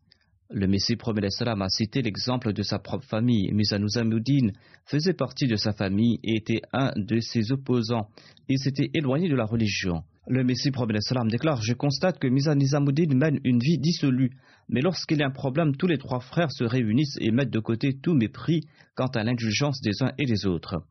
Le 0.53 0.67
Messie 0.67 0.97
promet 0.97 1.31
salam 1.31 1.63
a 1.63 1.69
cité 1.69 2.03
l'exemple 2.03 2.53
de 2.53 2.63
sa 2.63 2.79
propre 2.79 3.07
famille. 3.07 3.53
Mizanouzamoudine 3.53 4.53
faisait 4.85 5.15
partie 5.15 5.47
de 5.47 5.57
sa 5.57 5.73
famille 5.73 6.19
et 6.25 6.37
était 6.37 6.63
un 6.73 6.93
de 6.97 7.21
ses 7.21 7.53
opposants. 7.53 8.09
Il 8.49 8.59
s'était 8.59 8.91
éloigné 8.95 9.29
de 9.29 9.37
la 9.37 9.45
religion. 9.45 10.03
Le 10.31 10.45
Messie 10.45 10.71
salam 11.01 11.29
déclare 11.29 11.61
Je 11.61 11.75
constate 11.75 12.21
que 12.21 12.29
Misa 12.29 12.55
Nizamuddin 12.55 13.17
mène 13.17 13.41
une 13.43 13.59
vie 13.59 13.79
dissolue, 13.79 14.31
mais 14.69 14.81
lorsqu'il 14.81 15.19
y 15.19 15.25
a 15.25 15.27
un 15.27 15.33
problème, 15.33 15.75
tous 15.75 15.89
les 15.89 15.99
trois 15.99 16.21
frères 16.21 16.53
se 16.53 16.63
réunissent 16.63 17.19
et 17.21 17.33
mettent 17.33 17.51
de 17.51 17.59
côté 17.59 17.99
tout 18.01 18.15
mépris 18.15 18.61
quant 18.95 19.09
à 19.09 19.25
l'indulgence 19.25 19.81
des 19.81 20.05
uns 20.05 20.13
et 20.19 20.27
des 20.27 20.47
autres. 20.47 20.85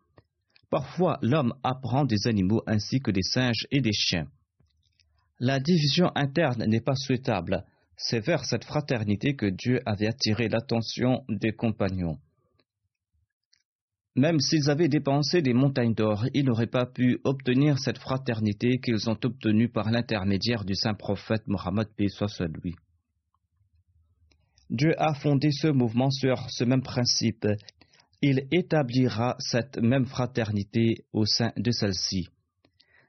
Parfois, 0.69 1.19
l'homme 1.21 1.53
apprend 1.63 2.03
des 2.03 2.27
animaux 2.27 2.63
ainsi 2.67 2.99
que 2.99 3.11
des 3.11 3.21
singes 3.21 3.65
et 3.71 3.79
des 3.79 3.93
chiens. 3.93 4.27
La 5.39 5.61
division 5.61 6.11
interne 6.15 6.65
n'est 6.65 6.81
pas 6.81 6.95
souhaitable. 6.95 7.63
C'est 7.95 8.19
vers 8.19 8.43
cette 8.43 8.65
fraternité 8.65 9.37
que 9.37 9.45
Dieu 9.45 9.79
avait 9.85 10.07
attiré 10.07 10.49
l'attention 10.49 11.23
des 11.29 11.53
compagnons. 11.53 12.17
Même 14.19 14.41
s'ils 14.41 14.69
avaient 14.69 14.89
dépensé 14.89 15.41
des 15.41 15.53
montagnes 15.53 15.93
d'or, 15.93 16.25
ils 16.33 16.43
n'auraient 16.43 16.67
pas 16.67 16.85
pu 16.85 17.21
obtenir 17.23 17.79
cette 17.79 17.99
fraternité 17.99 18.77
qu'ils 18.79 19.09
ont 19.09 19.17
obtenue 19.23 19.69
par 19.69 19.91
l'intermédiaire 19.91 20.65
du 20.65 20.75
saint 20.75 20.93
prophète 20.93 21.47
Mohammed 21.47 21.87
soit 22.09 22.47
lui. 22.61 22.75
Dieu 24.69 24.93
a 25.01 25.13
fondé 25.13 25.51
ce 25.51 25.67
mouvement 25.67 26.11
sur 26.11 26.49
ce 26.49 26.65
même 26.65 26.81
principe. 26.81 27.47
Il 28.21 28.45
établira 28.51 29.37
cette 29.39 29.77
même 29.77 30.05
fraternité 30.05 31.05
au 31.13 31.25
sein 31.25 31.53
de 31.55 31.71
celle-ci. 31.71 32.27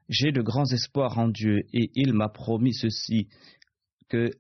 J'ai 0.08 0.30
de 0.30 0.42
grands 0.42 0.70
espoirs 0.70 1.18
en 1.18 1.26
Dieu 1.26 1.62
et 1.72 1.90
il 1.96 2.12
m'a 2.12 2.28
promis 2.28 2.72
ceci 2.72 3.26
que 4.08 4.30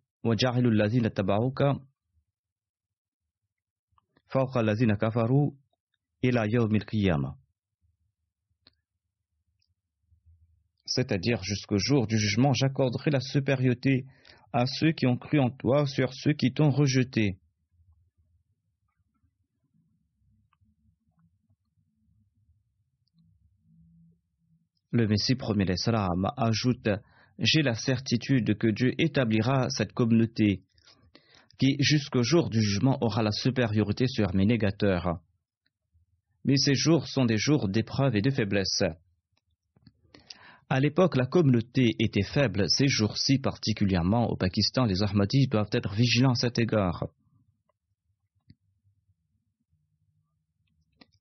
c'est-à-dire 10.90 11.42
jusqu'au 11.42 11.78
jour 11.78 12.06
du 12.06 12.18
jugement, 12.18 12.52
j'accorderai 12.52 13.10
la 13.10 13.20
supériorité 13.20 14.06
à 14.52 14.66
ceux 14.66 14.92
qui 14.92 15.06
ont 15.06 15.16
cru 15.16 15.38
en 15.38 15.50
toi 15.50 15.86
sur 15.86 16.12
ceux 16.12 16.32
qui 16.32 16.52
t'ont 16.52 16.70
rejeté. 16.70 17.38
Le 24.90 25.06
Messie 25.06 25.36
promet 25.36 25.64
les 25.64 25.76
salam 25.76 26.32
ajoute 26.36 26.88
J'ai 27.38 27.62
la 27.62 27.74
certitude 27.74 28.58
que 28.58 28.66
Dieu 28.66 28.92
établira 28.98 29.70
cette 29.70 29.92
communauté 29.92 30.64
qui, 31.58 31.76
jusqu'au 31.78 32.24
jour 32.24 32.50
du 32.50 32.60
jugement, 32.60 32.98
aura 33.00 33.22
la 33.22 33.30
supériorité 33.30 34.08
sur 34.08 34.34
mes 34.34 34.46
négateurs 34.46 35.20
mais 36.44 36.56
ces 36.56 36.74
jours 36.74 37.06
sont 37.06 37.24
des 37.24 37.36
jours 37.36 37.68
d'épreuve 37.68 38.16
et 38.16 38.22
de 38.22 38.30
faiblesse. 38.30 38.82
À 40.68 40.78
l'époque, 40.78 41.16
la 41.16 41.26
communauté 41.26 41.96
était 41.98 42.22
faible. 42.22 42.68
Ces 42.68 42.86
jours-ci, 42.86 43.38
particulièrement 43.38 44.30
au 44.30 44.36
Pakistan, 44.36 44.84
les 44.84 45.02
Ahmadis 45.02 45.48
doivent 45.48 45.70
être 45.72 45.92
vigilants 45.94 46.32
à 46.32 46.36
cet 46.36 46.60
égard. 46.60 47.08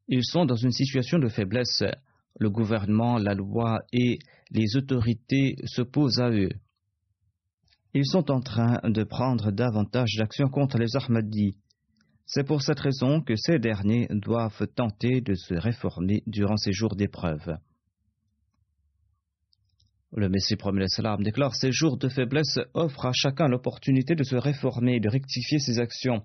Ils 0.08 0.26
sont 0.26 0.46
dans 0.46 0.56
une 0.56 0.72
situation 0.72 1.18
de 1.18 1.30
faiblesse. 1.30 1.84
Le 2.40 2.50
gouvernement, 2.50 3.18
la 3.18 3.34
loi 3.34 3.80
et 3.92 4.20
les 4.52 4.76
autorités 4.76 5.56
s'opposent 5.66 6.20
à 6.20 6.30
eux. 6.30 6.50
Ils 7.96 8.06
sont 8.06 8.30
en 8.30 8.42
train 8.42 8.80
de 8.84 9.04
prendre 9.04 9.52
davantage 9.52 10.16
d'actions 10.18 10.50
contre 10.50 10.78
les 10.78 10.96
Ahmadis. 10.96 11.56
C'est 12.32 12.44
pour 12.44 12.62
cette 12.62 12.80
raison 12.80 13.22
que 13.22 13.36
ces 13.36 13.58
derniers 13.58 14.08
doivent 14.12 14.68
tenter 14.76 15.20
de 15.20 15.34
se 15.34 15.56
réformer 15.56 16.22
durant 16.28 16.58
ces 16.58 16.72
jours 16.72 16.96
d'épreuve. 16.96 17.58
Le 20.14 20.30
Messie 20.30 20.56
promet 20.56 20.88
salam 20.90 21.24
déclare 21.24 21.56
Ces 21.56 21.72
jours 21.72 21.98
de 21.98 22.08
faiblesse 22.08 22.60
offrent 22.76 23.08
à 23.08 23.14
chacun 23.14 23.48
l'opportunité 23.48 24.14
de 24.14 24.24
se 24.24 24.36
réformer 24.36 24.98
et 24.98 25.00
de 25.00 25.10
rectifier 25.10 25.58
ses 25.58 25.80
actions. 25.80 26.22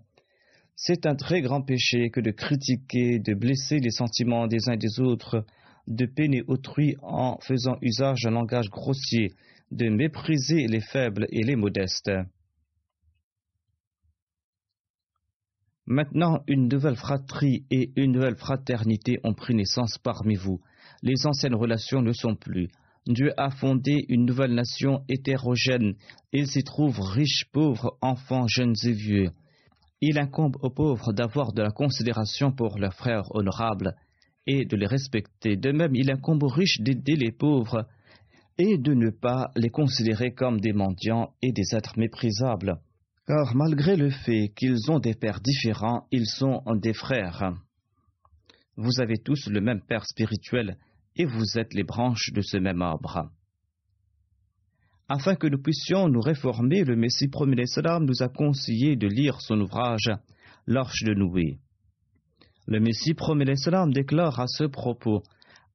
C'est 0.77 1.07
un 1.07 1.15
très 1.15 1.41
grand 1.41 1.63
péché 1.63 2.11
que 2.11 2.21
de 2.21 2.33
critiquer, 2.33 3.19
de 3.19 3.33
blesser 3.33 3.79
les 3.79 3.91
sentiments 3.91 4.47
des 4.47 4.69
uns 4.69 4.75
et 4.75 4.77
des 4.77 5.01
autres, 5.01 5.47
de 5.87 6.05
peiner 6.05 6.43
autrui 6.49 6.97
en 7.01 7.39
faisant 7.41 7.79
usage 7.81 8.25
d'un 8.25 8.33
langage 8.33 8.69
grossier, 8.69 9.33
de 9.71 9.89
mépriser 9.89 10.67
les 10.67 10.83
faibles 10.83 11.27
et 11.31 11.45
les 11.45 11.57
modestes. 11.57 12.11
Maintenant, 15.87 16.41
une 16.49 16.68
nouvelle 16.68 16.97
fratrie 16.97 17.66
et 17.70 17.93
une 17.97 18.12
nouvelle 18.12 18.37
fraternité 18.37 19.18
ont 19.22 19.35
pris 19.35 19.55
naissance 19.55 19.99
parmi 19.99 20.35
vous. 20.35 20.61
Les 21.03 21.26
anciennes 21.26 21.55
relations 21.55 22.01
ne 22.01 22.12
sont 22.12 22.37
plus. 22.37 22.68
Dieu 23.07 23.32
a 23.37 23.51
fondé 23.51 24.07
une 24.09 24.24
nouvelle 24.24 24.55
nation 24.55 25.05
hétérogène. 25.11 25.95
Il 26.32 26.47
s'y 26.47 26.64
trouve 26.64 26.99
riches, 27.01 27.45
pauvres, 27.53 27.99
enfants, 28.01 28.47
jeunes 28.49 28.74
et 28.85 28.93
vieux. 28.93 29.30
Il 30.01 30.18
incombe 30.18 30.57
aux 30.62 30.70
pauvres 30.70 31.12
d'avoir 31.12 31.53
de 31.53 31.61
la 31.61 31.70
considération 31.70 32.51
pour 32.51 32.78
leurs 32.78 32.95
frères 32.95 33.35
honorables 33.35 33.95
et 34.47 34.64
de 34.64 34.76
les 34.76 34.87
respecter. 34.87 35.57
De 35.57 35.70
même, 35.70 35.95
il 35.95 36.11
incombe 36.11 36.43
aux 36.43 36.49
riches 36.49 36.80
d'aider 36.80 37.16
les 37.16 37.32
pauvres 37.32 37.87
et 38.57 38.78
de 38.78 38.95
ne 38.95 39.11
pas 39.11 39.51
les 39.57 39.70
considérer 39.70 40.32
comme 40.32 40.61
des 40.61 40.72
mendiants 40.72 41.35
et 41.43 41.53
des 41.53 41.74
êtres 41.74 41.99
méprisables. 41.99 42.78
Car 43.27 43.55
malgré 43.57 43.97
le 43.97 44.11
fait 44.11 44.53
qu'ils 44.55 44.91
ont 44.91 44.99
des 44.99 45.14
pères 45.14 45.41
différents, 45.41 46.07
ils 46.11 46.27
sont 46.27 46.62
des 46.75 46.93
frères. 46.93 47.55
Vous 48.77 49.01
avez 49.01 49.16
tous 49.16 49.49
le 49.49 49.62
même 49.62 49.81
père 49.81 50.05
spirituel 50.05 50.77
et 51.16 51.25
vous 51.25 51.59
êtes 51.59 51.72
les 51.72 51.85
branches 51.85 52.33
de 52.35 52.43
ce 52.43 52.59
même 52.59 52.83
arbre. 52.83 53.31
Afin 55.09 55.37
que 55.37 55.47
nous 55.47 55.62
puissions 55.62 56.09
nous 56.09 56.20
réformer, 56.20 56.85
le 56.85 56.97
Messie 56.97 57.29
premier 57.29 57.66
salam 57.66 58.05
nous 58.05 58.22
a 58.22 58.29
conseillé 58.29 58.97
de 58.97 59.07
lire 59.07 59.41
son 59.41 59.59
ouvrage 59.59 60.11
L'Arche 60.66 61.03
de 61.05 61.14
Noué. 61.14 61.59
Le 62.66 62.79
Messie 62.79 63.14
premier 63.14 63.57
salam 63.57 63.91
déclare 63.91 64.39
à 64.39 64.49
ce 64.49 64.64
propos 64.64 65.22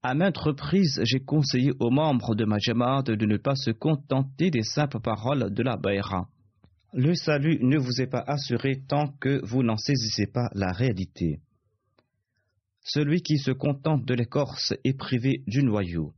À 0.04 0.14
maintes 0.14 0.38
reprises, 0.38 1.02
j'ai 1.04 1.20
conseillé 1.20 1.72
aux 1.80 1.90
membres 1.90 2.36
de 2.36 2.46
ma 2.46 2.60
Jamaat 2.60 3.04
de 3.04 3.26
ne 3.26 3.38
pas 3.38 3.56
se 3.56 3.72
contenter 3.72 4.52
des 4.52 4.64
simples 4.64 5.00
paroles 5.00 5.52
de 5.52 5.64
la 5.64 5.78
Baïra 5.78 6.28
le 6.94 7.14
salut 7.14 7.60
ne 7.62 7.78
vous 7.78 8.02
est 8.02 8.08
pas 8.08 8.24
assuré 8.26 8.82
tant 8.88 9.08
que 9.20 9.46
vous 9.46 9.64
n'en 9.64 9.78
saisissez 9.78 10.28
pas 10.28 10.50
la 10.54 10.72
réalité. 10.72 11.40
Celui 12.82 13.22
qui 13.22 13.38
se 13.38 13.52
contente 13.52 14.06
de 14.06 14.14
l'écorce 14.14 14.74
est 14.84 14.98
privé 14.98 15.44
du 15.48 15.64
noyau. 15.64 16.14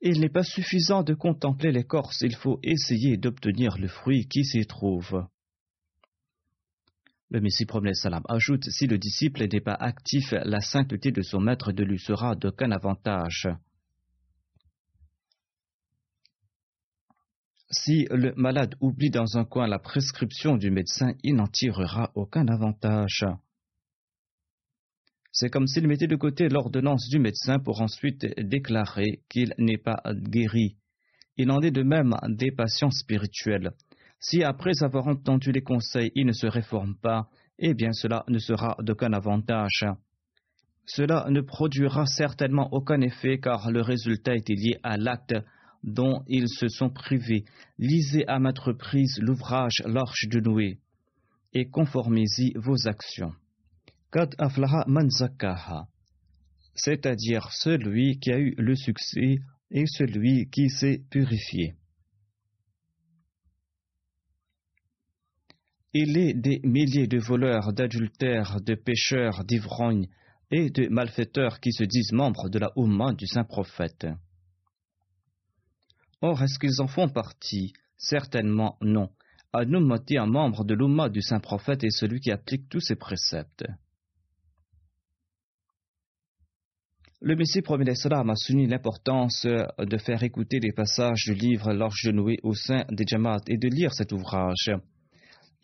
Il 0.00 0.20
n'est 0.20 0.28
pas 0.28 0.44
suffisant 0.44 1.02
de 1.02 1.12
contempler 1.12 1.72
l'écorce, 1.72 2.20
il 2.22 2.36
faut 2.36 2.60
essayer 2.62 3.16
d'obtenir 3.16 3.76
le 3.78 3.88
fruit 3.88 4.28
qui 4.28 4.44
s'y 4.44 4.64
trouve. 4.64 5.26
Le 7.30 7.40
Messie 7.40 7.66
promet 7.66 7.92
salam 7.92 8.22
ajoute 8.28 8.64
si 8.70 8.86
le 8.86 8.96
disciple 8.96 9.46
n'est 9.52 9.60
pas 9.60 9.74
actif, 9.74 10.32
la 10.32 10.60
sainteté 10.60 11.10
de 11.10 11.20
son 11.20 11.40
maître 11.40 11.72
ne 11.72 11.82
lui 11.82 11.98
sera 11.98 12.34
d'aucun 12.36 12.70
avantage. 12.70 13.48
Si 17.70 18.06
le 18.10 18.32
malade 18.36 18.76
oublie 18.80 19.10
dans 19.10 19.36
un 19.36 19.44
coin 19.44 19.66
la 19.66 19.78
prescription 19.78 20.56
du 20.56 20.70
médecin, 20.70 21.12
il 21.22 21.34
n'en 21.34 21.46
tirera 21.46 22.10
aucun 22.14 22.48
avantage. 22.48 23.26
C'est 25.32 25.50
comme 25.50 25.66
s'il 25.66 25.86
mettait 25.86 26.06
de 26.06 26.16
côté 26.16 26.48
l'ordonnance 26.48 27.08
du 27.10 27.18
médecin 27.18 27.58
pour 27.58 27.82
ensuite 27.82 28.24
déclarer 28.38 29.20
qu'il 29.28 29.54
n'est 29.58 29.78
pas 29.78 30.02
guéri. 30.14 30.76
Il 31.36 31.50
en 31.50 31.60
est 31.60 31.70
de 31.70 31.82
même 31.82 32.16
des 32.28 32.50
patients 32.50 32.90
spirituels. 32.90 33.72
Si 34.18 34.42
après 34.42 34.82
avoir 34.82 35.06
entendu 35.06 35.52
les 35.52 35.60
conseils, 35.60 36.10
il 36.14 36.26
ne 36.26 36.32
se 36.32 36.46
réforme 36.46 36.96
pas, 36.96 37.28
eh 37.58 37.74
bien 37.74 37.92
cela 37.92 38.24
ne 38.28 38.38
sera 38.38 38.76
d'aucun 38.80 39.12
avantage. 39.12 39.84
Cela 40.86 41.26
ne 41.28 41.42
produira 41.42 42.06
certainement 42.06 42.68
aucun 42.72 43.02
effet 43.02 43.38
car 43.38 43.70
le 43.70 43.82
résultat 43.82 44.34
est 44.34 44.48
lié 44.48 44.78
à 44.82 44.96
l'acte 44.96 45.34
dont 45.84 46.22
ils 46.26 46.48
se 46.48 46.68
sont 46.68 46.90
privés. 46.90 47.44
Lisez 47.78 48.26
à 48.26 48.38
maintes 48.38 48.58
reprises 48.58 49.18
l'ouvrage 49.20 49.82
L'Arche 49.84 50.28
de 50.28 50.40
Noé 50.40 50.78
et 51.54 51.68
conformez-y 51.68 52.52
vos 52.56 52.86
actions. 52.86 53.32
Kad 54.10 54.34
aflaha 54.38 54.84
c'est-à-dire 56.74 57.50
celui 57.52 58.18
qui 58.20 58.30
a 58.30 58.38
eu 58.38 58.54
le 58.56 58.76
succès 58.76 59.38
et 59.70 59.84
celui 59.86 60.48
qui 60.50 60.70
s'est 60.70 61.02
purifié. 61.10 61.74
Il 65.92 66.16
est 66.16 66.34
des 66.34 66.60
milliers 66.62 67.08
de 67.08 67.18
voleurs, 67.18 67.72
d'adultères, 67.72 68.60
de 68.60 68.74
pêcheurs, 68.74 69.44
d'ivrognes 69.44 70.08
et 70.50 70.70
de 70.70 70.86
malfaiteurs 70.88 71.60
qui 71.60 71.72
se 71.72 71.84
disent 71.84 72.12
membres 72.12 72.48
de 72.48 72.58
la 72.58 72.70
Oumma 72.76 73.12
du 73.14 73.26
saint 73.26 73.44
prophète. 73.44 74.06
Or, 76.20 76.42
est-ce 76.42 76.58
qu'ils 76.58 76.80
en 76.80 76.88
font 76.88 77.08
partie? 77.08 77.72
Certainement 77.96 78.76
non. 78.80 79.10
Anoumati, 79.52 80.18
un 80.18 80.26
membre 80.26 80.64
de 80.64 80.74
l'Oumma 80.74 81.08
du 81.08 81.22
saint 81.22 81.40
prophète, 81.40 81.84
est 81.84 81.90
celui 81.90 82.20
qui 82.20 82.30
applique 82.30 82.68
tous 82.68 82.80
ses 82.80 82.96
préceptes. 82.96 83.64
Le 87.20 87.34
Messie 87.34 87.62
premier 87.62 87.90
a 87.90 88.36
souligné 88.36 88.68
l'importance 88.68 89.44
de 89.44 89.98
faire 89.98 90.22
écouter 90.22 90.60
les 90.60 90.70
passages 90.70 91.24
du 91.24 91.34
livre 91.34 91.72
Noé 92.12 92.38
au 92.44 92.54
sein 92.54 92.84
des 92.90 93.04
Jamaat 93.04 93.40
et 93.48 93.56
de 93.56 93.68
lire 93.68 93.92
cet 93.92 94.12
ouvrage. 94.12 94.70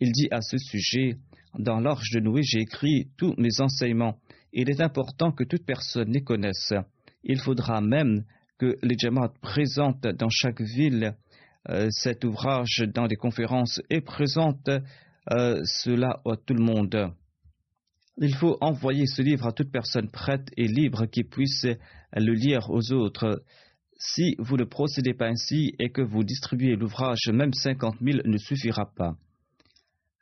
Il 0.01 0.11
dit 0.11 0.27
à 0.31 0.41
ce 0.41 0.57
sujet 0.57 1.15
Dans 1.57 1.79
l'Arche 1.79 2.11
de 2.11 2.19
Noé, 2.19 2.41
j'ai 2.43 2.59
écrit 2.59 3.07
tous 3.17 3.35
mes 3.37 3.61
enseignements. 3.61 4.17
Il 4.51 4.69
est 4.69 4.81
important 4.81 5.31
que 5.31 5.45
toute 5.45 5.65
personne 5.65 6.11
les 6.11 6.23
connaisse. 6.23 6.73
Il 7.23 7.39
faudra 7.39 7.79
même 7.79 8.25
que 8.57 8.77
les 8.81 8.95
Jamaat 8.97 9.33
présentent 9.41 10.07
dans 10.07 10.29
chaque 10.29 10.61
ville 10.61 11.15
euh, 11.69 11.87
cet 11.91 12.23
ouvrage 12.23 12.83
dans 12.93 13.07
des 13.07 13.15
conférences 13.15 13.81
et 13.89 14.01
présentent 14.01 14.69
euh, 15.31 15.61
cela 15.65 16.21
à 16.25 16.35
tout 16.35 16.53
le 16.53 16.63
monde. 16.63 17.11
Il 18.17 18.33
faut 18.35 18.57
envoyer 18.61 19.07
ce 19.07 19.21
livre 19.21 19.47
à 19.47 19.51
toute 19.51 19.71
personne 19.71 20.09
prête 20.09 20.49
et 20.55 20.67
libre 20.67 21.05
qui 21.05 21.23
puisse 21.23 21.65
le 22.13 22.33
lire 22.33 22.69
aux 22.69 22.93
autres. 22.93 23.43
Si 23.97 24.35
vous 24.39 24.55
ne 24.55 24.63
procédez 24.63 25.13
pas 25.13 25.27
ainsi 25.27 25.73
et 25.79 25.89
que 25.89 26.01
vous 26.01 26.23
distribuez 26.23 26.75
l'ouvrage, 26.75 27.27
même 27.33 27.53
cinquante 27.53 27.99
mille 27.99 28.21
ne 28.25 28.37
suffira 28.37 28.91
pas. 28.95 29.17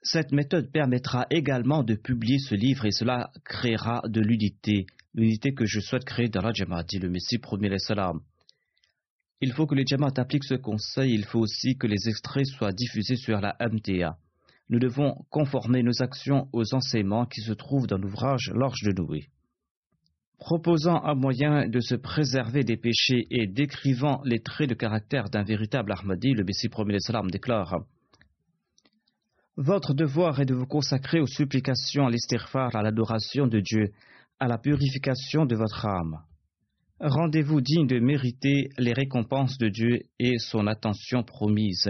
Cette 0.02 0.32
méthode 0.32 0.72
permettra 0.72 1.28
également 1.30 1.84
de 1.84 1.96
publier 1.96 2.40
ce 2.40 2.56
livre 2.56 2.86
et 2.86 2.92
cela 2.92 3.32
créera 3.46 4.02
de 4.08 4.22
l'unité 4.22 4.86
l'unité 5.14 5.54
que 5.54 5.66
je 5.66 5.80
souhaite 5.80 6.06
créer 6.06 6.30
dans 6.30 6.42
la 6.42 6.54
Jamaat, 6.54 6.84
dit 6.84 7.00
le 7.00 7.10
Messie 7.10 7.38
premier. 7.38 7.70
Il 9.42 9.52
faut 9.52 9.68
que 9.68 9.76
les 9.76 9.86
Jamaat 9.86 10.14
appliquent 10.18 10.46
ce 10.46 10.56
conseil, 10.56 11.14
il 11.14 11.26
faut 11.26 11.40
aussi 11.40 11.78
que 11.78 11.88
les 11.88 12.08
extraits 12.08 12.46
soient 12.46 12.72
diffusés 12.72 13.18
sur 13.18 13.42
la 13.42 13.56
MTA. 13.60 14.18
Nous 14.70 14.80
devons 14.80 15.26
conformer 15.30 15.84
nos 15.84 16.02
actions 16.02 16.48
aux 16.54 16.74
enseignements 16.74 17.26
qui 17.26 17.42
se 17.42 17.52
trouvent 17.52 17.88
dans 17.88 17.98
l'ouvrage 17.98 18.52
L'Orge 18.54 18.82
de 18.84 18.94
Noé. 18.94 19.28
Proposant 20.40 21.04
un 21.04 21.16
moyen 21.16 21.68
de 21.68 21.80
se 21.80 21.96
préserver 21.96 22.64
des 22.64 22.78
péchés 22.78 23.28
et 23.30 23.48
décrivant 23.48 24.22
les 24.26 24.42
traits 24.42 24.70
de 24.70 24.74
caractère 24.74 25.30
d'un 25.30 25.44
véritable 25.44 25.94
Ahmadi, 25.94 26.34
le 26.34 26.44
Messie 26.44 26.70
premier 26.70 27.00
salam 27.00 27.30
déclare 27.30 27.84
Votre 29.58 29.94
devoir 29.94 30.40
est 30.40 30.46
de 30.46 30.56
vous 30.56 30.66
consacrer 30.66 31.20
aux 31.20 31.28
supplications, 31.28 32.08
à 32.08 32.10
l'estirfar, 32.10 32.76
à 32.76 32.82
l'adoration 32.82 33.48
de 33.48 33.60
Dieu, 33.60 33.92
à 34.44 34.48
la 34.50 34.58
purification 34.58 35.46
de 35.46 35.56
votre 35.56 35.86
âme. 35.86 36.22
Rendez-vous 37.00 37.62
digne 37.62 37.88
de 37.88 38.00
mériter 38.00 38.68
les 38.78 38.92
récompenses 38.92 39.58
de 39.58 39.70
Dieu 39.70 40.02
et 40.20 40.38
son 40.38 40.68
attention 40.68 41.24
promise. 41.24 41.90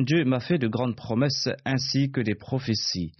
Dieu 0.00 0.24
m'a 0.24 0.40
fait 0.40 0.58
de 0.58 0.66
grandes 0.66 0.96
promesses 0.96 1.48
ainsi 1.64 2.10
que 2.10 2.20
des 2.20 2.34
prophéties. 2.34 3.12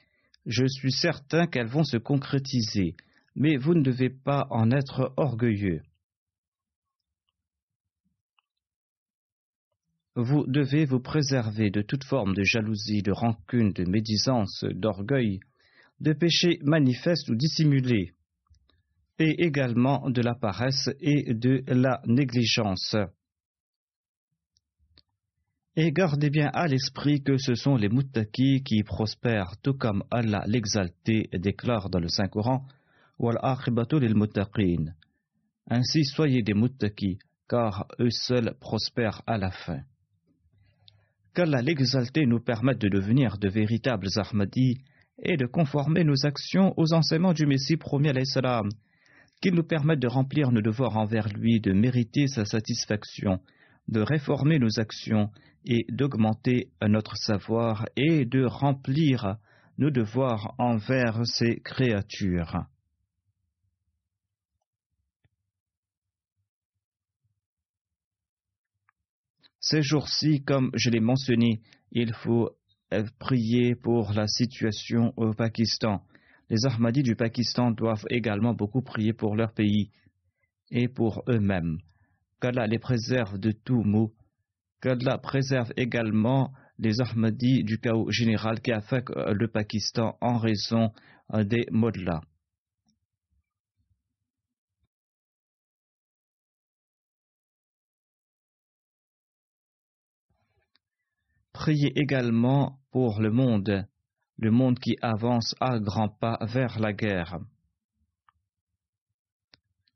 Je 0.45 0.67
suis 0.67 0.91
certain 0.91 1.47
qu'elles 1.47 1.69
vont 1.69 1.85
se 1.85 1.99
concrétiser, 1.99 2.97
mais 3.37 3.57
vous 3.57 3.75
ne 3.75 3.83
devez 3.83 4.11
pas 4.11 4.49
en 4.51 4.73
être 4.73 5.13
orgueilleux. 5.17 5.83
Vous 10.17 10.45
devez 10.49 10.85
vous 10.85 10.99
préserver 10.99 11.71
de 11.71 11.83
toute 11.83 12.03
forme 12.03 12.35
de 12.35 12.43
jalousie, 12.43 13.03
de 13.03 13.13
rancune, 13.13 13.73
de 13.73 13.85
médisance, 13.85 14.65
d'orgueil, 14.65 15.39
de 16.01 16.13
péchés 16.13 16.59
manifestes 16.63 17.29
ou 17.29 17.35
dissimulés, 17.35 18.13
et 19.19 19.45
également 19.45 20.09
de 20.09 20.23
la 20.23 20.35
paresse 20.35 20.89
et 21.01 21.35
de 21.35 21.63
la 21.69 22.01
négligence. 22.07 22.97
Et 25.77 25.93
gardez 25.93 26.31
bien 26.31 26.51
à 26.53 26.67
l'esprit 26.67 27.23
que 27.23 27.37
ce 27.37 27.55
sont 27.55 27.77
les 27.77 27.89
muttaki 27.89 28.63
qui 28.65 28.83
prospèrent, 28.83 29.57
tout 29.63 29.75
comme 29.75 30.03
Allah 30.11 30.43
l'exalté 30.47 31.29
déclare 31.33 31.91
dans 31.91 32.01
le 32.01 32.09
Saint-Coran. 32.09 32.67
Ainsi 35.71 36.05
soyez 36.05 36.43
des 36.43 36.55
muttaki, 36.55 37.19
car 37.49 37.87
eux 38.01 38.11
seuls 38.11 38.55
prospèrent 38.59 39.23
à 39.27 39.39
la 39.39 39.51
fin. 39.51 39.83
Qu'Allah 41.35 41.63
l'exalté 41.63 42.27
nous 42.27 42.41
permette 42.41 42.79
de 42.79 42.89
devenir 42.89 43.39
de 43.39 43.49
véritables 43.49 44.09
Ahmadis 44.17 44.79
et 45.23 45.37
de 45.37 45.47
conformer 45.47 46.05
nos 46.05 46.27
actions 46.27 46.75
aux 46.77 46.93
enseignements 46.93 47.33
du 47.33 47.47
Messie 47.47 47.77
promis 47.77 48.09
à 48.09 48.25
salam, 48.25 48.69
qu'il 49.41 49.55
nous 49.55 49.65
permette 49.65 50.01
de 50.01 50.09
remplir 50.09 50.51
nos 50.53 50.61
devoirs 50.61 50.97
envers 50.97 51.29
lui, 51.29 51.61
de 51.61 51.73
mériter 51.73 52.27
sa 52.27 52.45
satisfaction, 52.45 53.41
de 53.89 54.01
réformer 54.01 54.59
nos 54.59 54.79
actions 54.79 55.31
et 55.65 55.85
d'augmenter 55.91 56.71
notre 56.87 57.17
savoir 57.17 57.87
et 57.97 58.25
de 58.25 58.45
remplir 58.45 59.37
nos 59.79 59.91
devoirs 59.91 60.55
envers 60.59 61.27
ces 61.27 61.61
créatures. 61.61 62.65
Ces 69.61 69.83
jours-ci, 69.83 70.43
comme 70.43 70.71
je 70.75 70.91
l'ai 70.91 71.01
mentionné, 71.01 71.61
il 71.93 72.15
faut 72.15 72.51
prier 73.19 73.75
pour 73.75 74.13
la 74.13 74.27
situation 74.27 75.13
au 75.17 75.33
Pakistan. 75.33 76.03
Les 76.49 76.67
Ahmadis 76.67 77.03
du 77.03 77.15
Pakistan 77.15 77.71
doivent 77.71 78.07
également 78.11 78.55
beaucoup 78.55 78.83
prier 78.83 79.13
pour 79.13 79.37
leur 79.37 79.53
pays 79.53 79.91
et 80.71 80.89
pour 80.89 81.23
eux-mêmes. 81.29 81.79
Qu'Allah 82.41 82.67
les 82.67 82.79
préserve 82.79 83.39
de 83.39 83.53
tout 83.53 83.83
mot. 83.83 84.13
Qu'Allah 84.81 85.19
préserve 85.19 85.73
également 85.77 86.53
les 86.79 87.01
Ahmadis 87.01 87.63
du 87.65 87.79
chaos 87.79 88.11
général 88.11 88.61
qui 88.61 88.73
affecte 88.73 89.11
le 89.15 89.47
Pakistan 89.47 90.17
en 90.21 90.39
raison 90.39 90.91
des 91.33 91.67
là. 91.71 92.21
Priez 101.61 101.93
également 102.01 102.79
pour 102.91 103.21
le 103.21 103.31
monde, 103.31 103.87
le 104.39 104.51
monde 104.51 104.79
qui 104.79 104.97
avance 105.03 105.55
à 105.61 105.79
grands 105.79 106.09
pas 106.09 106.39
vers 106.47 106.81
la 106.81 106.95
guerre. 106.95 107.39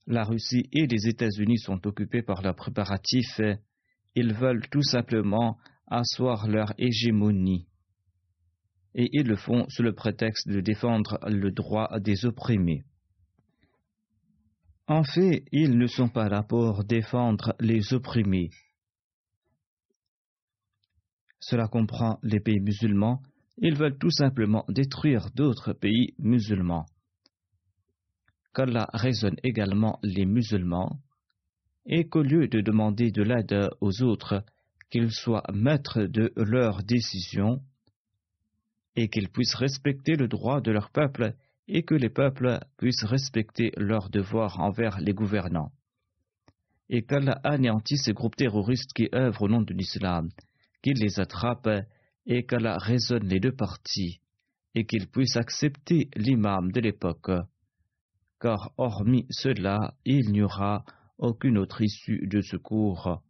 La 0.07 0.25
Russie 0.25 0.69
et 0.73 0.87
les 0.87 1.09
États-Unis 1.09 1.57
sont 1.57 1.87
occupés 1.87 2.21
par 2.21 2.43
leurs 2.43 2.55
préparatifs. 2.55 3.41
Ils 4.15 4.35
veulent 4.35 4.69
tout 4.69 4.83
simplement 4.83 5.57
asseoir 5.87 6.49
leur 6.49 6.75
hégémonie. 6.77 7.67
Et 8.95 9.09
ils 9.15 9.27
le 9.27 9.37
font 9.37 9.65
sous 9.71 9.83
le 9.83 9.95
prétexte 9.95 10.47
de 10.47 10.61
défendre 10.61 11.19
le 11.27 11.51
droit 11.51 11.99
des 11.99 12.27
opprimés. 12.27 12.85
En 14.87 15.03
fait, 15.03 15.47
ils 15.51 15.79
ne 15.79 15.87
sont 15.87 16.11
pas 16.11 16.29
là 16.29 16.43
pour 16.43 16.85
défendre 16.85 17.55
les 17.59 17.95
opprimés. 17.95 18.51
Cela 21.47 21.69
comprend 21.69 22.19
les 22.23 22.41
pays 22.41 22.61
musulmans. 22.61 23.21
Ils 23.59 23.77
veulent 23.77 23.99
tout 23.99 24.11
simplement 24.11 24.65
détruire 24.71 25.29
d'autres 25.35 25.75
pays 25.75 26.15
musulmans. 26.19 26.87
Qu'Allah 28.55 28.89
raisonne 28.95 29.37
également 29.43 29.99
les 30.03 30.25
musulmans 30.25 30.99
et 31.85 32.09
qu'au 32.09 32.23
lieu 32.23 32.49
de 32.49 32.63
demander 32.63 33.11
de 33.11 33.23
l'aide 33.23 33.69
aux 33.83 34.03
autres, 34.03 34.43
qu'ils 34.89 35.11
soient 35.11 35.45
maîtres 35.53 36.05
de 36.05 36.33
leurs 36.35 36.83
décisions 36.83 37.61
et 38.97 39.09
qu'ils 39.09 39.29
puissent 39.29 39.57
respecter 39.57 40.17
le 40.17 40.29
droit 40.29 40.63
de 40.63 40.71
leur 40.71 40.89
peuple 40.89 41.35
et 41.69 41.83
que 41.83 41.95
les 41.95 42.09
peuples 42.09 42.59
puissent 42.79 43.05
respecter 43.05 43.71
leurs 43.77 44.09
devoirs 44.09 44.61
envers 44.61 44.99
les 44.99 45.13
gouvernants. 45.13 45.73
Et 46.89 47.03
qu'Allah 47.03 47.39
anéantisse 47.45 48.05
ces 48.05 48.15
groupes 48.15 48.37
terroristes 48.37 48.95
qui 48.95 49.11
œuvrent 49.15 49.43
au 49.43 49.49
nom 49.49 49.61
de 49.61 49.75
l'islam 49.75 50.31
qu'il 50.85 50.99
les 50.99 51.19
attrape 51.19 51.71
et 52.27 52.45
qu'Allah 52.45 52.77
raisonne 52.77 53.27
les 53.27 53.41
deux 53.41 53.57
parties 53.57 54.21
et 54.75 54.85
qu'il 54.85 55.09
puisse 55.09 55.37
accepter 55.37 56.11
l'imam 56.15 56.71
de 56.73 56.81
l'époque, 56.81 57.31
car 58.39 58.71
hormis 58.77 59.27
cela, 59.31 59.95
il 60.05 60.31
n'y 60.31 60.43
aura 60.43 60.85
aucune 61.17 61.57
autre 61.57 61.81
issue 61.81 62.27
de 62.27 62.43
secours 62.43 63.23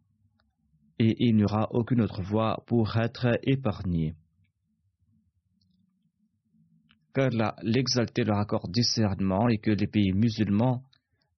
et 0.99 1.15
il 1.19 1.37
n'y 1.37 1.45
aura 1.45 1.69
aucune 1.71 2.01
autre 2.01 2.21
voie 2.21 2.61
pour 2.67 2.97
être 2.97 3.39
épargné. 3.43 4.15
Qu'Allah 7.13 7.55
l'exalté 7.63 8.25
leur 8.25 8.39
accorde 8.39 8.71
discernement 8.71 9.47
et 9.47 9.59
que 9.59 9.71
les 9.71 9.87
pays 9.87 10.11
musulmans 10.11 10.83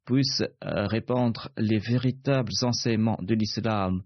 puissent 0.04 0.46
répandre 0.62 1.50
les 1.58 1.78
véritables 1.78 2.54
enseignements 2.64 3.20
de 3.22 3.36
l'islam 3.36 4.02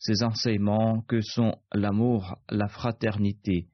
ces 0.00 0.24
enseignements 0.24 1.02
que 1.02 1.20
sont 1.20 1.54
l'amour, 1.72 2.38
la 2.48 2.68
fraternité, 2.68 3.68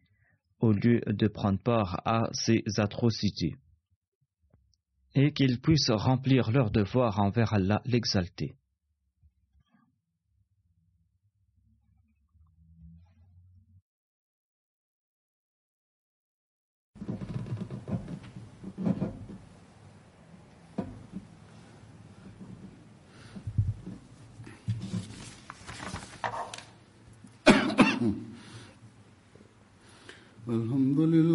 au 0.59 0.73
lieu 0.73 1.01
de 1.07 1.29
prendre 1.29 1.63
part 1.63 2.03
à 2.05 2.29
ces 2.33 2.65
atrocités, 2.77 3.55
et 5.15 5.33
qu'ils 5.33 5.61
puissent 5.61 5.91
remplir 5.91 6.51
leur 6.51 6.71
devoir 6.71 7.21
envers 7.21 7.55
Allah 7.55 7.81
l'exalté. 7.87 8.57
الحمد 30.56 31.00
لله 31.00 31.35